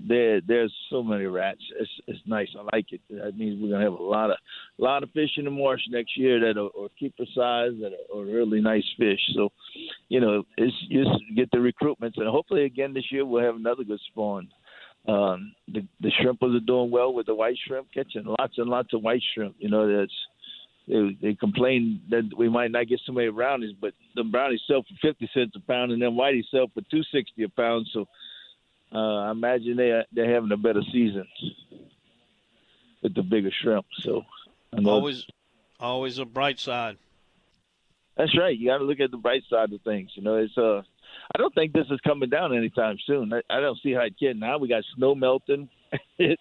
there 0.00 0.40
there's 0.40 0.74
so 0.90 1.04
many 1.04 1.26
rats. 1.26 1.62
It's 1.78 1.90
it's 2.08 2.20
nice. 2.26 2.48
I 2.58 2.76
like 2.76 2.92
it. 2.92 3.00
That 3.10 3.38
means 3.38 3.62
we're 3.62 3.70
gonna 3.70 3.84
have 3.84 3.98
a 3.98 4.02
lot 4.02 4.30
of 4.30 4.38
a 4.78 4.82
lot 4.82 5.04
of 5.04 5.10
fish 5.12 5.30
in 5.36 5.44
the 5.44 5.50
marsh 5.52 5.82
next 5.88 6.18
year 6.18 6.40
that 6.40 6.58
are, 6.58 6.84
are 6.84 6.88
keeper 6.98 7.24
size 7.26 7.72
that 7.80 7.92
are, 8.12 8.20
are 8.20 8.24
really 8.24 8.60
nice 8.60 8.84
fish. 8.98 9.20
So 9.34 9.50
you 10.08 10.20
know, 10.20 10.44
it's 10.56 10.76
just 10.90 11.10
get 11.36 11.50
the 11.52 11.58
recruitments 11.58 12.16
and 12.16 12.28
hopefully 12.28 12.64
again 12.64 12.92
this 12.92 13.12
year 13.12 13.24
we'll 13.24 13.44
have 13.44 13.56
another 13.56 13.84
good 13.84 14.00
spawn. 14.10 14.48
Um, 15.08 15.54
the 15.68 15.86
the 16.00 16.10
shrimpers 16.10 16.56
are 16.56 16.66
doing 16.66 16.90
well 16.90 17.12
with 17.12 17.26
the 17.26 17.34
white 17.34 17.56
shrimp, 17.66 17.88
catching 17.94 18.24
lots 18.24 18.58
and 18.58 18.68
lots 18.68 18.92
of 18.92 19.02
white 19.02 19.22
shrimp. 19.34 19.54
You 19.58 19.68
know, 19.68 19.98
that's 19.98 20.12
they, 20.88 21.16
they 21.20 21.34
complain 21.34 22.00
that 22.10 22.30
we 22.36 22.48
might 22.48 22.70
not 22.70 22.88
get 22.88 23.00
so 23.04 23.12
many 23.12 23.30
brownies, 23.30 23.74
but 23.80 23.94
the 24.14 24.24
brownies 24.24 24.62
sell 24.66 24.82
for 24.82 24.94
fifty 25.00 25.28
cents 25.32 25.54
a 25.56 25.60
pound, 25.60 25.92
and 25.92 26.02
then 26.02 26.12
whiteys 26.12 26.50
sell 26.50 26.66
for 26.74 26.82
two 26.90 27.02
sixty 27.12 27.44
a 27.44 27.48
pound. 27.48 27.86
So 27.92 28.06
uh, 28.92 29.28
I 29.28 29.30
imagine 29.30 29.76
they 29.76 30.02
they're 30.12 30.32
having 30.32 30.50
a 30.52 30.56
better 30.56 30.82
season 30.92 31.26
with 33.02 33.14
the 33.14 33.22
bigger 33.22 33.50
shrimp. 33.62 33.86
So 34.00 34.24
always 34.84 35.24
always 35.78 36.18
a 36.18 36.24
bright 36.24 36.58
side. 36.58 36.96
That's 38.16 38.36
right. 38.36 38.56
You 38.56 38.70
got 38.70 38.78
to 38.78 38.84
look 38.84 39.00
at 39.00 39.10
the 39.10 39.18
bright 39.18 39.42
side 39.50 39.72
of 39.72 39.82
things. 39.82 40.10
You 40.14 40.22
know, 40.22 40.36
it's 40.36 40.56
uh 40.56 40.82
I 41.34 41.38
don't 41.38 41.54
think 41.54 41.72
this 41.72 41.86
is 41.90 42.00
coming 42.00 42.30
down 42.30 42.56
anytime 42.56 42.98
soon. 43.06 43.32
I, 43.32 43.42
I 43.50 43.60
don't 43.60 43.78
see 43.82 43.92
how 43.92 44.02
it 44.02 44.18
can. 44.18 44.38
Now 44.38 44.58
we 44.58 44.68
got 44.68 44.84
snow 44.96 45.14
melting. 45.14 45.68
the 46.18 46.36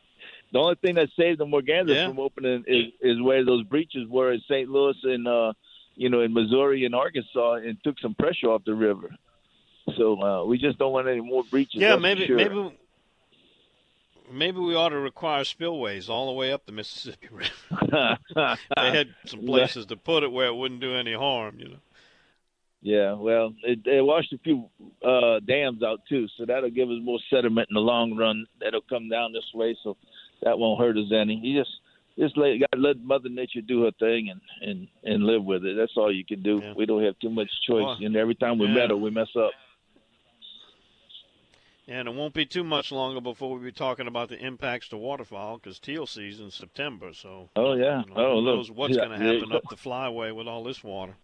only 0.53 0.75
thing 0.75 0.95
that 0.95 1.09
saved 1.17 1.39
the 1.39 1.45
Morganza 1.45 1.93
yeah. 1.93 2.07
from 2.07 2.19
opening 2.19 2.63
is, 2.67 2.85
is 3.01 3.21
where 3.21 3.43
those 3.43 3.63
breaches 3.63 4.07
were 4.07 4.31
in 4.31 4.41
St. 4.41 4.69
Louis 4.69 4.95
and 5.03 5.27
uh, 5.27 5.53
you 5.95 6.09
know 6.09 6.21
in 6.21 6.33
Missouri 6.33 6.85
and 6.85 6.93
Arkansas, 6.95 7.55
and 7.55 7.77
took 7.83 7.99
some 7.99 8.15
pressure 8.15 8.47
off 8.47 8.63
the 8.65 8.75
river. 8.75 9.15
So 9.97 10.21
uh, 10.21 10.45
we 10.45 10.57
just 10.57 10.77
don't 10.77 10.91
want 10.91 11.07
any 11.07 11.21
more 11.21 11.43
breaches. 11.43 11.81
Yeah, 11.81 11.95
maybe 11.95 12.25
sure. 12.25 12.35
maybe 12.35 12.75
maybe 14.31 14.59
we 14.59 14.75
ought 14.75 14.89
to 14.89 14.99
require 14.99 15.43
spillways 15.43 16.09
all 16.09 16.27
the 16.27 16.33
way 16.33 16.51
up 16.51 16.65
the 16.65 16.71
Mississippi 16.71 17.29
River. 17.31 18.17
they 18.75 18.91
had 18.91 19.09
some 19.25 19.45
places 19.45 19.85
to 19.87 19.95
put 19.95 20.23
it 20.23 20.31
where 20.31 20.47
it 20.47 20.55
wouldn't 20.55 20.81
do 20.81 20.95
any 20.95 21.13
harm, 21.13 21.55
you 21.59 21.69
know. 21.69 21.77
Yeah, 22.87 23.13
well, 23.13 23.51
it, 23.63 23.83
they 23.83 23.99
washed 23.99 24.31
a 24.31 24.37
few 24.37 24.69
uh, 25.03 25.39
dams 25.39 25.81
out 25.81 26.01
too, 26.07 26.27
so 26.37 26.45
that'll 26.45 26.69
give 26.69 26.87
us 26.89 26.99
more 27.01 27.17
sediment 27.31 27.67
in 27.71 27.73
the 27.73 27.79
long 27.81 28.15
run. 28.15 28.45
That'll 28.61 28.81
come 28.87 29.09
down 29.09 29.33
this 29.33 29.49
way, 29.55 29.75
so 29.83 29.97
that 30.43 30.59
won't 30.59 30.79
hurt 30.79 30.95
us 30.95 31.11
any. 31.11 31.33
You 31.41 31.61
just 31.61 31.71
just 32.19 32.37
let 32.37 32.59
got 32.59 32.71
to 32.73 32.77
let 32.77 32.99
Mother 33.01 33.29
Nature 33.29 33.61
do 33.61 33.85
her 33.85 33.91
thing 33.99 34.29
and 34.29 34.39
and 34.61 34.87
and 35.03 35.23
live 35.23 35.43
with 35.43 35.65
it. 35.65 35.75
That's 35.75 35.93
all 35.97 36.13
you 36.13 36.23
can 36.23 36.43
do. 36.43 36.61
Yeah. 36.63 36.73
We 36.77 36.85
don't 36.85 37.03
have 37.03 37.17
too 37.17 37.31
much 37.31 37.49
choice, 37.67 37.81
Well, 37.85 37.97
and 38.01 38.15
every 38.15 38.35
time 38.35 38.59
we 38.59 38.67
yeah. 38.67 38.75
meddle, 38.75 38.99
we 39.01 39.09
mess 39.09 39.29
up. 39.35 39.49
And 41.87 42.07
it 42.07 42.13
won't 42.15 42.33
be 42.33 42.45
too 42.45 42.63
much 42.63 42.91
longer 42.91 43.21
before 43.21 43.51
we'll 43.53 43.63
be 43.63 43.71
talking 43.71 44.07
about 44.07 44.29
the 44.29 44.37
impacts 44.43 44.89
to 44.89 44.97
waterfowl 44.97 45.57
because 45.57 45.79
teal 45.79 46.07
season 46.07 46.49
September. 46.51 47.13
So 47.13 47.49
Oh 47.55 47.73
yeah. 47.73 48.01
you 48.03 48.13
know, 48.13 48.15
oh 48.15 48.35
who 48.35 48.41
look. 48.41 48.55
knows 48.57 48.71
what's 48.71 48.95
Yeah, 48.95 49.05
going 49.05 49.19
to 49.19 49.25
happen 49.25 49.51
up 49.53 49.63
the 49.69 49.75
flyway 49.75 50.33
with 50.35 50.47
all 50.47 50.63
this 50.63 50.83
water. 50.83 51.15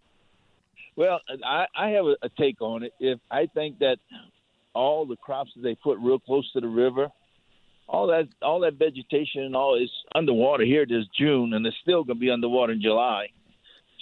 Well, 0.96 1.20
I, 1.44 1.66
I 1.76 1.88
have 1.90 2.04
a, 2.06 2.16
a 2.22 2.28
take 2.38 2.60
on 2.60 2.82
it. 2.82 2.92
If 3.00 3.18
I 3.30 3.46
think 3.54 3.78
that 3.78 3.96
all 4.74 5.06
the 5.06 5.16
crops 5.16 5.50
that 5.56 5.62
they 5.62 5.74
put 5.74 5.98
real 5.98 6.18
close 6.18 6.50
to 6.52 6.60
the 6.60 6.68
river, 6.68 7.08
all 7.88 8.06
that 8.08 8.28
all 8.42 8.60
that 8.60 8.74
vegetation 8.74 9.42
and 9.42 9.56
all 9.56 9.74
is 9.82 9.90
underwater 10.14 10.64
here 10.64 10.86
this 10.86 11.04
June, 11.18 11.54
and 11.54 11.66
it's 11.66 11.76
still 11.82 12.04
going 12.04 12.16
to 12.18 12.20
be 12.20 12.30
underwater 12.30 12.72
in 12.72 12.80
July. 12.82 13.28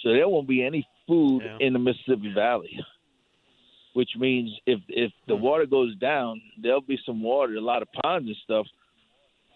So 0.01 0.11
there 0.13 0.27
won't 0.27 0.47
be 0.47 0.63
any 0.63 0.87
food 1.07 1.43
Yeah. 1.43 1.57
in 1.65 1.73
the 1.73 1.79
Mississippi 1.79 2.31
Valley. 2.33 2.79
Which 3.93 4.11
means 4.17 4.49
if 4.65 4.79
if 4.87 5.11
the 5.27 5.35
Hmm. 5.35 5.41
water 5.43 5.65
goes 5.65 5.95
down, 5.97 6.41
there'll 6.57 6.79
be 6.81 6.97
some 7.05 7.21
water, 7.21 7.55
a 7.55 7.61
lot 7.61 7.81
of 7.81 7.89
ponds 8.01 8.27
and 8.27 8.37
stuff, 8.37 8.65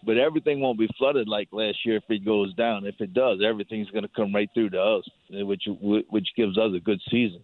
but 0.06 0.16
everything 0.16 0.60
won't 0.60 0.78
be 0.78 0.88
flooded 0.96 1.28
like 1.28 1.48
last 1.52 1.78
year 1.84 1.96
if 1.96 2.04
it 2.08 2.24
goes 2.24 2.54
down. 2.54 2.86
If 2.86 3.00
it 3.00 3.12
does, 3.12 3.40
everything's 3.44 3.90
going 3.90 4.04
to 4.04 4.10
come 4.16 4.34
right 4.34 4.48
through 4.54 4.70
to 4.70 4.80
us, 4.80 5.04
which 5.30 5.64
which 6.08 6.28
gives 6.36 6.56
us 6.56 6.70
a 6.74 6.80
good 6.80 7.00
season. 7.10 7.42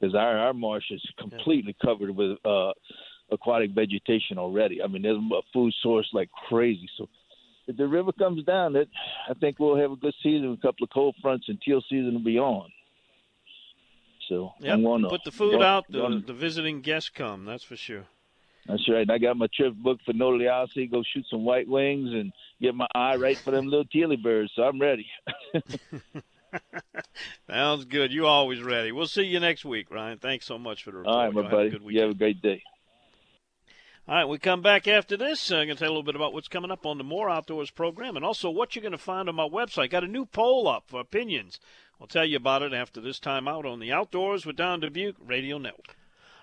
Because 0.00 0.14
our 0.14 0.38
our 0.38 0.54
marsh 0.54 0.90
is 0.90 1.02
completely 1.18 1.74
covered 1.84 2.10
with 2.14 2.38
uh, 2.44 2.72
aquatic 3.30 3.72
vegetation 3.72 4.38
already. 4.38 4.82
I 4.82 4.86
mean, 4.86 5.02
there's 5.02 5.16
a 5.18 5.40
food 5.52 5.74
source 5.82 6.08
like 6.12 6.30
crazy. 6.48 6.88
So 6.96 7.08
if 7.66 7.76
the 7.76 7.86
river 7.88 8.12
comes 8.12 8.44
down, 8.44 8.76
it 8.76 8.88
I 9.28 9.34
think 9.34 9.58
we'll 9.58 9.76
have 9.76 9.92
a 9.92 9.96
good 9.96 10.14
season, 10.22 10.52
a 10.52 10.56
couple 10.66 10.84
of 10.84 10.90
cold 10.90 11.14
fronts, 11.22 11.48
and 11.48 11.60
teal 11.60 11.82
season 11.88 12.14
will 12.14 12.24
be 12.24 12.38
on. 12.38 12.68
So 14.28 14.52
Yep. 14.60 14.72
I'm 14.74 14.82
gonna 14.84 15.08
Put 15.08 15.24
the 15.24 15.30
food 15.30 15.52
gonna- 15.52 15.64
out, 15.64 15.84
the, 15.88 15.98
gonna- 16.00 16.20
the 16.20 16.32
visiting 16.32 16.80
guests 16.80 17.10
come. 17.10 17.44
That's 17.44 17.64
for 17.64 17.76
sure. 17.76 18.06
That's 18.66 18.88
right. 18.88 19.08
I 19.10 19.18
got 19.18 19.36
my 19.36 19.46
trip 19.54 19.74
booked 19.74 20.04
for 20.04 20.12
Noliasi. 20.12 20.90
Go 20.90 21.02
shoot 21.02 21.26
some 21.30 21.44
white 21.44 21.68
wings 21.68 22.10
and 22.12 22.32
get 22.62 22.74
my 22.74 22.86
eye 22.94 23.16
right 23.16 23.36
for 23.36 23.50
them 23.50 23.66
little 23.66 23.84
tealy 23.84 24.20
birds. 24.22 24.52
So 24.56 24.62
I'm 24.62 24.80
ready. 24.80 25.06
Sounds 27.48 27.84
good. 27.84 28.12
You 28.12 28.26
always 28.26 28.62
ready. 28.62 28.92
We'll 28.92 29.06
see 29.06 29.24
you 29.24 29.40
next 29.40 29.64
week, 29.64 29.90
Ryan. 29.90 30.18
Thanks 30.18 30.46
so 30.46 30.58
much 30.58 30.82
for 30.84 30.92
the 30.92 30.98
report. 30.98 31.14
All 31.14 31.24
right, 31.24 31.32
my 31.34 31.40
Y'all 31.42 31.50
have 31.50 31.58
buddy. 31.58 31.70
good 31.70 31.82
You 31.92 32.00
have 32.00 32.10
a 32.10 32.14
great 32.14 32.40
day. 32.40 32.62
All 34.06 34.14
right, 34.14 34.24
we 34.26 34.38
come 34.38 34.60
back 34.60 34.86
after 34.86 35.16
this. 35.16 35.50
Uh, 35.50 35.56
I'm 35.56 35.66
going 35.66 35.76
to 35.76 35.80
tell 35.80 35.88
you 35.88 35.92
a 35.92 35.96
little 35.96 36.02
bit 36.02 36.14
about 36.16 36.34
what's 36.34 36.48
coming 36.48 36.70
up 36.70 36.84
on 36.84 36.98
the 36.98 37.04
More 37.04 37.30
Outdoors 37.30 37.70
program 37.70 38.16
and 38.16 38.24
also 38.24 38.50
what 38.50 38.74
you're 38.76 38.82
going 38.82 38.92
to 38.92 38.98
find 38.98 39.28
on 39.30 39.34
my 39.34 39.48
website. 39.48 39.90
Got 39.90 40.04
a 40.04 40.08
new 40.08 40.26
poll 40.26 40.68
up 40.68 40.84
for 40.88 41.00
opinions. 41.00 41.58
I'll 42.00 42.06
tell 42.06 42.24
you 42.26 42.36
about 42.36 42.62
it 42.62 42.74
after 42.74 43.00
this 43.00 43.18
time 43.18 43.48
out 43.48 43.64
on 43.64 43.80
the 43.80 43.92
Outdoors 43.92 44.44
with 44.44 44.56
Don 44.56 44.80
Dubuc 44.82 45.14
Radio 45.24 45.56
Network. 45.58 45.96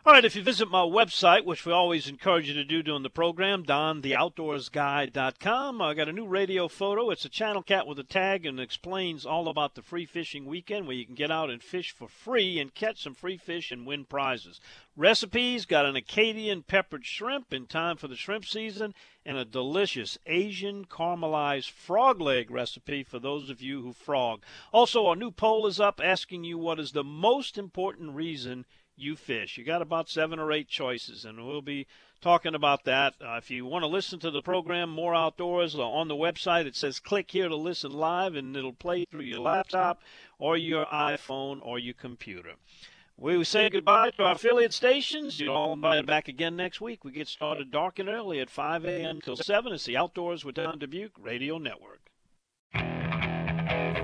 All 0.03 0.13
right, 0.13 0.25
if 0.25 0.35
you 0.35 0.41
visit 0.41 0.67
my 0.67 0.81
website, 0.81 1.45
which 1.45 1.63
we 1.63 1.71
always 1.71 2.07
encourage 2.07 2.47
you 2.47 2.55
to 2.55 2.63
do 2.63 2.81
during 2.81 3.03
the 3.03 3.09
program, 3.11 3.63
dontheoutdoorsguy.com, 3.63 5.79
I 5.79 5.93
got 5.93 6.09
a 6.09 6.11
new 6.11 6.25
radio 6.25 6.67
photo. 6.67 7.11
It's 7.11 7.23
a 7.23 7.29
channel 7.29 7.61
cat 7.61 7.85
with 7.85 7.99
a 7.99 8.03
tag 8.03 8.43
and 8.43 8.59
explains 8.59 9.27
all 9.27 9.47
about 9.47 9.75
the 9.75 9.83
free 9.83 10.07
fishing 10.07 10.45
weekend 10.45 10.87
where 10.87 10.95
you 10.95 11.05
can 11.05 11.13
get 11.13 11.29
out 11.29 11.51
and 11.51 11.61
fish 11.61 11.91
for 11.91 12.07
free 12.07 12.57
and 12.57 12.73
catch 12.73 13.03
some 13.03 13.13
free 13.13 13.37
fish 13.37 13.71
and 13.71 13.85
win 13.85 14.05
prizes. 14.05 14.59
Recipes 14.97 15.67
got 15.67 15.85
an 15.85 15.95
Acadian 15.95 16.63
peppered 16.63 17.05
shrimp 17.05 17.53
in 17.53 17.67
time 17.67 17.95
for 17.95 18.07
the 18.07 18.15
shrimp 18.15 18.45
season 18.45 18.95
and 19.23 19.37
a 19.37 19.45
delicious 19.45 20.17
Asian 20.25 20.85
caramelized 20.85 21.69
frog 21.69 22.19
leg 22.19 22.49
recipe 22.49 23.03
for 23.03 23.19
those 23.19 23.51
of 23.51 23.61
you 23.61 23.83
who 23.83 23.93
frog. 23.93 24.43
Also, 24.71 25.05
our 25.05 25.15
new 25.15 25.29
poll 25.29 25.67
is 25.67 25.79
up 25.79 26.01
asking 26.03 26.43
you 26.43 26.57
what 26.57 26.79
is 26.79 26.93
the 26.93 27.03
most 27.03 27.55
important 27.55 28.15
reason 28.15 28.65
you 28.95 29.15
fish. 29.15 29.57
You 29.57 29.63
got 29.63 29.81
about 29.81 30.09
seven 30.09 30.39
or 30.39 30.51
eight 30.51 30.67
choices, 30.67 31.25
and 31.25 31.45
we'll 31.45 31.61
be 31.61 31.87
talking 32.21 32.55
about 32.55 32.83
that. 32.85 33.15
Uh, 33.19 33.35
if 33.37 33.49
you 33.49 33.65
want 33.65 33.83
to 33.83 33.87
listen 33.87 34.19
to 34.19 34.31
the 34.31 34.41
program 34.41 34.89
More 34.89 35.15
Outdoors 35.15 35.75
uh, 35.75 35.87
on 35.87 36.07
the 36.07 36.15
website, 36.15 36.65
it 36.65 36.75
says 36.75 36.99
click 36.99 37.31
here 37.31 37.49
to 37.49 37.55
listen 37.55 37.91
live, 37.91 38.35
and 38.35 38.55
it'll 38.55 38.73
play 38.73 39.05
through 39.05 39.21
your 39.21 39.39
laptop 39.39 40.01
or 40.37 40.57
your 40.57 40.85
iPhone 40.85 41.59
or 41.61 41.79
your 41.79 41.95
computer. 41.95 42.53
We 43.17 43.43
say 43.43 43.69
goodbye 43.69 44.11
to 44.17 44.23
our 44.23 44.31
affiliate 44.33 44.73
stations. 44.73 45.39
You're 45.39 45.53
all 45.53 45.73
invited 45.73 46.07
back 46.07 46.27
again 46.27 46.55
next 46.55 46.81
week. 46.81 47.05
We 47.05 47.11
get 47.11 47.27
started 47.27 47.69
dark 47.69 47.99
and 47.99 48.09
early 48.09 48.39
at 48.39 48.49
5 48.49 48.83
a.m. 48.85 49.21
till 49.21 49.35
7. 49.35 49.73
It's 49.73 49.85
the 49.85 49.95
Outdoors 49.95 50.43
with 50.43 50.55
Don 50.55 50.79
Dubuc 50.79 51.11
Radio 51.19 51.59
Network. 51.59 52.01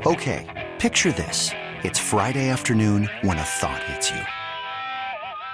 Okay, 0.06 0.70
picture 0.78 1.12
this. 1.12 1.52
It's 1.84 1.98
Friday 1.98 2.50
afternoon 2.50 3.10
when 3.22 3.40
a 3.40 3.44
thought 3.44 3.82
hits 3.84 4.12
you. 4.12 4.22